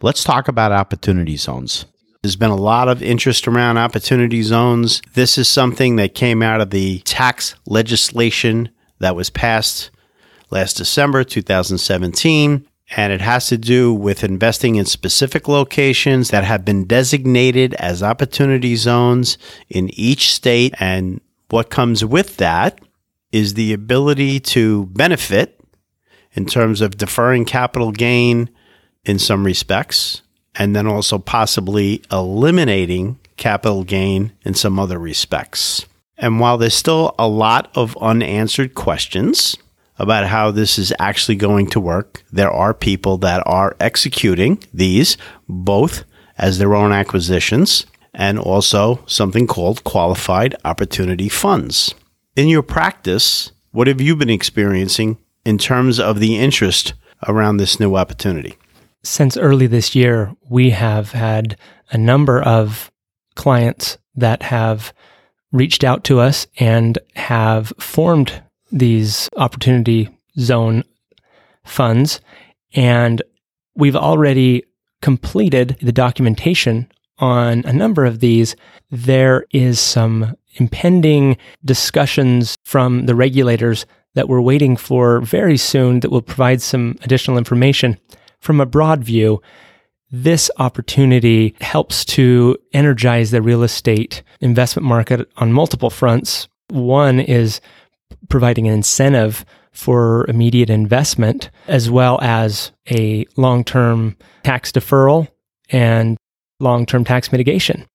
Let's 0.01 0.23
talk 0.23 0.47
about 0.47 0.71
opportunity 0.71 1.35
zones. 1.35 1.85
There's 2.21 2.35
been 2.35 2.49
a 2.49 2.55
lot 2.55 2.89
of 2.89 3.01
interest 3.01 3.47
around 3.47 3.77
opportunity 3.77 4.41
zones. 4.41 5.01
This 5.13 5.37
is 5.37 5.47
something 5.47 5.95
that 5.95 6.15
came 6.15 6.41
out 6.41 6.59
of 6.59 6.69
the 6.69 6.99
tax 6.99 7.55
legislation 7.65 8.69
that 8.99 9.15
was 9.15 9.29
passed 9.29 9.89
last 10.51 10.75
December 10.75 11.23
2017 11.23 12.67
and 12.95 13.13
it 13.13 13.21
has 13.21 13.47
to 13.47 13.57
do 13.57 13.93
with 13.93 14.23
investing 14.23 14.75
in 14.75 14.85
specific 14.85 15.47
locations 15.47 16.29
that 16.31 16.43
have 16.43 16.65
been 16.65 16.85
designated 16.85 17.73
as 17.75 18.01
opportunity 18.01 18.75
zones 18.75 19.37
in 19.69 19.89
each 19.93 20.33
state. 20.33 20.73
And 20.79 21.21
what 21.49 21.69
comes 21.69 22.03
with 22.03 22.37
that 22.37 22.81
is 23.31 23.53
the 23.53 23.73
ability 23.73 24.39
to 24.39 24.87
benefit 24.87 25.59
in 26.33 26.45
terms 26.47 26.81
of 26.81 26.97
deferring 26.97 27.45
capital 27.45 27.91
gain 27.91 28.49
in 29.05 29.19
some 29.19 29.45
respects, 29.45 30.23
and 30.55 30.75
then 30.75 30.87
also 30.87 31.17
possibly 31.17 32.03
eliminating 32.11 33.19
capital 33.37 33.83
gain 33.83 34.33
in 34.43 34.53
some 34.53 34.79
other 34.79 34.99
respects. 34.99 35.85
And 36.17 36.39
while 36.39 36.57
there's 36.57 36.75
still 36.75 37.15
a 37.17 37.27
lot 37.27 37.71
of 37.75 37.97
unanswered 38.01 38.75
questions, 38.75 39.55
about 39.99 40.27
how 40.27 40.49
this 40.49 40.79
is 40.79 40.93
actually 40.97 41.35
going 41.35 41.67
to 41.67 41.79
work. 41.79 42.23
There 42.31 42.49
are 42.49 42.73
people 42.73 43.17
that 43.17 43.43
are 43.45 43.75
executing 43.79 44.63
these 44.73 45.17
both 45.47 46.05
as 46.37 46.57
their 46.57 46.73
own 46.73 46.93
acquisitions 46.93 47.85
and 48.13 48.39
also 48.39 49.03
something 49.05 49.45
called 49.45 49.83
qualified 49.83 50.55
opportunity 50.65 51.29
funds. 51.29 51.93
In 52.35 52.47
your 52.47 52.63
practice, 52.63 53.51
what 53.71 53.87
have 53.87 54.01
you 54.01 54.15
been 54.15 54.29
experiencing 54.29 55.17
in 55.45 55.57
terms 55.57 55.99
of 55.99 56.19
the 56.19 56.37
interest 56.37 56.93
around 57.27 57.57
this 57.57 57.79
new 57.79 57.95
opportunity? 57.95 58.57
Since 59.03 59.37
early 59.37 59.67
this 59.67 59.95
year, 59.95 60.35
we 60.49 60.71
have 60.71 61.11
had 61.11 61.57
a 61.91 61.97
number 61.97 62.41
of 62.41 62.91
clients 63.35 63.97
that 64.15 64.43
have 64.43 64.93
reached 65.51 65.83
out 65.83 66.03
to 66.05 66.19
us 66.19 66.47
and 66.59 66.99
have 67.15 67.71
formed 67.79 68.43
these 68.71 69.29
opportunity 69.37 70.09
zone 70.37 70.83
funds. 71.63 72.19
And 72.75 73.21
we've 73.75 73.95
already 73.95 74.63
completed 75.01 75.77
the 75.81 75.91
documentation 75.93 76.91
on 77.19 77.63
a 77.65 77.73
number 77.73 78.05
of 78.05 78.19
these. 78.19 78.55
There 78.91 79.45
is 79.51 79.79
some 79.79 80.35
impending 80.55 81.37
discussions 81.63 82.57
from 82.65 83.05
the 83.05 83.15
regulators 83.15 83.85
that 84.15 84.27
we're 84.27 84.41
waiting 84.41 84.75
for 84.75 85.21
very 85.21 85.57
soon 85.57 86.01
that 86.01 86.11
will 86.11 86.21
provide 86.21 86.61
some 86.61 86.97
additional 87.03 87.37
information. 87.37 87.97
From 88.39 88.61
a 88.61 88.65
broad 88.65 89.03
view, 89.03 89.41
this 90.11 90.49
opportunity 90.57 91.55
helps 91.61 92.03
to 92.05 92.57
energize 92.73 93.31
the 93.31 93.41
real 93.41 93.63
estate 93.63 94.23
investment 94.41 94.87
market 94.87 95.29
on 95.37 95.53
multiple 95.53 95.89
fronts. 95.89 96.47
One 96.69 97.19
is 97.19 97.61
providing 98.27 98.67
an 98.67 98.73
incentive 98.73 99.45
for 99.71 100.25
immediate 100.27 100.69
investment, 100.69 101.51
as 101.67 101.89
well 101.89 102.19
as 102.21 102.71
a 102.89 103.25
long 103.37 103.63
term 103.63 104.17
tax 104.43 104.71
deferral 104.71 105.27
and 105.69 106.17
long 106.59 106.85
term 106.85 107.03
tax 107.03 107.31
mitigation. 107.31 107.85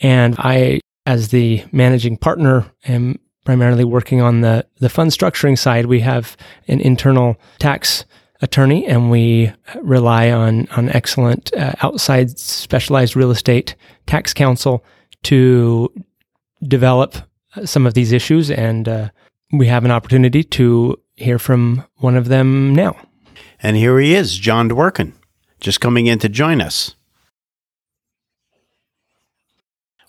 And 0.00 0.34
I, 0.38 0.80
as 1.06 1.28
the 1.28 1.64
managing 1.72 2.16
partner, 2.16 2.66
am 2.84 3.20
primarily 3.44 3.84
working 3.84 4.20
on 4.20 4.40
the, 4.40 4.66
the 4.78 4.88
fund 4.88 5.10
structuring 5.12 5.58
side. 5.58 5.86
We 5.86 6.00
have 6.00 6.36
an 6.68 6.80
internal 6.80 7.36
tax 7.58 8.04
attorney 8.42 8.86
and 8.86 9.10
we 9.10 9.52
rely 9.82 10.30
on, 10.30 10.66
on 10.68 10.88
excellent 10.90 11.54
uh, 11.54 11.74
outside 11.82 12.38
specialized 12.38 13.16
real 13.16 13.30
estate 13.30 13.74
tax 14.06 14.32
counsel 14.32 14.84
to 15.22 15.92
develop 16.62 17.16
some 17.64 17.86
of 17.86 17.94
these 17.94 18.12
issues 18.12 18.50
and 18.50 18.88
uh, 18.88 19.08
we 19.52 19.66
have 19.66 19.84
an 19.84 19.90
opportunity 19.90 20.42
to 20.44 20.96
hear 21.16 21.38
from 21.38 21.84
one 21.96 22.16
of 22.16 22.28
them 22.28 22.74
now. 22.74 22.96
And 23.62 23.76
here 23.76 23.98
he 23.98 24.14
is, 24.14 24.38
John 24.38 24.70
Dworkin, 24.70 25.12
just 25.60 25.80
coming 25.80 26.06
in 26.06 26.18
to 26.20 26.28
join 26.28 26.60
us. 26.60 26.94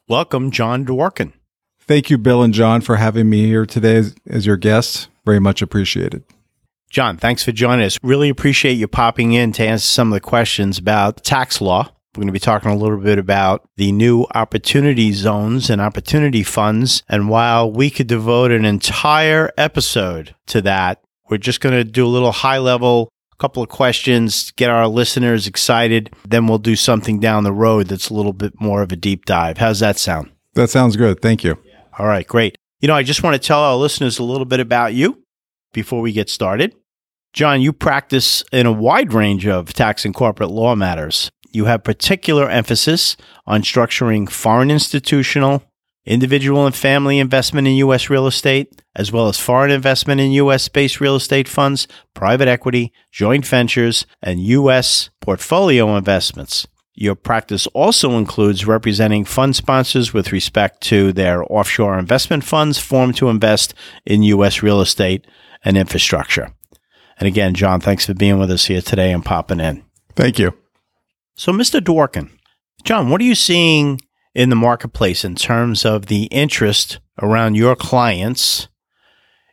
Welcome, 0.07 0.51
John 0.51 0.85
Dworkin. 0.85 1.33
Thank 1.79 2.09
you, 2.09 2.17
Bill 2.17 2.43
and 2.43 2.53
John, 2.53 2.81
for 2.81 2.97
having 2.97 3.29
me 3.29 3.47
here 3.47 3.65
today 3.65 3.95
as, 3.95 4.15
as 4.27 4.45
your 4.45 4.57
guest. 4.57 5.09
Very 5.25 5.39
much 5.39 5.61
appreciated. 5.61 6.23
John, 6.91 7.17
thanks 7.17 7.43
for 7.43 7.51
joining 7.51 7.85
us. 7.85 7.97
Really 8.03 8.29
appreciate 8.29 8.73
you 8.73 8.87
popping 8.87 9.33
in 9.33 9.51
to 9.53 9.65
answer 9.65 9.85
some 9.85 10.09
of 10.09 10.13
the 10.13 10.21
questions 10.21 10.77
about 10.77 11.23
tax 11.23 11.61
law 11.61 11.91
we're 12.13 12.23
going 12.23 12.27
to 12.27 12.33
be 12.33 12.39
talking 12.39 12.71
a 12.71 12.75
little 12.75 12.97
bit 12.97 13.17
about 13.17 13.69
the 13.77 13.93
new 13.93 14.25
opportunity 14.35 15.13
zones 15.13 15.69
and 15.69 15.79
opportunity 15.79 16.43
funds. 16.43 17.03
And 17.07 17.29
while 17.29 17.71
we 17.71 17.89
could 17.89 18.07
devote 18.07 18.51
an 18.51 18.65
entire 18.65 19.49
episode 19.57 20.35
to 20.47 20.61
that, 20.63 21.01
we're 21.29 21.37
just 21.37 21.61
going 21.61 21.73
to 21.73 21.85
do 21.85 22.05
a 22.05 22.09
little 22.09 22.33
high 22.33 22.57
level, 22.57 23.13
a 23.31 23.37
couple 23.37 23.63
of 23.63 23.69
questions, 23.69 24.51
get 24.51 24.69
our 24.69 24.89
listeners 24.89 25.47
excited. 25.47 26.13
Then 26.27 26.47
we'll 26.47 26.57
do 26.57 26.75
something 26.75 27.21
down 27.21 27.45
the 27.45 27.53
road 27.53 27.87
that's 27.87 28.09
a 28.09 28.13
little 28.13 28.33
bit 28.33 28.59
more 28.59 28.81
of 28.81 28.91
a 28.91 28.97
deep 28.97 29.23
dive. 29.23 29.57
How's 29.59 29.79
that 29.79 29.97
sound? 29.97 30.31
That 30.55 30.69
sounds 30.69 30.97
good. 30.97 31.21
Thank 31.21 31.45
you. 31.45 31.57
All 31.97 32.07
right, 32.07 32.27
great. 32.27 32.57
You 32.81 32.89
know, 32.89 32.95
I 32.95 33.03
just 33.03 33.23
want 33.23 33.41
to 33.41 33.47
tell 33.47 33.61
our 33.61 33.77
listeners 33.77 34.19
a 34.19 34.23
little 34.23 34.43
bit 34.43 34.59
about 34.59 34.93
you 34.93 35.23
before 35.71 36.01
we 36.01 36.11
get 36.11 36.29
started. 36.29 36.75
John, 37.33 37.61
you 37.61 37.71
practice 37.73 38.43
in 38.51 38.65
a 38.65 38.71
wide 38.71 39.13
range 39.13 39.47
of 39.47 39.73
tax 39.73 40.05
and 40.05 40.13
corporate 40.13 40.51
law 40.51 40.75
matters 40.75 41.31
you 41.51 41.65
have 41.65 41.83
particular 41.83 42.49
emphasis 42.49 43.17
on 43.45 43.61
structuring 43.61 44.29
foreign 44.29 44.71
institutional, 44.71 45.63
individual 46.05 46.65
and 46.65 46.75
family 46.75 47.19
investment 47.19 47.67
in 47.67 47.75
U.S. 47.75 48.09
real 48.09 48.25
estate, 48.25 48.81
as 48.95 49.11
well 49.11 49.27
as 49.27 49.39
foreign 49.39 49.71
investment 49.71 50.21
in 50.21 50.31
U.S. 50.31 50.67
based 50.69 50.99
real 50.99 51.15
estate 51.15 51.47
funds, 51.47 51.87
private 52.13 52.47
equity, 52.47 52.91
joint 53.11 53.45
ventures, 53.45 54.05
and 54.21 54.39
U.S. 54.39 55.09
portfolio 55.19 55.95
investments. 55.95 56.67
Your 56.93 57.15
practice 57.15 57.67
also 57.67 58.11
includes 58.11 58.65
representing 58.65 59.25
fund 59.25 59.55
sponsors 59.55 60.13
with 60.13 60.31
respect 60.31 60.81
to 60.83 61.13
their 61.13 61.43
offshore 61.51 61.97
investment 61.97 62.43
funds 62.43 62.77
formed 62.77 63.15
to 63.17 63.29
invest 63.29 63.73
in 64.05 64.23
U.S. 64.23 64.61
real 64.61 64.81
estate 64.81 65.25
and 65.63 65.77
infrastructure. 65.77 66.53
And 67.21 67.27
again, 67.27 67.53
John, 67.53 67.79
thanks 67.79 68.07
for 68.07 68.15
being 68.15 68.39
with 68.39 68.49
us 68.49 68.65
here 68.65 68.81
today 68.81 69.13
and 69.13 69.23
popping 69.23 69.59
in. 69.59 69.83
Thank 70.15 70.39
you. 70.39 70.57
So, 71.35 71.51
Mr. 71.51 71.79
Dworkin, 71.79 72.31
John, 72.83 73.11
what 73.11 73.21
are 73.21 73.25
you 73.25 73.35
seeing 73.35 74.01
in 74.33 74.49
the 74.49 74.55
marketplace 74.55 75.23
in 75.23 75.35
terms 75.35 75.85
of 75.85 76.07
the 76.07 76.23
interest 76.25 76.99
around 77.21 77.55
your 77.55 77.75
clients 77.75 78.69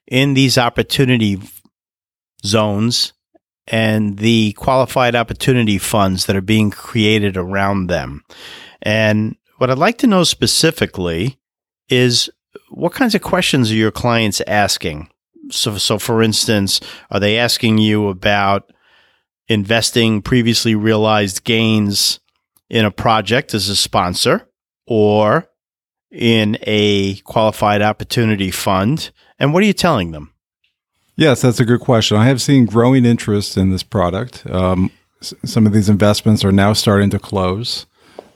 in 0.06 0.32
these 0.32 0.56
opportunity 0.56 1.38
zones 2.44 3.12
and 3.66 4.18
the 4.18 4.52
qualified 4.52 5.14
opportunity 5.14 5.76
funds 5.78 6.26
that 6.26 6.36
are 6.36 6.40
being 6.40 6.70
created 6.70 7.36
around 7.36 7.88
them. 7.88 8.24
And 8.80 9.36
what 9.58 9.70
I'd 9.70 9.76
like 9.76 9.98
to 9.98 10.06
know 10.06 10.24
specifically 10.24 11.38
is 11.90 12.30
what 12.70 12.94
kinds 12.94 13.14
of 13.14 13.20
questions 13.20 13.70
are 13.70 13.74
your 13.74 13.90
clients 13.90 14.40
asking? 14.46 15.10
So, 15.50 15.76
so 15.78 15.98
for 15.98 16.22
instance, 16.22 16.80
are 17.10 17.20
they 17.20 17.38
asking 17.38 17.78
you 17.78 18.08
about 18.08 18.70
investing 19.48 20.22
previously 20.22 20.74
realized 20.74 21.44
gains 21.44 22.20
in 22.68 22.84
a 22.84 22.90
project 22.90 23.54
as 23.54 23.68
a 23.68 23.76
sponsor 23.76 24.48
or 24.86 25.48
in 26.10 26.58
a 26.62 27.16
qualified 27.20 27.82
opportunity 27.82 28.50
fund? 28.50 29.10
And 29.38 29.52
what 29.54 29.62
are 29.62 29.66
you 29.66 29.72
telling 29.72 30.10
them? 30.12 30.32
Yes, 31.16 31.42
that's 31.42 31.60
a 31.60 31.64
good 31.64 31.80
question. 31.80 32.16
I 32.16 32.26
have 32.26 32.40
seen 32.40 32.64
growing 32.66 33.04
interest 33.04 33.56
in 33.56 33.70
this 33.70 33.82
product. 33.82 34.46
Um, 34.48 34.90
s- 35.20 35.34
some 35.44 35.66
of 35.66 35.72
these 35.72 35.88
investments 35.88 36.44
are 36.44 36.52
now 36.52 36.72
starting 36.74 37.10
to 37.10 37.18
close. 37.18 37.86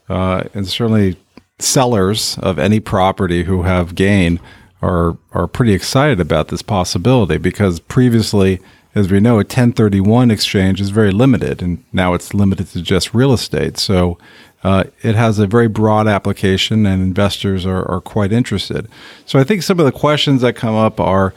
Uh, 0.08 0.44
and 0.52 0.66
certainly 0.66 1.16
sellers 1.58 2.36
of 2.38 2.58
any 2.58 2.80
property 2.80 3.44
who 3.44 3.62
have 3.62 3.94
gain 3.94 4.40
are 4.83 5.16
are 5.33 5.47
pretty 5.47 5.72
excited 5.72 6.20
about 6.20 6.49
this 6.49 6.61
possibility 6.61 7.39
because 7.39 7.80
previously, 7.80 8.61
as 8.95 9.11
we 9.11 9.20
know, 9.20 9.35
a 9.35 9.37
1031 9.39 10.30
exchange 10.30 10.80
is 10.80 10.91
very 10.91 11.12
limited, 11.12 11.62
and 11.62 11.83
now 11.93 12.12
it's 12.14 12.35
limited 12.35 12.66
to 12.68 12.83
just 12.83 13.14
real 13.14 13.33
estate. 13.33 13.78
So 13.78 14.18
uh, 14.64 14.85
it 15.03 15.14
has 15.14 15.39
a 15.39 15.47
very 15.47 15.68
broad 15.68 16.07
application, 16.07 16.85
and 16.85 17.01
investors 17.03 17.64
are, 17.64 17.89
are 17.89 18.01
quite 18.01 18.33
interested. 18.33 18.89
So 19.24 19.39
I 19.39 19.45
think 19.45 19.62
some 19.62 19.80
of 19.80 19.87
the 19.87 19.93
questions 19.93 20.43
that 20.43 20.57
come 20.57 20.74
up 20.74 21.01
are. 21.01 21.33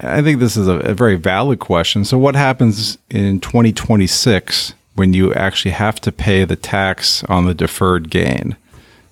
I 0.00 0.22
think 0.22 0.38
this 0.38 0.56
is 0.56 0.68
a, 0.68 0.74
a 0.74 0.94
very 0.94 1.16
valid 1.16 1.58
question. 1.58 2.04
So, 2.04 2.18
what 2.18 2.36
happens 2.36 2.98
in 3.10 3.40
2026 3.40 4.74
when 4.94 5.12
you 5.12 5.34
actually 5.34 5.72
have 5.72 6.00
to 6.02 6.12
pay 6.12 6.44
the 6.44 6.54
tax 6.54 7.24
on 7.24 7.46
the 7.46 7.54
deferred 7.54 8.08
gain? 8.08 8.56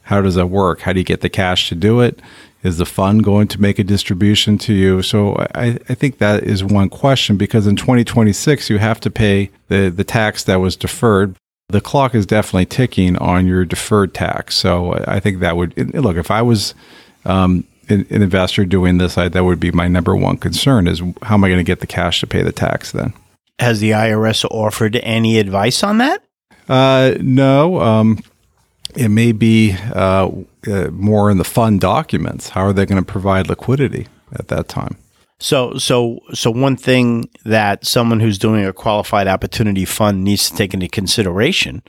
How 0.03 0.21
does 0.21 0.37
that 0.37 0.47
work? 0.47 0.83
How 0.83 0.93
do 0.93 1.01
you 1.01 1.05
get 1.05 1.23
the 1.23 1.29
cash 1.29 1.69
to 1.71 1.75
do 1.75 2.01
it? 2.01 2.21
Is 2.67 2.79
the 2.79 2.85
fund 2.85 3.23
going 3.23 3.47
to 3.49 3.61
make 3.61 3.79
a 3.79 3.85
distribution 3.85 4.59
to 4.59 4.75
you? 4.75 5.01
So 5.03 5.37
I, 5.55 5.79
I 5.89 5.95
think 5.95 6.19
that 6.19 6.43
is 6.43 6.65
one 6.65 6.89
question 6.89 7.37
because 7.37 7.67
in 7.67 7.77
2026 7.77 8.69
you 8.71 8.79
have 8.79 8.99
to 9.01 9.11
pay 9.11 9.51
the, 9.69 9.89
the 9.89 10.03
tax 10.05 10.43
that 10.45 10.57
was 10.57 10.75
deferred. 10.75 11.37
The 11.69 11.81
clock 11.81 12.15
is 12.15 12.27
definitely 12.27 12.67
ticking 12.67 13.17
on 13.19 13.47
your 13.47 13.65
deferred 13.65 14.15
tax. 14.15 14.57
So 14.57 15.05
I 15.07 15.21
think 15.21 15.39
that 15.41 15.57
would 15.57 15.95
look 15.95 16.17
if 16.17 16.31
I 16.31 16.43
was 16.43 16.75
um, 17.25 17.65
an, 17.89 18.07
an 18.11 18.23
investor 18.23 18.65
doing 18.65 18.99
this, 18.99 19.17
I, 19.17 19.29
that 19.29 19.45
would 19.45 19.61
be 19.61 19.71
my 19.71 19.89
number 19.89 20.17
one 20.17 20.37
concern: 20.37 20.87
is 20.89 21.01
how 21.23 21.35
am 21.35 21.45
I 21.45 21.49
going 21.49 21.59
to 21.59 21.65
get 21.65 21.81
the 21.81 21.87
cash 21.87 22.21
to 22.21 22.27
pay 22.27 22.43
the 22.43 22.53
tax 22.53 22.93
then? 22.93 23.13
Has 23.59 23.81
the 23.81 23.91
IRS 23.93 24.45
offered 24.51 24.97
any 24.97 25.39
advice 25.39 25.83
on 25.83 25.99
that? 25.99 26.23
Uh, 26.69 27.15
no. 27.21 27.81
Um, 27.81 28.19
it 28.97 29.09
may 29.09 29.33
be 29.33 29.77
uh, 29.95 30.31
uh, 30.67 30.89
more 30.91 31.31
in 31.31 31.39
the 31.39 31.45
fund 31.45 31.81
documents. 31.81 32.51
How 32.51 32.63
are 32.63 32.73
they 32.73 32.87
going 32.87 33.03
to 33.03 33.11
provide 33.11 33.49
liquidity 33.49 34.09
at 34.33 34.49
that 34.49 34.69
time? 34.69 34.97
So, 35.39 35.77
so, 35.77 36.21
so 36.33 36.51
one 36.51 36.77
thing 36.77 37.29
that 37.45 37.85
someone 37.85 38.21
who's 38.21 38.39
doing 38.39 38.65
a 38.65 38.73
qualified 38.73 39.29
opportunity 39.29 39.85
fund 39.85 40.25
needs 40.25 40.49
to 40.49 40.57
take 40.57 40.73
into 40.73 40.89
consideration 40.89 41.83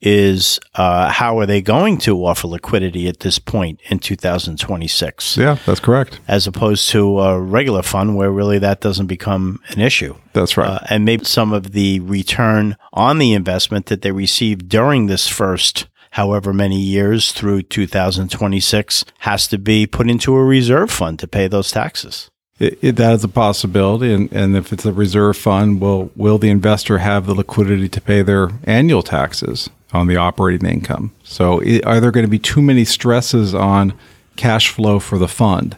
is 0.00 0.58
uh, 0.74 1.10
how 1.10 1.38
are 1.38 1.46
they 1.46 1.60
going 1.62 1.98
to 1.98 2.24
offer 2.24 2.46
liquidity 2.46 3.08
at 3.08 3.20
this 3.20 3.38
point 3.38 3.80
in 3.88 3.98
2026? 3.98 5.36
Yeah, 5.36 5.58
that's 5.66 5.80
correct. 5.80 6.20
As 6.28 6.46
opposed 6.46 6.88
to 6.90 7.20
a 7.20 7.40
regular 7.40 7.82
fund 7.82 8.16
where 8.16 8.30
really 8.30 8.58
that 8.58 8.80
doesn't 8.80 9.06
become 9.06 9.60
an 9.68 9.80
issue. 9.80 10.14
That's 10.32 10.56
right. 10.56 10.68
Uh, 10.68 10.78
and 10.88 11.04
maybe 11.04 11.24
some 11.24 11.52
of 11.52 11.72
the 11.72 12.00
return 12.00 12.76
on 12.92 13.18
the 13.18 13.32
investment 13.34 13.86
that 13.86 14.02
they 14.02 14.12
received 14.12 14.68
during 14.68 15.06
this 15.06 15.28
first 15.28 15.86
however 16.14 16.52
many 16.52 16.78
years 16.80 17.32
through 17.32 17.60
2026 17.62 19.04
has 19.18 19.48
to 19.48 19.58
be 19.58 19.84
put 19.84 20.08
into 20.08 20.34
a 20.36 20.44
reserve 20.44 20.90
fund 20.90 21.18
to 21.18 21.26
pay 21.26 21.48
those 21.48 21.72
taxes. 21.72 22.30
It, 22.60 22.78
it, 22.80 22.96
that 22.96 23.14
is 23.14 23.24
a 23.24 23.28
possibility, 23.28 24.14
and, 24.14 24.32
and 24.32 24.56
if 24.56 24.72
it's 24.72 24.86
a 24.86 24.92
reserve 24.92 25.36
fund, 25.36 25.80
will 25.80 26.12
will 26.14 26.38
the 26.38 26.50
investor 26.50 26.98
have 26.98 27.26
the 27.26 27.34
liquidity 27.34 27.88
to 27.88 28.00
pay 28.00 28.22
their 28.22 28.50
annual 28.62 29.02
taxes 29.02 29.68
on 29.92 30.06
the 30.06 30.16
operating 30.16 30.68
income? 30.68 31.10
So, 31.24 31.58
it, 31.58 31.84
are 31.84 31.98
there 31.98 32.12
going 32.12 32.26
to 32.26 32.30
be 32.30 32.38
too 32.38 32.62
many 32.62 32.84
stresses 32.84 33.52
on 33.52 33.92
cash 34.36 34.68
flow 34.68 35.00
for 35.00 35.18
the 35.18 35.26
fund? 35.26 35.76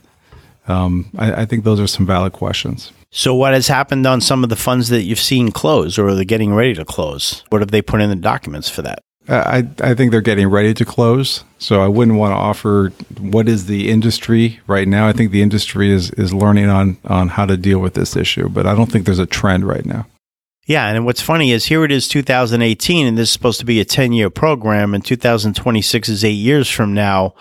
Um, 0.68 1.08
I, 1.16 1.32
I 1.32 1.44
think 1.46 1.64
those 1.64 1.80
are 1.80 1.86
some 1.86 2.04
valid 2.04 2.34
questions. 2.34 2.92
So, 3.10 3.34
what 3.34 3.54
has 3.54 3.68
happened 3.68 4.06
on 4.06 4.20
some 4.20 4.44
of 4.44 4.50
the 4.50 4.56
funds 4.56 4.90
that 4.90 5.04
you've 5.04 5.18
seen 5.18 5.52
close 5.52 5.98
or 5.98 6.08
are 6.08 6.14
they 6.14 6.26
getting 6.26 6.52
ready 6.52 6.74
to 6.74 6.84
close? 6.84 7.42
What 7.48 7.62
have 7.62 7.70
they 7.70 7.80
put 7.80 8.02
in 8.02 8.10
the 8.10 8.16
documents 8.16 8.68
for 8.68 8.82
that? 8.82 8.98
Uh, 9.28 9.62
I, 9.80 9.90
I 9.90 9.94
think 9.94 10.12
they're 10.12 10.20
getting 10.20 10.48
ready 10.48 10.72
to 10.74 10.84
close. 10.84 11.44
So 11.58 11.80
I 11.80 11.88
wouldn't 11.88 12.18
want 12.18 12.32
to 12.32 12.36
offer 12.36 12.92
what 13.18 13.48
is 13.48 13.66
the 13.66 13.90
industry 13.90 14.60
right 14.66 14.86
now. 14.86 15.08
I 15.08 15.12
think 15.12 15.32
the 15.32 15.42
industry 15.42 15.90
is, 15.90 16.10
is 16.12 16.32
learning 16.32 16.68
on, 16.68 16.98
on 17.04 17.28
how 17.28 17.46
to 17.46 17.56
deal 17.56 17.78
with 17.78 17.94
this 17.94 18.14
issue, 18.14 18.48
but 18.48 18.66
I 18.66 18.74
don't 18.74 18.90
think 18.90 19.06
there's 19.06 19.18
a 19.18 19.26
trend 19.26 19.66
right 19.66 19.84
now. 19.84 20.06
Yeah, 20.66 20.88
and 20.88 21.04
what's 21.04 21.20
funny 21.20 21.52
is 21.52 21.66
here 21.66 21.84
it 21.84 21.92
is 21.92 22.08
2018, 22.08 23.06
and 23.06 23.16
this 23.16 23.28
is 23.28 23.32
supposed 23.32 23.60
to 23.60 23.66
be 23.66 23.80
a 23.80 23.84
10 23.84 24.12
year 24.12 24.30
program, 24.30 24.94
and 24.94 25.04
2026 25.04 26.08
is 26.08 26.24
eight 26.24 26.30
years 26.32 26.68
from 26.68 26.92
now. 26.92 27.34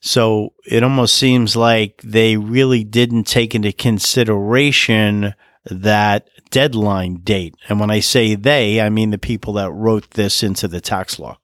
So 0.00 0.54
it 0.66 0.82
almost 0.82 1.14
seems 1.14 1.54
like 1.54 2.00
they 2.02 2.36
really 2.36 2.82
didn't 2.82 3.24
take 3.24 3.54
into 3.54 3.72
consideration 3.72 5.34
that 5.70 6.28
deadline 6.52 7.16
date. 7.24 7.56
And 7.68 7.80
when 7.80 7.90
I 7.90 7.98
say 7.98 8.36
they, 8.36 8.80
I 8.80 8.90
mean 8.90 9.10
the 9.10 9.18
people 9.18 9.54
that 9.54 9.72
wrote 9.72 10.12
this 10.12 10.44
into 10.44 10.68
the 10.68 10.80
tax 10.80 11.18
law. 11.18 11.38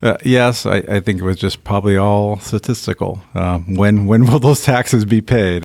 Uh, 0.00 0.16
yes, 0.24 0.66
I, 0.66 0.78
I, 0.88 1.00
think 1.00 1.20
it 1.20 1.24
was 1.24 1.38
just 1.38 1.64
probably 1.64 1.96
all 1.96 2.38
statistical. 2.38 3.22
Uh, 3.34 3.58
when 3.60 4.06
when 4.06 4.26
will 4.26 4.38
those 4.38 4.62
taxes 4.62 5.04
be 5.04 5.20
paid? 5.20 5.62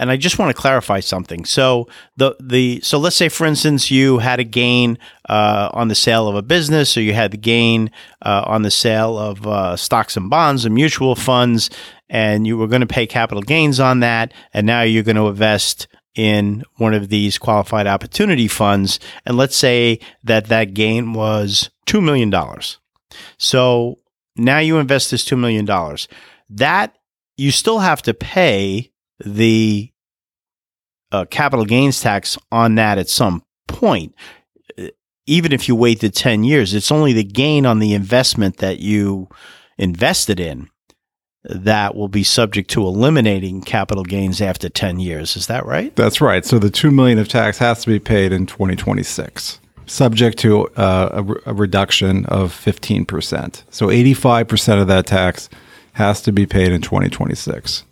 And 0.00 0.12
I 0.12 0.16
just 0.16 0.38
want 0.38 0.54
to 0.54 0.60
clarify 0.60 1.00
something. 1.00 1.44
So 1.44 1.88
the 2.16 2.36
the 2.38 2.80
so 2.84 2.98
let's 2.98 3.16
say 3.16 3.28
for 3.28 3.46
instance 3.46 3.90
you 3.90 4.18
had 4.18 4.38
a 4.38 4.44
gain 4.44 4.96
uh, 5.28 5.70
on 5.72 5.88
the 5.88 5.96
sale 5.96 6.28
of 6.28 6.36
a 6.36 6.42
business, 6.42 6.96
or 6.96 7.02
you 7.02 7.14
had 7.14 7.32
the 7.32 7.36
gain 7.36 7.90
uh, 8.22 8.44
on 8.46 8.62
the 8.62 8.70
sale 8.70 9.18
of 9.18 9.44
uh, 9.44 9.76
stocks 9.76 10.16
and 10.16 10.30
bonds 10.30 10.64
and 10.64 10.72
mutual 10.72 11.16
funds, 11.16 11.68
and 12.08 12.46
you 12.46 12.56
were 12.56 12.68
going 12.68 12.80
to 12.80 12.86
pay 12.86 13.08
capital 13.08 13.42
gains 13.42 13.80
on 13.80 13.98
that, 14.00 14.32
and 14.54 14.68
now 14.68 14.82
you're 14.82 15.02
going 15.02 15.16
to 15.16 15.26
invest 15.26 15.88
in 16.14 16.64
one 16.76 16.94
of 16.94 17.08
these 17.08 17.38
qualified 17.38 17.86
opportunity 17.86 18.48
funds. 18.48 18.98
And 19.24 19.36
let's 19.36 19.56
say 19.56 20.00
that 20.24 20.46
that 20.46 20.74
gain 20.74 21.12
was 21.12 21.70
$2 21.86 22.02
million. 22.02 22.32
So 23.38 23.98
now 24.36 24.58
you 24.58 24.78
invest 24.78 25.10
this 25.10 25.24
$2 25.24 25.38
million. 25.38 25.66
That 26.50 26.96
you 27.36 27.50
still 27.50 27.78
have 27.78 28.02
to 28.02 28.14
pay 28.14 28.90
the 29.24 29.92
uh, 31.12 31.24
capital 31.26 31.64
gains 31.64 32.00
tax 32.00 32.36
on 32.50 32.74
that 32.76 32.98
at 32.98 33.08
some 33.08 33.42
point. 33.66 34.14
Even 35.26 35.52
if 35.52 35.68
you 35.68 35.74
wait 35.74 36.00
the 36.00 36.08
10 36.08 36.44
years, 36.44 36.74
it's 36.74 36.90
only 36.90 37.12
the 37.12 37.24
gain 37.24 37.66
on 37.66 37.78
the 37.78 37.92
investment 37.92 38.58
that 38.58 38.78
you 38.78 39.28
invested 39.76 40.40
in 40.40 40.68
that 41.48 41.94
will 41.94 42.08
be 42.08 42.22
subject 42.22 42.70
to 42.70 42.82
eliminating 42.86 43.62
capital 43.62 44.04
gains 44.04 44.40
after 44.40 44.68
10 44.68 45.00
years. 45.00 45.36
Is 45.36 45.46
that 45.46 45.64
right? 45.66 45.94
That's 45.96 46.20
right. 46.20 46.44
So 46.44 46.58
the 46.58 46.70
2 46.70 46.90
million 46.90 47.18
of 47.18 47.28
tax 47.28 47.58
has 47.58 47.82
to 47.82 47.88
be 47.88 47.98
paid 47.98 48.32
in 48.32 48.46
2026, 48.46 49.60
subject 49.86 50.38
to 50.38 50.66
uh, 50.76 51.08
a, 51.12 51.22
re- 51.22 51.40
a 51.46 51.54
reduction 51.54 52.26
of 52.26 52.52
15%. 52.52 53.62
So 53.70 53.88
85% 53.88 54.80
of 54.80 54.88
that 54.88 55.06
tax 55.06 55.48
has 55.94 56.20
to 56.22 56.32
be 56.32 56.46
paid 56.46 56.70
in 56.70 56.82
2026. 56.82 57.84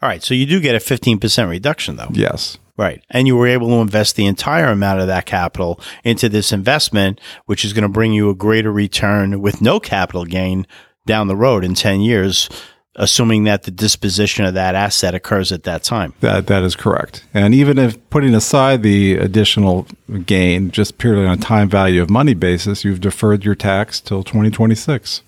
All 0.00 0.08
right. 0.08 0.22
So 0.22 0.34
you 0.34 0.46
do 0.46 0.60
get 0.60 0.74
a 0.74 0.78
15% 0.78 1.48
reduction 1.48 1.96
though. 1.96 2.10
Yes. 2.12 2.58
Right. 2.76 3.02
And 3.10 3.26
you 3.26 3.36
were 3.36 3.46
able 3.46 3.68
to 3.68 3.74
invest 3.74 4.16
the 4.16 4.26
entire 4.26 4.66
amount 4.66 5.00
of 5.00 5.06
that 5.06 5.26
capital 5.26 5.80
into 6.02 6.28
this 6.28 6.52
investment, 6.52 7.20
which 7.46 7.64
is 7.64 7.72
going 7.72 7.82
to 7.82 7.88
bring 7.88 8.12
you 8.12 8.30
a 8.30 8.34
greater 8.34 8.72
return 8.72 9.40
with 9.40 9.62
no 9.62 9.78
capital 9.78 10.24
gain 10.24 10.66
down 11.06 11.28
the 11.28 11.36
road 11.36 11.64
in 11.64 11.74
10 11.74 12.00
years 12.00 12.48
assuming 12.96 13.44
that 13.44 13.64
the 13.64 13.70
disposition 13.70 14.44
of 14.44 14.54
that 14.54 14.74
asset 14.74 15.14
occurs 15.14 15.52
at 15.52 15.64
that 15.64 15.82
time. 15.82 16.14
That 16.20 16.46
that 16.46 16.62
is 16.62 16.76
correct. 16.76 17.24
And 17.34 17.54
even 17.54 17.78
if 17.78 17.98
putting 18.10 18.34
aside 18.34 18.82
the 18.82 19.16
additional 19.16 19.86
gain 20.24 20.70
just 20.70 20.98
purely 20.98 21.26
on 21.26 21.38
a 21.38 21.40
time 21.40 21.68
value 21.68 22.02
of 22.02 22.10
money 22.10 22.34
basis, 22.34 22.84
you've 22.84 23.00
deferred 23.00 23.44
your 23.44 23.54
tax 23.54 24.00
till 24.00 24.22
2026 24.22 25.22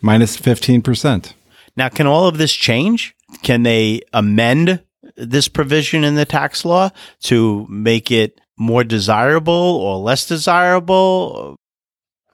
minus 0.00 0.36
15%. 0.36 1.32
Now, 1.76 1.88
can 1.88 2.06
all 2.06 2.26
of 2.26 2.38
this 2.38 2.52
change? 2.52 3.14
Can 3.42 3.62
they 3.62 4.00
amend 4.12 4.82
this 5.16 5.48
provision 5.48 6.04
in 6.04 6.14
the 6.14 6.24
tax 6.24 6.64
law 6.64 6.90
to 7.22 7.66
make 7.68 8.10
it 8.10 8.40
more 8.58 8.84
desirable 8.84 9.52
or 9.52 9.98
less 9.98 10.26
desirable? 10.26 11.56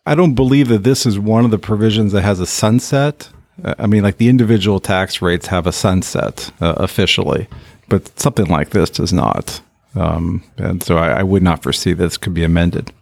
I 0.07 0.15
don't 0.15 0.35
believe 0.35 0.69
that 0.69 0.85
this 0.85 1.07
is 1.07 1.19
one 1.19 1.45
of 1.45 1.51
the 1.51 1.59
provisions 1.59 2.13
that 2.13 2.23
has 2.23 2.41
a 2.41 2.47
sunset 2.47 3.29
I 3.65 3.87
mean, 3.87 4.03
like 4.03 4.17
the 4.17 4.29
individual 4.29 4.81
tax 4.81 5.23
rates 5.23 5.47
have 5.47 5.67
a 5.67 5.73
sunset 5.73 6.51
uh, 6.61 6.75
officially, 6.79 7.49
but 7.89 8.19
something 8.19 8.47
like 8.47 8.71
this 8.71 8.91
does 8.91 9.13
not. 9.13 9.61
Um, 9.95 10.43
and 10.57 10.83
so 10.83 10.97
I, 10.97 11.21
I, 11.21 11.23
would 11.23 11.43
not 11.43 11.63
foresee 11.63 11.93
this 11.93 12.17
could 12.17 12.33
be 12.33 12.45
amended. 12.45 12.93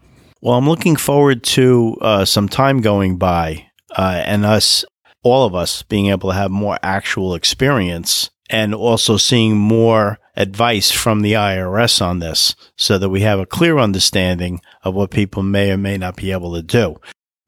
Well, 0.41 0.59
I'm 0.59 0.69
looking 0.69 0.97
forward 0.97 1.45
to 1.45 1.97
uh, 2.01 2.25
some 2.25 2.49
time 2.49 2.81
going 2.81 3.17
by 3.17 3.67
uh, 3.97 4.23
and 4.25 4.45
us, 4.45 4.85
all 5.23 5.47
of 5.47 5.55
us, 5.55 5.85
being 5.85 6.09
able 6.09 6.31
to 6.31 6.37
have 6.37 6.51
more 6.51 6.79
actual 6.83 7.35
experience 7.35 8.31
and 8.49 8.75
also 8.75 9.17
seeing 9.17 9.57
more 9.57 10.19
advice 10.37 10.91
from 10.91 11.21
the 11.21 11.35
IRS 11.35 12.03
on 12.03 12.19
this 12.19 12.57
so 12.77 12.99
that 12.99 13.11
we 13.11 13.21
have 13.21 13.39
a 13.39 13.47
clear 13.47 13.79
understanding 13.79 14.61
of 14.83 14.95
what 14.95 15.11
people 15.11 15.43
may 15.43 15.71
or 15.71 15.77
may 15.77 15.97
not 15.97 16.17
be 16.17 16.33
able 16.33 16.55
to 16.55 16.63
do. 16.63 16.97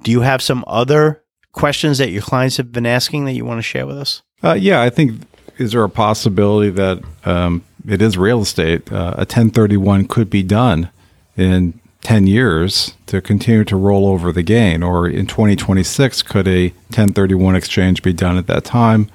Do 0.04 0.10
you 0.10 0.20
have 0.20 0.42
some 0.42 0.64
other 0.68 1.24
questions 1.52 1.98
that 1.98 2.10
your 2.10 2.22
clients 2.22 2.56
have 2.56 2.72
been 2.72 2.86
asking 2.86 3.24
that 3.26 3.32
you 3.32 3.44
want 3.44 3.58
to 3.58 3.62
share 3.62 3.86
with 3.86 3.98
us? 3.98 4.22
Uh, 4.42 4.54
yeah, 4.54 4.82
I 4.82 4.90
think 4.90 5.22
is 5.58 5.72
there 5.72 5.84
a 5.84 5.88
possibility 5.88 6.70
that 6.70 7.02
um, 7.24 7.64
it 7.86 8.02
is 8.02 8.18
real 8.18 8.42
estate? 8.42 8.90
Uh, 8.90 9.14
a 9.14 9.24
1031 9.24 10.08
could 10.08 10.30
be 10.30 10.42
done 10.42 10.90
in 11.36 11.78
10 12.02 12.26
years 12.26 12.94
to 13.06 13.20
continue 13.20 13.64
to 13.64 13.76
roll 13.76 14.06
over 14.06 14.32
the 14.32 14.42
gain, 14.42 14.82
or 14.82 15.08
in 15.08 15.26
2026, 15.26 16.22
could 16.22 16.48
a 16.48 16.68
1031 16.88 17.54
exchange 17.54 18.02
be 18.02 18.12
done 18.12 18.36
at 18.36 18.46
that 18.48 18.64
time? 18.64 19.08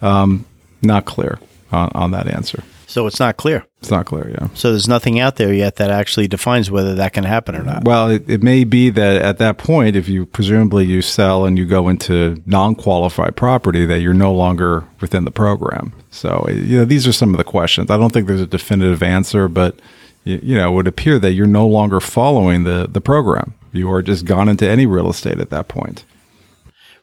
Um, 0.00 0.46
not 0.80 1.04
clear 1.04 1.38
on, 1.70 1.90
on 1.94 2.10
that 2.12 2.26
answer. 2.26 2.62
So 2.86 3.06
it's 3.06 3.20
not 3.20 3.36
clear. 3.36 3.66
It's 3.82 3.90
not 3.90 4.06
clear, 4.06 4.30
yeah. 4.30 4.46
So 4.54 4.70
there's 4.70 4.86
nothing 4.86 5.18
out 5.18 5.34
there 5.34 5.52
yet 5.52 5.74
that 5.76 5.90
actually 5.90 6.28
defines 6.28 6.70
whether 6.70 6.94
that 6.94 7.12
can 7.12 7.24
happen 7.24 7.56
or 7.56 7.64
not. 7.64 7.84
Well, 7.84 8.10
it, 8.10 8.30
it 8.30 8.40
may 8.40 8.62
be 8.62 8.90
that 8.90 9.20
at 9.20 9.38
that 9.38 9.58
point, 9.58 9.96
if 9.96 10.08
you 10.08 10.24
presumably 10.24 10.84
you 10.84 11.02
sell 11.02 11.44
and 11.46 11.58
you 11.58 11.66
go 11.66 11.88
into 11.88 12.40
non-qualified 12.46 13.34
property, 13.34 13.84
that 13.86 13.98
you're 13.98 14.14
no 14.14 14.32
longer 14.32 14.84
within 15.00 15.24
the 15.24 15.32
program. 15.32 15.92
So 16.12 16.46
you 16.48 16.78
know 16.78 16.84
these 16.84 17.08
are 17.08 17.12
some 17.12 17.34
of 17.34 17.38
the 17.38 17.44
questions. 17.44 17.90
I 17.90 17.96
don't 17.96 18.12
think 18.12 18.28
there's 18.28 18.40
a 18.40 18.46
definitive 18.46 19.02
answer, 19.02 19.48
but 19.48 19.80
you, 20.22 20.38
you 20.40 20.54
know 20.54 20.70
it 20.70 20.74
would 20.76 20.86
appear 20.86 21.18
that 21.18 21.32
you're 21.32 21.48
no 21.48 21.66
longer 21.66 21.98
following 21.98 22.62
the 22.62 22.86
the 22.88 23.00
program. 23.00 23.54
You 23.72 23.90
are 23.90 24.00
just 24.00 24.26
gone 24.26 24.48
into 24.48 24.68
any 24.68 24.86
real 24.86 25.10
estate 25.10 25.40
at 25.40 25.50
that 25.50 25.66
point. 25.66 26.04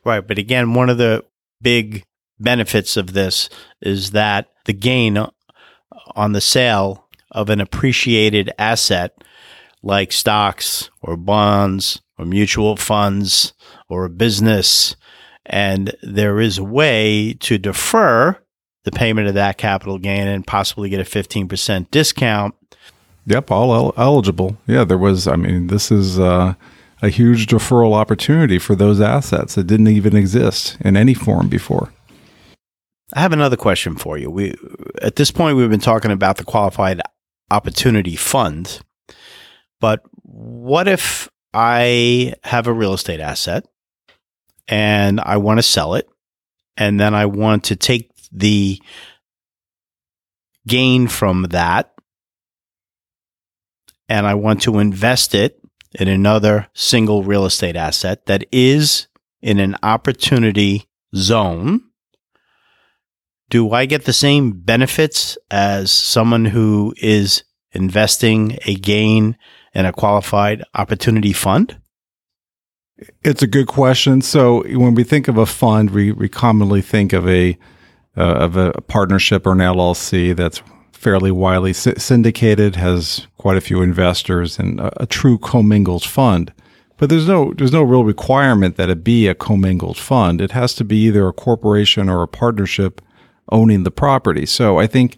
Right, 0.05 0.25
but 0.25 0.38
again, 0.38 0.73
one 0.75 0.89
of 0.89 0.97
the 0.97 1.25
big 1.61 2.05
benefits 2.39 2.95
of 2.95 3.11
this 3.11 3.49
is 3.82 4.11
that 4.11 4.47
the 4.63 4.71
gain 4.71 5.17
on 6.16 6.34
the 6.34 6.41
sale 6.41 7.07
of 7.32 7.49
an 7.49 7.62
appreciated 7.62 8.51
asset 8.57 9.24
like 9.82 10.12
stocks 10.12 10.89
or 11.01 11.16
bonds 11.16 12.01
or 12.18 12.26
mutual 12.26 12.76
funds 12.76 13.53
or 13.88 14.05
a 14.05 14.10
business. 14.10 14.95
And 15.45 15.95
there 16.03 16.39
is 16.39 16.57
a 16.57 16.64
way 16.64 17.34
to 17.41 17.57
defer 17.57 18.38
the 18.84 18.91
payment 18.91 19.28
of 19.28 19.34
that 19.36 19.57
capital 19.57 19.97
gain 19.97 20.28
and 20.28 20.45
possibly 20.45 20.89
get 20.89 20.99
a 20.99 21.03
15% 21.03 21.91
discount. 21.91 22.55
Yep, 23.26 23.51
all 23.51 23.74
el- 23.74 23.93
eligible. 23.97 24.57
Yeah, 24.68 24.84
there 24.84 24.97
was, 24.97 25.28
I 25.28 25.36
mean, 25.36 25.68
this 25.68 25.91
is 25.91 26.20
uh, 26.20 26.55
a 27.01 27.10
huge 27.10 27.47
deferral 27.47 27.93
opportunity 27.93 28.60
for 28.60 28.76
those 28.76 28.99
assets 28.99 29.55
that 29.55 29.68
didn't 29.68 29.88
even 29.88 30.16
exist 30.16 30.78
in 30.82 30.97
any 30.97 31.14
form 31.14 31.47
before. 31.47 31.91
I 33.14 33.22
have 33.22 33.34
another 33.34 33.57
question 33.57 33.95
for 33.95 34.18
you. 34.18 34.30
We 34.30 34.55
at 35.01 35.16
this 35.16 35.32
point 35.32 35.57
we've 35.57 35.70
been 35.70 35.80
talking 35.80 36.12
about 36.12 36.38
the 36.38 36.43
qualified 36.43 37.01
opportunity 37.49 38.16
fund, 38.16 38.82
but 39.80 40.03
what 40.22 40.88
if 40.88 41.30
I 41.53 42.36
have 42.43 42.68
a 42.68 42.74
real 42.74 42.93
estate 42.93 43.20
asset 43.20 43.66
and 44.68 45.20
I 45.20 45.38
want 45.38 45.57
to 45.57 45.64
sell 45.64 45.95
it 45.95 46.07
and 46.78 46.99
then 46.99 47.16
I 47.16 47.26
want 47.26 47.66
to 47.66 47.76
take 47.76 48.12
the 48.32 48.80
gain 50.68 51.07
from 51.07 51.43
that 51.49 51.91
and 54.07 54.28
I 54.28 54.36
want 54.36 54.62
to 54.64 54.78
invest 54.78 55.34
it 55.34 55.60
in 55.93 56.07
another 56.07 56.68
single 56.74 57.24
real 57.24 57.45
estate 57.45 57.76
asset 57.76 58.28
that 58.28 58.45
is 58.51 59.07
in 59.41 59.60
an 59.60 59.76
opportunity 59.82 60.88
zone 61.16 61.89
do 63.50 63.72
I 63.72 63.86
get 63.86 64.06
the 64.06 64.14
same 64.14 64.52
benefits 64.52 65.38
as 65.50 65.91
someone 65.91 66.45
who 66.45 66.93
is 66.97 67.43
investing 67.72 68.58
a 68.66 68.76
gain 68.76 69.38
in 69.74 69.86
a 69.86 69.93
qualified 69.93 70.64
opportunity 70.76 71.34
fund? 71.34 71.80
It's 73.24 73.41
a 73.41 73.47
good 73.47 73.68
question. 73.68 74.22
So 74.22 74.64
when 74.78 74.93
we 74.93 75.04
think 75.04 75.28
of 75.28 75.38
a 75.38 75.45
fund, 75.45 75.91
we, 75.91 76.12
we 76.12 76.28
commonly 76.28 76.82
think 76.82 77.14
of 77.14 77.28
a 77.28 77.58
uh, 78.18 78.22
of 78.22 78.58
a 78.58 78.74
partnership 78.82 79.45
or 79.45 79.54
an 79.54 79.60
LLC 79.60 80.36
that's 80.36 80.62
fairly 80.91 81.32
widely 81.32 81.72
syndicated, 81.72 82.76
has 82.76 83.28
quite 83.38 83.56
a 83.56 83.62
few 83.62 83.82
investors, 83.82 84.60
and 84.60 84.82
a, 84.82 85.04
a 85.04 85.06
true 85.06 85.38
commingled 85.38 86.04
fund. 86.04 86.52
But 86.97 87.10
there's 87.10 87.28
no 87.28 87.54
there's 87.54 87.72
no 87.72 87.84
real 87.84 88.04
requirement 88.04 88.76
that 88.76 88.89
it 88.89 89.06
be 89.06 89.28
a 89.28 89.36
commingled 89.36 89.97
fund. 89.97 90.41
It 90.41 90.52
has 90.52 90.74
to 90.76 90.84
be 90.84 90.97
either 91.06 91.28
a 91.28 91.34
corporation 91.34 92.10
or 92.10 92.22
a 92.22 92.28
partnership 92.28 93.02
owning 93.52 93.84
the 93.84 93.91
property. 93.91 94.45
So 94.45 94.80
I 94.80 94.88
think 94.88 95.18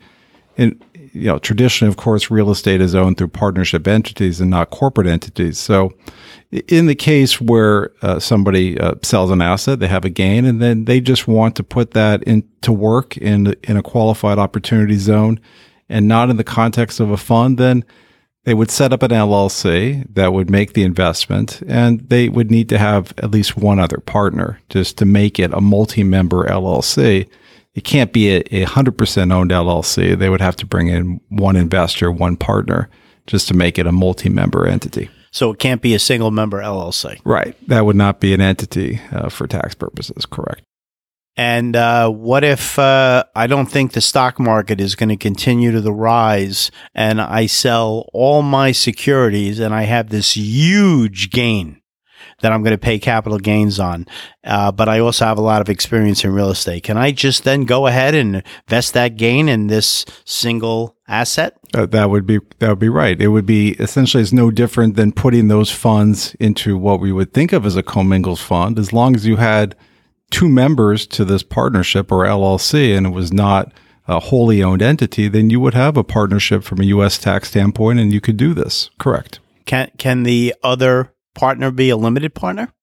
in 0.58 0.80
you 1.14 1.26
know 1.26 1.40
traditionally 1.40 1.90
of 1.90 1.98
course 1.98 2.32
real 2.32 2.52
estate 2.52 2.82
is 2.82 2.96
owned 2.96 3.18
through 3.18 3.30
partnership 3.30 3.88
entities 3.88 4.40
and 4.40 4.50
not 4.50 4.70
corporate 4.70 5.08
entities. 5.08 5.58
So 5.58 5.92
in 6.68 6.88
the 6.88 6.96
case 6.96 7.40
where 7.40 7.92
uh, 8.02 8.20
somebody 8.20 8.80
uh, 8.80 8.96
sells 9.02 9.32
an 9.32 9.42
asset, 9.42 9.80
they 9.80 9.88
have 9.88 10.06
a 10.06 10.10
gain 10.10 10.46
and 10.46 10.62
then 10.62 10.86
they 10.86 11.00
just 11.00 11.28
want 11.28 11.56
to 11.56 11.64
put 11.64 11.92
that 11.92 12.24
into 12.24 12.72
work 12.72 13.18
in 13.18 13.56
in 13.64 13.78
a 13.78 13.84
qualified 13.84 14.38
opportunity 14.38 14.98
zone 14.98 15.40
and 15.90 16.08
not 16.08 16.30
in 16.30 16.38
the 16.38 16.44
context 16.44 17.00
of 17.00 17.12
a 17.12 17.18
fund, 17.18 17.58
then 17.58 17.84
they 18.44 18.54
would 18.54 18.72
set 18.72 18.92
up 18.92 19.04
an 19.04 19.12
LLC 19.12 20.06
that 20.16 20.34
would 20.34 20.50
make 20.50 20.74
the 20.74 20.84
investment 20.84 21.62
and 21.68 22.00
they 22.10 22.28
would 22.28 22.50
need 22.50 22.70
to 22.70 22.78
have 22.78 23.14
at 23.18 23.30
least 23.30 23.56
one 23.56 23.78
other 23.78 23.98
partner 23.98 24.60
just 24.70 24.98
to 24.98 25.06
make 25.06 25.38
it 25.38 25.54
a 25.54 25.62
multi-member 25.62 26.46
LLC 26.48 27.30
it 27.74 27.84
can't 27.84 28.12
be 28.12 28.30
a, 28.30 28.44
100% 28.44 29.34
owned 29.34 29.52
LLC. 29.52 30.18
They 30.18 30.30
would 30.30 30.42
have 30.42 30.56
to 30.58 30.66
bring 30.66 30.88
in 30.88 31.22
one 31.30 31.56
investor, 31.56 32.12
one 32.12 32.36
partner, 32.36 32.90
just 33.28 33.48
to 33.48 33.54
make 33.54 33.80
it 33.80 33.88
a 33.88 33.92
multi 33.92 34.30
member 34.30 34.68
entity. 34.68 35.10
So 35.32 35.52
it 35.52 35.60
can't 35.60 35.82
be 35.82 35.94
a 35.94 36.00
single 36.00 36.32
member 36.32 36.60
LLC. 36.60 37.20
Right. 37.24 37.56
That 37.68 37.86
would 37.86 37.96
not 37.96 38.20
be 38.20 38.34
an 38.34 38.42
entity 38.42 39.00
uh, 39.12 39.30
for 39.30 39.48
tax 39.48 39.74
purposes. 39.76 40.26
Correct. 40.26 40.64
And 41.38 41.78
uh, 41.78 42.10
what 42.10 42.44
if 42.44 42.78
uh, 42.78 43.24
I 43.34 43.48
don't 43.48 43.68
think 43.68 43.94
the 43.94 44.02
stock 44.02 44.38
market 44.38 44.82
is 44.82 44.96
going 44.96 45.10
to 45.10 45.18
continue 45.18 45.72
to 45.72 45.80
the 45.80 45.94
rise 45.94 46.72
and 46.94 47.22
I 47.22 47.46
sell 47.46 48.10
all 48.14 48.42
my 48.42 48.74
securities 48.74 49.60
and 49.60 49.74
I 49.74 49.84
have 49.84 50.10
this 50.10 50.36
huge 50.36 51.32
gain? 51.32 51.81
That 52.42 52.52
I'm 52.52 52.64
going 52.64 52.72
to 52.72 52.78
pay 52.78 53.00
capital 53.00 53.40
gains 53.40 53.80
on. 53.80 54.08
Uh, 54.44 54.72
but 54.72 54.90
I 54.90 55.00
also 55.00 55.26
have 55.26 55.38
a 55.38 55.42
lot 55.42 55.62
of 55.62 55.70
experience 55.70 56.24
in 56.24 56.34
real 56.34 56.50
estate. 56.50 56.84
Can 56.84 56.98
I 56.98 57.12
just 57.12 57.44
then 57.44 57.66
go 57.66 57.88
ahead 57.88 58.16
and 58.16 58.44
invest 58.68 58.94
that 58.94 59.18
gain 59.18 59.48
in 59.50 59.68
this 59.68 60.06
single 60.26 60.96
asset? 61.08 61.58
Uh, 61.74 61.86
that 61.88 62.10
would 62.10 62.26
be 62.26 62.40
that 62.60 62.70
would 62.70 62.80
be 62.80 62.90
right. 62.90 63.22
It 63.22 63.30
would 63.30 63.46
be 63.46 63.72
essentially 63.74 64.24
it's 64.24 64.34
no 64.34 64.52
different 64.52 64.96
than 64.96 65.12
putting 65.12 65.48
those 65.48 65.72
funds 65.72 66.36
into 66.40 66.78
what 66.78 67.00
we 67.00 67.12
would 67.12 67.34
think 67.34 67.54
of 67.54 67.66
as 67.66 67.76
a 67.76 67.84
commingled 67.84 68.40
fund. 68.40 68.80
As 68.80 68.92
long 68.92 69.16
as 69.16 69.26
you 69.26 69.38
had 69.38 69.76
two 70.32 70.50
members 70.50 71.06
to 71.06 71.26
this 71.26 71.44
partnership 71.44 72.12
or 72.12 72.26
LLC, 72.26 72.98
and 72.98 73.06
it 73.06 73.12
was 73.12 73.32
not 73.32 73.72
a 74.08 74.20
wholly 74.20 74.64
owned 74.64 74.82
entity, 74.82 75.28
then 75.28 75.50
you 75.50 75.60
would 75.60 75.74
have 75.74 75.96
a 75.96 76.04
partnership 76.04 76.64
from 76.64 76.82
a 76.82 76.86
U.S. 76.86 77.18
tax 77.18 77.50
standpoint, 77.50 78.00
and 78.00 78.12
you 78.12 78.20
could 78.20 78.38
do 78.38 78.54
this. 78.54 78.90
Correct. 78.98 79.40
Can 79.66 79.92
can 79.98 80.24
the 80.24 80.56
other 80.64 81.14
partner 81.34 81.72
be 81.72 81.90
a 81.90 81.98
limited 81.98 82.34
partner? 82.34 82.74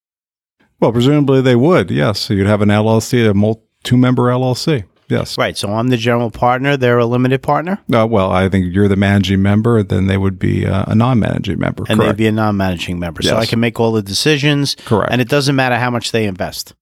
Well, 0.81 0.93
presumably 0.93 1.41
they 1.41 1.57
would. 1.57 1.91
Yes, 1.91 2.21
so 2.21 2.35
you'd 2.35 2.47
have 2.47 2.63
an 2.63 2.69
LLC, 2.69 3.29
a 3.29 3.35
multi- 3.35 3.63
two-member 3.83 4.25
LLC. 4.25 4.85
Yes. 5.09 5.39
Right. 5.39 5.57
So 5.57 5.73
I'm 5.73 5.89
the 5.89 5.97
general 5.97 6.31
partner. 6.31 6.77
They're 6.77 6.99
a 6.99 7.07
limited 7.07 7.43
partner. 7.43 7.79
Uh, 7.93 8.07
well, 8.07 8.31
I 8.31 8.49
think 8.49 8.75
you're 8.75 8.89
the 8.89 8.97
managing 8.97 9.41
member. 9.41 9.83
Then 9.83 10.07
they 10.07 10.19
would 10.19 10.39
be 10.39 10.67
uh, 10.67 10.85
a 10.87 10.95
non-managing 10.95 11.59
member. 11.59 11.85
And 11.89 11.99
correct. 11.99 12.19
they'd 12.19 12.25
be 12.25 12.27
a 12.27 12.33
non-managing 12.33 12.99
member. 12.99 13.23
Yes. 13.23 13.31
So 13.31 13.39
I 13.39 13.47
can 13.47 13.59
make 13.59 13.81
all 13.81 13.93
the 13.93 14.03
decisions. 14.03 14.77
Correct. 14.85 15.11
And 15.11 15.21
it 15.21 15.29
doesn't 15.29 15.57
matter 15.57 15.77
how 15.77 15.91
much 15.91 16.13
they 16.13 16.27
invest. 16.27 16.75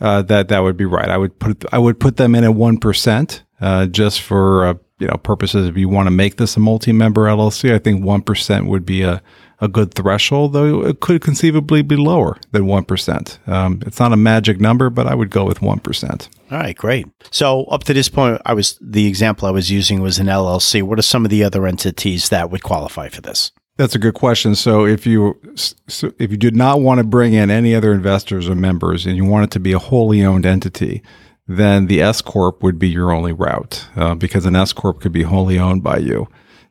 Uh, 0.00 0.22
that 0.22 0.48
that 0.48 0.60
would 0.60 0.76
be 0.76 0.86
right. 0.86 1.10
I 1.10 1.18
would 1.18 1.38
put 1.38 1.64
I 1.72 1.78
would 1.78 2.00
put 2.00 2.16
them 2.16 2.34
in 2.34 2.42
at 2.42 2.54
one 2.54 2.78
percent, 2.78 3.44
uh, 3.60 3.84
just 3.84 4.22
for 4.22 4.66
uh, 4.66 4.74
you 4.98 5.08
know 5.08 5.16
purposes. 5.16 5.68
If 5.68 5.76
you 5.76 5.90
want 5.90 6.06
to 6.06 6.10
make 6.10 6.36
this 6.36 6.56
a 6.56 6.60
multi-member 6.60 7.26
LLC, 7.26 7.74
I 7.74 7.78
think 7.78 8.02
one 8.02 8.22
percent 8.22 8.64
would 8.64 8.86
be 8.86 9.02
a 9.02 9.22
a 9.60 9.68
good 9.68 9.94
threshold, 9.94 10.52
though 10.52 10.84
it 10.84 11.00
could 11.00 11.20
conceivably 11.20 11.82
be 11.82 11.96
lower 11.96 12.38
than 12.52 12.62
1%. 12.62 13.48
Um, 13.48 13.82
it's 13.86 14.00
not 14.00 14.12
a 14.12 14.16
magic 14.16 14.60
number, 14.60 14.90
but 14.90 15.06
I 15.06 15.14
would 15.14 15.30
go 15.30 15.44
with 15.44 15.60
1%. 15.60 16.28
All 16.50 16.58
right, 16.58 16.76
great. 16.76 17.06
So 17.30 17.64
up 17.64 17.84
to 17.84 17.94
this 17.94 18.08
point, 18.08 18.40
I 18.46 18.54
was 18.54 18.78
the 18.80 19.06
example 19.06 19.46
I 19.46 19.52
was 19.52 19.70
using 19.70 20.00
was 20.00 20.18
an 20.18 20.26
LLC. 20.26 20.82
What 20.82 20.98
are 20.98 21.02
some 21.02 21.24
of 21.24 21.30
the 21.30 21.44
other 21.44 21.66
entities 21.66 22.30
that 22.30 22.50
would 22.50 22.62
qualify 22.62 23.08
for 23.08 23.20
this? 23.20 23.52
That's 23.76 23.94
a 23.94 23.98
good 23.98 24.14
question. 24.14 24.54
So 24.54 24.84
if 24.84 25.06
you 25.06 25.40
so 25.54 26.12
if 26.18 26.30
you 26.30 26.36
did 26.36 26.54
not 26.54 26.82
want 26.82 26.98
to 26.98 27.04
bring 27.04 27.32
in 27.32 27.50
any 27.50 27.74
other 27.74 27.94
investors 27.94 28.46
or 28.46 28.54
members 28.54 29.06
and 29.06 29.16
you 29.16 29.24
want 29.24 29.44
it 29.44 29.50
to 29.52 29.60
be 29.60 29.72
a 29.72 29.78
wholly 29.78 30.22
owned 30.22 30.44
entity, 30.44 31.02
then 31.48 31.86
the 31.86 32.02
S 32.02 32.20
corp 32.20 32.62
would 32.62 32.78
be 32.78 32.88
your 32.88 33.10
only 33.10 33.32
route 33.32 33.86
uh, 33.96 34.14
because 34.14 34.44
an 34.44 34.54
S 34.54 34.74
corp 34.74 35.00
could 35.00 35.12
be 35.12 35.22
wholly 35.22 35.58
owned 35.58 35.82
by 35.82 35.96
you. 35.96 36.28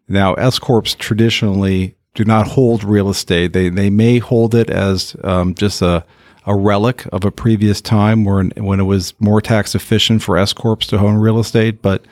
Now, 0.07 0.35
S 0.35 0.59
corps 0.59 0.83
traditionally 0.83 1.95
do 2.15 2.23
not 2.25 2.47
hold 2.47 2.83
real 2.83 3.09
estate. 3.09 3.53
They 3.53 3.69
they 3.69 3.89
may 3.89 4.19
hold 4.19 4.55
it 4.55 4.69
as 4.69 5.15
um, 5.23 5.55
just 5.55 5.81
a 5.81 6.05
a 6.45 6.55
relic 6.55 7.05
of 7.11 7.23
a 7.25 7.31
previous 7.31 7.81
time 7.81 8.25
when 8.25 8.51
when 8.57 8.79
it 8.79 8.83
was 8.83 9.13
more 9.19 9.41
tax 9.41 9.75
efficient 9.75 10.23
for 10.23 10.37
S 10.37 10.53
corps 10.53 10.77
to 10.77 10.97
own 10.97 11.15
real 11.15 11.39
estate, 11.39 11.81
but 11.81 12.05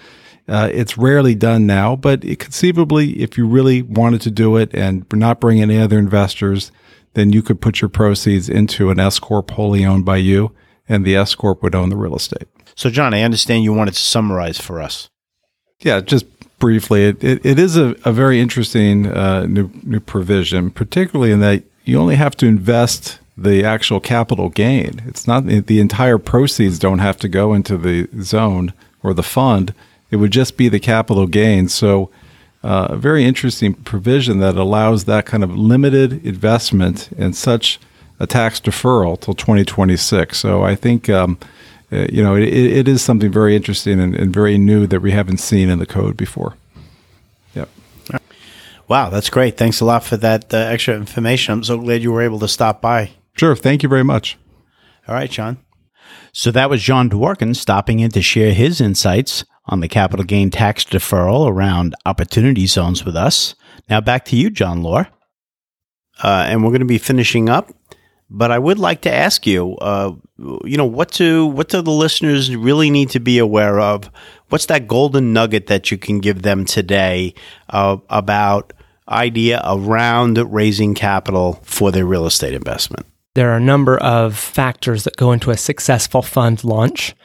uh, 0.48 0.70
it's 0.72 0.98
rarely 0.98 1.36
done 1.36 1.66
now. 1.66 1.96
But 1.96 2.24
it, 2.24 2.40
conceivably, 2.40 3.22
if 3.22 3.38
you 3.38 3.48
really 3.48 3.82
wanted 3.82 4.22
to 4.22 4.32
do 4.32 4.56
it 4.56 4.74
and 4.74 5.06
not 5.12 5.40
bring 5.40 5.62
any 5.62 5.80
other 5.80 5.98
investors, 5.98 6.72
then 7.16 7.34
you 7.34 7.42
could 7.42 7.62
put 7.62 7.82
your 7.82 7.90
proceeds 7.90 8.48
into 8.48 8.90
an 8.90 9.00
S 9.00 9.20
corp 9.20 9.52
wholly 9.52 9.86
owned 9.86 10.06
by 10.06 10.18
you, 10.18 10.52
and 10.88 11.04
the 11.04 11.16
S 11.16 11.36
corp 11.36 11.64
would 11.64 11.76
own 11.76 11.90
the 11.90 11.98
real 11.98 12.16
estate. 12.16 12.48
So, 12.76 12.90
John, 12.90 13.14
I 13.14 13.24
understand 13.24 13.64
you 13.64 13.74
wanted 13.74 13.96
to 13.96 14.00
summarize 14.00 14.60
for 14.60 14.82
us. 14.82 15.10
Yeah, 15.80 16.00
just 16.00 16.26
briefly, 16.60 17.06
it, 17.06 17.24
it, 17.24 17.46
it 17.46 17.60
is 17.60 17.78
a, 17.78 17.96
a 18.04 18.12
very 18.12 18.40
interesting 18.40 19.08
uh, 19.08 19.46
new, 19.46 19.70
new 19.84 20.00
provision, 20.00 20.72
particularly 20.72 21.32
in 21.32 21.40
that 21.40 21.64
you 21.86 22.00
only 22.00 22.16
have 22.16 22.36
to 22.38 22.46
invest 22.46 23.20
the 23.38 23.64
actual 23.64 24.00
capital 24.00 24.50
gain. 24.50 25.02
It's 25.06 25.28
not 25.28 25.46
the 25.46 25.80
entire 25.80 26.18
proceeds 26.18 26.80
don't 26.80 27.00
have 27.00 27.18
to 27.18 27.30
go 27.30 27.54
into 27.54 27.78
the 27.78 28.10
zone 28.22 28.74
or 29.04 29.14
the 29.14 29.24
fund. 29.24 29.74
It 30.10 30.16
would 30.18 30.32
just 30.32 30.58
be 30.58 30.70
the 30.70 30.80
capital 30.80 31.28
gain. 31.28 31.70
So, 31.70 32.10
uh, 32.64 32.88
a 32.90 32.98
very 32.98 33.24
interesting 33.24 33.76
provision 33.76 34.40
that 34.40 34.56
allows 34.56 35.06
that 35.06 35.28
kind 35.28 35.44
of 35.44 35.56
limited 35.56 36.26
investment 36.26 37.10
and 37.18 37.36
such 37.36 37.80
a 38.20 38.26
tax 38.26 38.60
deferral 38.60 39.20
till 39.20 39.36
2026. 39.36 40.38
So, 40.38 40.64
I 40.64 40.76
think. 40.76 41.10
Um, 41.10 41.38
uh, 41.92 42.06
you 42.12 42.22
know, 42.22 42.36
it, 42.36 42.48
it 42.48 42.88
is 42.88 43.02
something 43.02 43.32
very 43.32 43.56
interesting 43.56 44.00
and, 44.00 44.16
and, 44.16 44.34
very 44.34 44.58
new 44.58 44.86
that 44.88 45.02
we 45.02 45.12
haven't 45.12 45.38
seen 45.38 45.70
in 45.70 45.80
the 45.80 45.86
code 45.86 46.18
before. 46.18 46.56
Yep. 47.56 47.70
Wow, 48.90 49.10
that's 49.10 49.30
great. 49.30 49.58
Thanks 49.58 49.80
a 49.80 49.86
lot 49.86 50.04
for 50.04 50.18
that 50.18 50.54
uh, 50.54 50.58
extra 50.58 50.96
information. 50.96 51.54
I'm 51.54 51.64
so 51.64 51.78
glad 51.78 52.02
you 52.02 52.12
were 52.12 52.22
able 52.22 52.40
to 52.40 52.48
stop 52.48 52.82
by. 52.82 53.12
Sure. 53.38 53.56
Thank 53.56 53.84
you 53.84 53.90
very 53.90 54.04
much. 54.04 54.38
All 55.08 55.16
right, 55.16 55.30
John. 55.30 55.58
So 56.34 56.52
that 56.52 56.70
was 56.70 56.82
John 56.82 57.10
Dworkin 57.10 57.56
stopping 57.56 58.00
in 58.00 58.12
to 58.12 58.22
share 58.22 58.54
his 58.54 58.82
insights 58.82 59.46
on 59.66 59.80
the 59.80 59.88
capital 59.88 60.26
gain 60.26 60.50
tax 60.50 60.84
deferral 60.84 61.50
around 61.50 61.96
opportunity 62.06 62.68
zones 62.68 63.06
with 63.06 63.16
us. 63.16 63.56
Now 63.90 64.02
back 64.02 64.26
to 64.26 64.36
you, 64.36 64.50
John 64.50 64.84
Lore. 64.84 65.08
Uh, 66.22 66.46
and 66.48 66.64
we're 66.64 66.72
going 66.72 66.80
to 66.80 66.86
be 66.86 66.98
finishing 66.98 67.50
up 67.50 67.72
but 68.30 68.52
I 68.52 68.60
would 68.60 68.80
like 68.80 69.02
to 69.02 69.14
ask 69.14 69.48
you, 69.48 69.76
uh, 69.78 70.14
you 70.38 70.78
know, 70.78 70.86
what 70.86 71.12
do 71.12 71.46
what 71.46 71.70
do 71.70 71.82
the 71.82 71.92
listeners 71.92 72.56
really 72.56 72.90
need 72.90 73.10
to 73.12 73.20
be 73.20 73.38
aware 73.38 73.80
of? 73.80 74.10
What's 74.50 74.66
that 74.68 74.88
golden 74.88 75.34
nugget 75.34 75.68
that 75.68 75.92
you 75.92 75.98
can 75.98 76.20
give 76.20 76.42
them 76.42 76.66
today 76.66 77.34
uh, 77.70 77.98
about 78.10 78.74
idea 79.10 79.62
around 79.66 80.38
raising 80.52 80.94
capital 80.94 81.60
for 81.64 81.92
their 81.92 82.06
real 82.06 82.26
estate 82.26 82.54
investment? 82.54 83.06
There 83.36 83.52
are 83.52 83.58
a 83.58 83.62
number 83.62 83.98
of 83.98 84.36
factors 84.38 85.04
that 85.04 85.16
go 85.16 85.32
into 85.32 85.52
a 85.52 85.58
successful 85.58 86.22
fund 86.22 86.64
launch, 86.64 87.16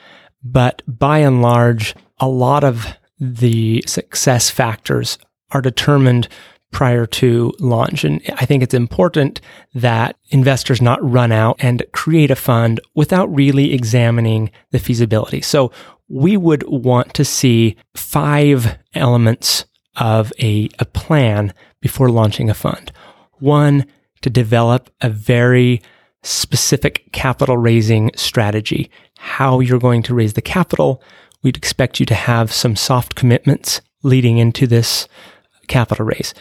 but 0.45 0.83
by 0.87 1.19
and 1.19 1.43
large, 1.43 1.95
a 2.19 2.29
lot 2.29 2.65
of 2.65 2.87
the 3.19 3.83
success 3.87 4.51
factors 4.51 5.19
are 5.53 5.63
determined 5.63 6.29
prior 6.73 7.07
to 7.07 7.53
launch. 7.61 8.03
And 8.03 8.21
I 8.35 8.47
think 8.47 8.63
it's 8.63 8.75
important 8.75 9.41
that 9.75 10.17
investors 10.31 10.83
not 10.83 10.99
run 11.09 11.31
out 11.31 11.57
and 11.61 11.85
create 11.93 12.31
a 12.31 12.37
fund 12.37 12.81
without 12.95 13.33
really 13.33 13.73
examining 13.73 14.51
the 14.73 14.79
feasibility. 14.79 15.43
So 15.43 15.71
we 16.09 16.37
would 16.37 16.65
want 16.65 17.15
to 17.15 17.25
see 17.25 17.77
five 17.95 18.79
elements 18.95 19.67
of 19.97 20.33
a, 20.41 20.69
a 20.79 20.87
plan 20.87 21.53
before 21.81 22.11
launching 22.11 22.49
a 22.49 22.55
fund. 22.55 22.91
One, 23.39 23.85
to 24.23 24.31
develop 24.31 24.91
a 25.01 25.11
very 25.11 25.83
specific 26.23 27.13
capital 27.13 27.59
raising 27.59 28.11
strategy, 28.17 28.91
how 29.19 29.61
you're 29.61 29.79
going 29.79 30.03
to 30.05 30.15
raise 30.15 30.33
the 30.33 30.43
capital. 30.43 31.03
We'd 31.43 31.57
expect 31.57 32.01
you 32.01 32.07
to 32.07 32.15
have 32.15 32.53
some 32.53 32.77
soft 32.77 33.15
commitments 33.15 33.83
leading 34.03 34.39
into 34.39 34.67
this 34.67 35.07
capital 35.67 36.07
raise 36.07 36.33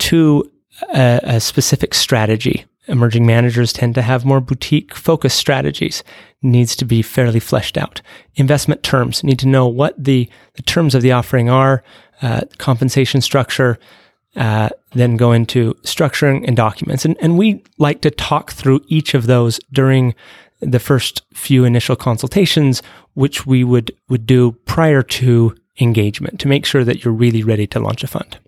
to 0.00 0.50
a, 0.94 1.20
a 1.22 1.40
specific 1.40 1.94
strategy. 1.94 2.64
Emerging 2.88 3.24
managers 3.26 3.72
tend 3.72 3.94
to 3.94 4.02
have 4.02 4.24
more 4.24 4.40
boutique 4.40 4.94
focused 4.94 5.38
strategies. 5.38 6.02
Needs 6.42 6.74
to 6.76 6.84
be 6.84 7.02
fairly 7.02 7.40
fleshed 7.40 7.76
out. 7.76 8.02
Investment 8.34 8.82
terms 8.82 9.22
need 9.22 9.38
to 9.38 9.48
know 9.48 9.66
what 9.66 10.02
the, 10.02 10.28
the 10.54 10.62
terms 10.62 10.94
of 10.94 11.02
the 11.02 11.12
offering 11.12 11.48
are, 11.48 11.84
uh, 12.22 12.42
compensation 12.58 13.20
structure, 13.20 13.78
uh, 14.36 14.70
then 14.92 15.16
go 15.16 15.32
into 15.32 15.74
structuring 15.84 16.44
and 16.46 16.56
documents. 16.56 17.04
And, 17.04 17.16
and 17.20 17.38
we 17.38 17.62
like 17.78 18.00
to 18.02 18.10
talk 18.10 18.52
through 18.52 18.80
each 18.88 19.14
of 19.14 19.26
those 19.26 19.60
during 19.72 20.14
the 20.60 20.78
first 20.78 21.22
few 21.32 21.64
initial 21.64 21.96
consultations, 21.96 22.82
which 23.14 23.46
we 23.46 23.64
would, 23.64 23.92
would 24.08 24.26
do 24.26 24.52
prior 24.64 25.02
to 25.02 25.54
engagement 25.80 26.40
to 26.40 26.48
make 26.48 26.66
sure 26.66 26.84
that 26.84 27.04
you're 27.04 27.14
really 27.14 27.42
ready 27.42 27.66
to 27.68 27.80
launch 27.80 28.04
a 28.04 28.06
fund. 28.06 28.38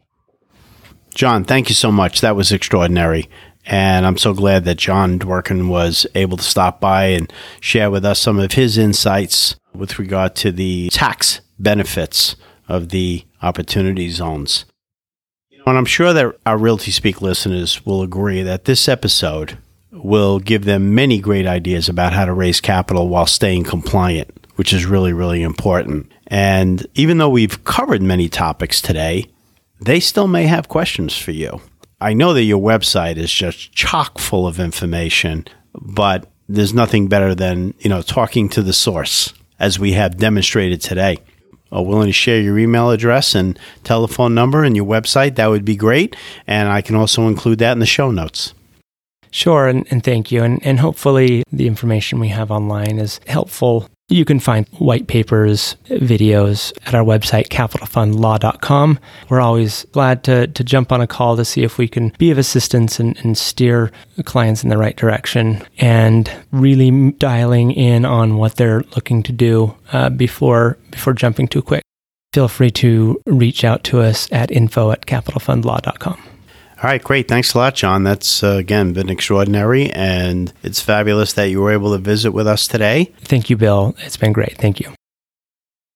John, 1.14 1.44
thank 1.44 1.68
you 1.68 1.74
so 1.74 1.92
much. 1.92 2.20
That 2.20 2.36
was 2.36 2.52
extraordinary. 2.52 3.28
And 3.64 4.04
I'm 4.06 4.18
so 4.18 4.34
glad 4.34 4.64
that 4.64 4.76
John 4.76 5.18
Dworkin 5.18 5.68
was 5.68 6.06
able 6.14 6.36
to 6.36 6.42
stop 6.42 6.80
by 6.80 7.06
and 7.06 7.32
share 7.60 7.90
with 7.90 8.04
us 8.04 8.18
some 8.18 8.38
of 8.38 8.52
his 8.52 8.76
insights 8.76 9.56
with 9.74 9.98
regard 9.98 10.34
to 10.36 10.50
the 10.50 10.88
tax 10.90 11.40
benefits 11.58 12.34
of 12.68 12.88
the 12.88 13.24
opportunity 13.40 14.10
zones. 14.10 14.64
And 15.64 15.78
I'm 15.78 15.84
sure 15.84 16.12
that 16.12 16.36
our 16.44 16.58
Realty 16.58 16.90
Speak 16.90 17.22
listeners 17.22 17.86
will 17.86 18.02
agree 18.02 18.42
that 18.42 18.64
this 18.64 18.88
episode 18.88 19.58
will 19.92 20.40
give 20.40 20.64
them 20.64 20.94
many 20.94 21.20
great 21.20 21.46
ideas 21.46 21.88
about 21.88 22.12
how 22.12 22.24
to 22.24 22.32
raise 22.32 22.60
capital 22.60 23.08
while 23.08 23.26
staying 23.26 23.64
compliant, 23.64 24.48
which 24.56 24.72
is 24.72 24.86
really, 24.86 25.12
really 25.12 25.42
important. 25.42 26.10
And 26.26 26.84
even 26.94 27.18
though 27.18 27.28
we've 27.28 27.62
covered 27.62 28.02
many 28.02 28.28
topics 28.28 28.80
today, 28.80 29.26
they 29.84 30.00
still 30.00 30.28
may 30.28 30.46
have 30.46 30.68
questions 30.68 31.16
for 31.16 31.32
you. 31.32 31.60
I 32.00 32.14
know 32.14 32.34
that 32.34 32.42
your 32.42 32.60
website 32.60 33.16
is 33.16 33.32
just 33.32 33.72
chock 33.72 34.18
full 34.18 34.46
of 34.46 34.58
information, 34.58 35.46
but 35.74 36.28
there's 36.48 36.74
nothing 36.74 37.08
better 37.08 37.34
than, 37.34 37.74
you 37.78 37.88
know, 37.88 38.02
talking 38.02 38.48
to 38.50 38.62
the 38.62 38.72
source 38.72 39.32
as 39.58 39.78
we 39.78 39.92
have 39.92 40.16
demonstrated 40.16 40.80
today. 40.80 41.18
Are 41.70 41.84
willing 41.84 42.08
to 42.08 42.12
share 42.12 42.40
your 42.40 42.58
email 42.58 42.90
address 42.90 43.34
and 43.34 43.58
telephone 43.82 44.34
number 44.34 44.62
and 44.62 44.76
your 44.76 44.84
website, 44.84 45.36
that 45.36 45.46
would 45.46 45.64
be 45.64 45.76
great. 45.76 46.14
And 46.46 46.68
I 46.68 46.82
can 46.82 46.96
also 46.96 47.28
include 47.28 47.60
that 47.60 47.72
in 47.72 47.78
the 47.78 47.86
show 47.86 48.10
notes. 48.10 48.52
Sure, 49.30 49.66
and, 49.66 49.86
and 49.90 50.04
thank 50.04 50.30
you. 50.30 50.42
And, 50.42 50.64
and 50.66 50.80
hopefully, 50.80 51.44
the 51.50 51.66
information 51.66 52.20
we 52.20 52.28
have 52.28 52.50
online 52.50 52.98
is 52.98 53.20
helpful 53.26 53.88
you 54.12 54.24
can 54.24 54.39
find 54.39 54.66
white 54.78 55.06
papers, 55.06 55.76
videos 55.86 56.72
at 56.86 56.94
our 56.94 57.05
website, 57.05 57.48
capitalfundlaw.com. 57.48 58.98
We're 59.28 59.40
always 59.40 59.84
glad 59.93 60.22
to, 60.24 60.47
to 60.47 60.64
jump 60.64 60.93
on 60.93 61.01
a 61.01 61.06
call 61.06 61.36
to 61.36 61.44
see 61.44 61.62
if 61.62 61.78
we 61.78 61.89
can 61.89 62.12
be 62.18 62.30
of 62.30 62.39
assistance 62.39 63.01
and, 63.01 63.16
and 63.24 63.36
steer 63.36 63.90
clients 64.24 64.62
in 64.62 64.68
the 64.68 64.78
right 64.78 64.97
direction 64.97 65.62
and 65.78 66.30
really 66.51 67.12
dialing 67.12 67.72
in 67.72 68.05
on 68.05 68.36
what 68.36 68.56
they're 68.56 68.84
looking 68.94 69.22
to 69.22 69.32
do 69.32 69.74
uh, 69.93 70.10
before, 70.10 70.78
before 70.90 71.14
jumping 71.14 71.48
too 71.48 71.62
quick. 71.62 71.82
Feel 72.32 72.48
free 72.48 72.70
to 72.70 73.20
reach 73.26 73.64
out 73.64 73.84
to 73.84 74.01
us 74.01 74.30
at 74.32 74.51
info 74.51 74.90
at 74.90 75.06
capitalfundlaw.com. 75.06 76.31
All 76.82 76.88
right, 76.88 77.02
great. 77.02 77.28
Thanks 77.28 77.54
a 77.54 77.59
lot, 77.59 77.76
John. 77.76 78.02
That's 78.02 78.42
uh, 78.42 78.56
again 78.56 78.92
been 78.92 79.09
extraordinary, 79.09 79.90
and 79.92 80.52
it's 80.64 80.80
fabulous 80.80 81.32
that 81.34 81.44
you 81.44 81.60
were 81.60 81.70
able 81.70 81.92
to 81.92 81.98
visit 81.98 82.32
with 82.32 82.48
us 82.48 82.66
today. 82.66 83.12
Thank 83.20 83.48
you, 83.48 83.56
Bill. 83.56 83.94
It's 83.98 84.16
been 84.16 84.32
great. 84.32 84.59
Thank 84.59 84.80
you. 84.80 84.92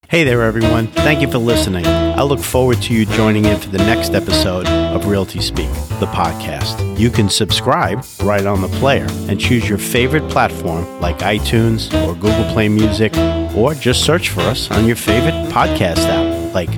Hey 0.09 0.23
there, 0.23 0.43
everyone. 0.43 0.87
Thank 0.87 1.21
you 1.21 1.29
for 1.29 1.39
listening. 1.39 1.85
I 1.85 2.23
look 2.23 2.39
forward 2.39 2.81
to 2.83 2.95
you 2.95 3.05
joining 3.07 3.47
in 3.47 3.59
for 3.59 3.69
the 3.71 3.79
next 3.79 4.15
episode 4.15 4.69
of 4.69 5.07
Realty 5.07 5.41
Speak, 5.41 5.69
the 5.99 6.07
podcast. 6.07 6.97
You 6.97 7.11
can 7.11 7.29
subscribe 7.29 8.05
right 8.23 8.47
on 8.47 8.61
the 8.61 8.69
player 8.79 9.09
and 9.29 9.41
choose 9.41 9.69
your 9.69 9.79
favorite 9.79 10.31
platform 10.31 11.01
like 11.01 11.19
iTunes 11.19 11.93
or 12.07 12.15
Google 12.15 12.49
Play 12.53 12.69
Music, 12.69 13.13
or 13.57 13.75
just 13.75 14.05
search 14.05 14.29
for 14.29 14.43
us 14.43 14.71
on 14.71 14.87
your 14.87 14.95
favorite 14.95 15.51
podcast 15.51 16.07
app 16.07 16.55
like 16.55 16.71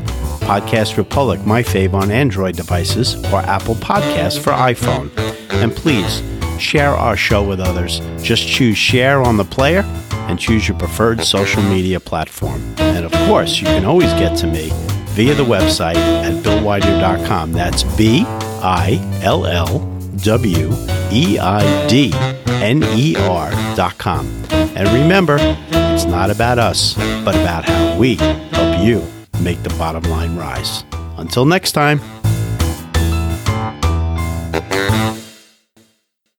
Podcast 0.49 0.97
Republic, 0.97 1.45
my 1.45 1.62
fave 1.62 1.93
on 1.93 2.11
Android 2.11 2.57
devices, 2.57 3.23
or 3.27 3.41
Apple 3.41 3.75
Podcasts 3.75 4.39
for 4.39 4.51
iPhone. 4.51 5.11
And 5.62 5.77
please 5.77 6.23
share 6.59 6.97
our 6.97 7.19
show 7.19 7.47
with 7.47 7.61
others. 7.61 8.01
Just 8.23 8.49
choose 8.49 8.79
share 8.79 9.20
on 9.20 9.37
the 9.37 9.45
player 9.45 9.83
and 10.12 10.39
choose 10.39 10.66
your 10.66 10.79
preferred 10.79 11.23
social 11.23 11.62
media 11.65 12.01
platform. 12.01 12.62
And 12.79 13.05
of 13.05 13.12
course, 13.29 13.61
you 13.61 13.66
can 13.66 13.85
always 13.85 14.11
get 14.15 14.39
to 14.39 14.47
me 14.47 14.70
via 15.09 15.35
the 15.35 15.45
website 15.45 15.97
at 15.97 16.43
billweidner.com. 16.43 17.53
That's 17.53 17.83
B 17.83 18.25
I 18.27 19.20
L 19.23 19.45
L 19.45 19.81
W 20.23 20.73
E 21.12 21.39
I 21.39 21.89
D 21.89 22.11
N 22.47 22.83
E 22.97 23.16
R.com. 23.16 24.27
And 24.51 24.89
remember, 24.99 25.37
it's 25.41 26.07
not 26.07 26.31
about 26.31 26.59
us, 26.59 26.95
but 27.23 27.35
about 27.35 27.66
how 27.66 27.99
we 27.99 28.15
help 28.15 28.83
you 28.83 29.18
make 29.40 29.62
the 29.62 29.70
bottom 29.70 30.02
line 30.05 30.36
rise. 30.36 30.85
Until 31.16 31.44
next 31.44 31.73
time. 31.73 32.01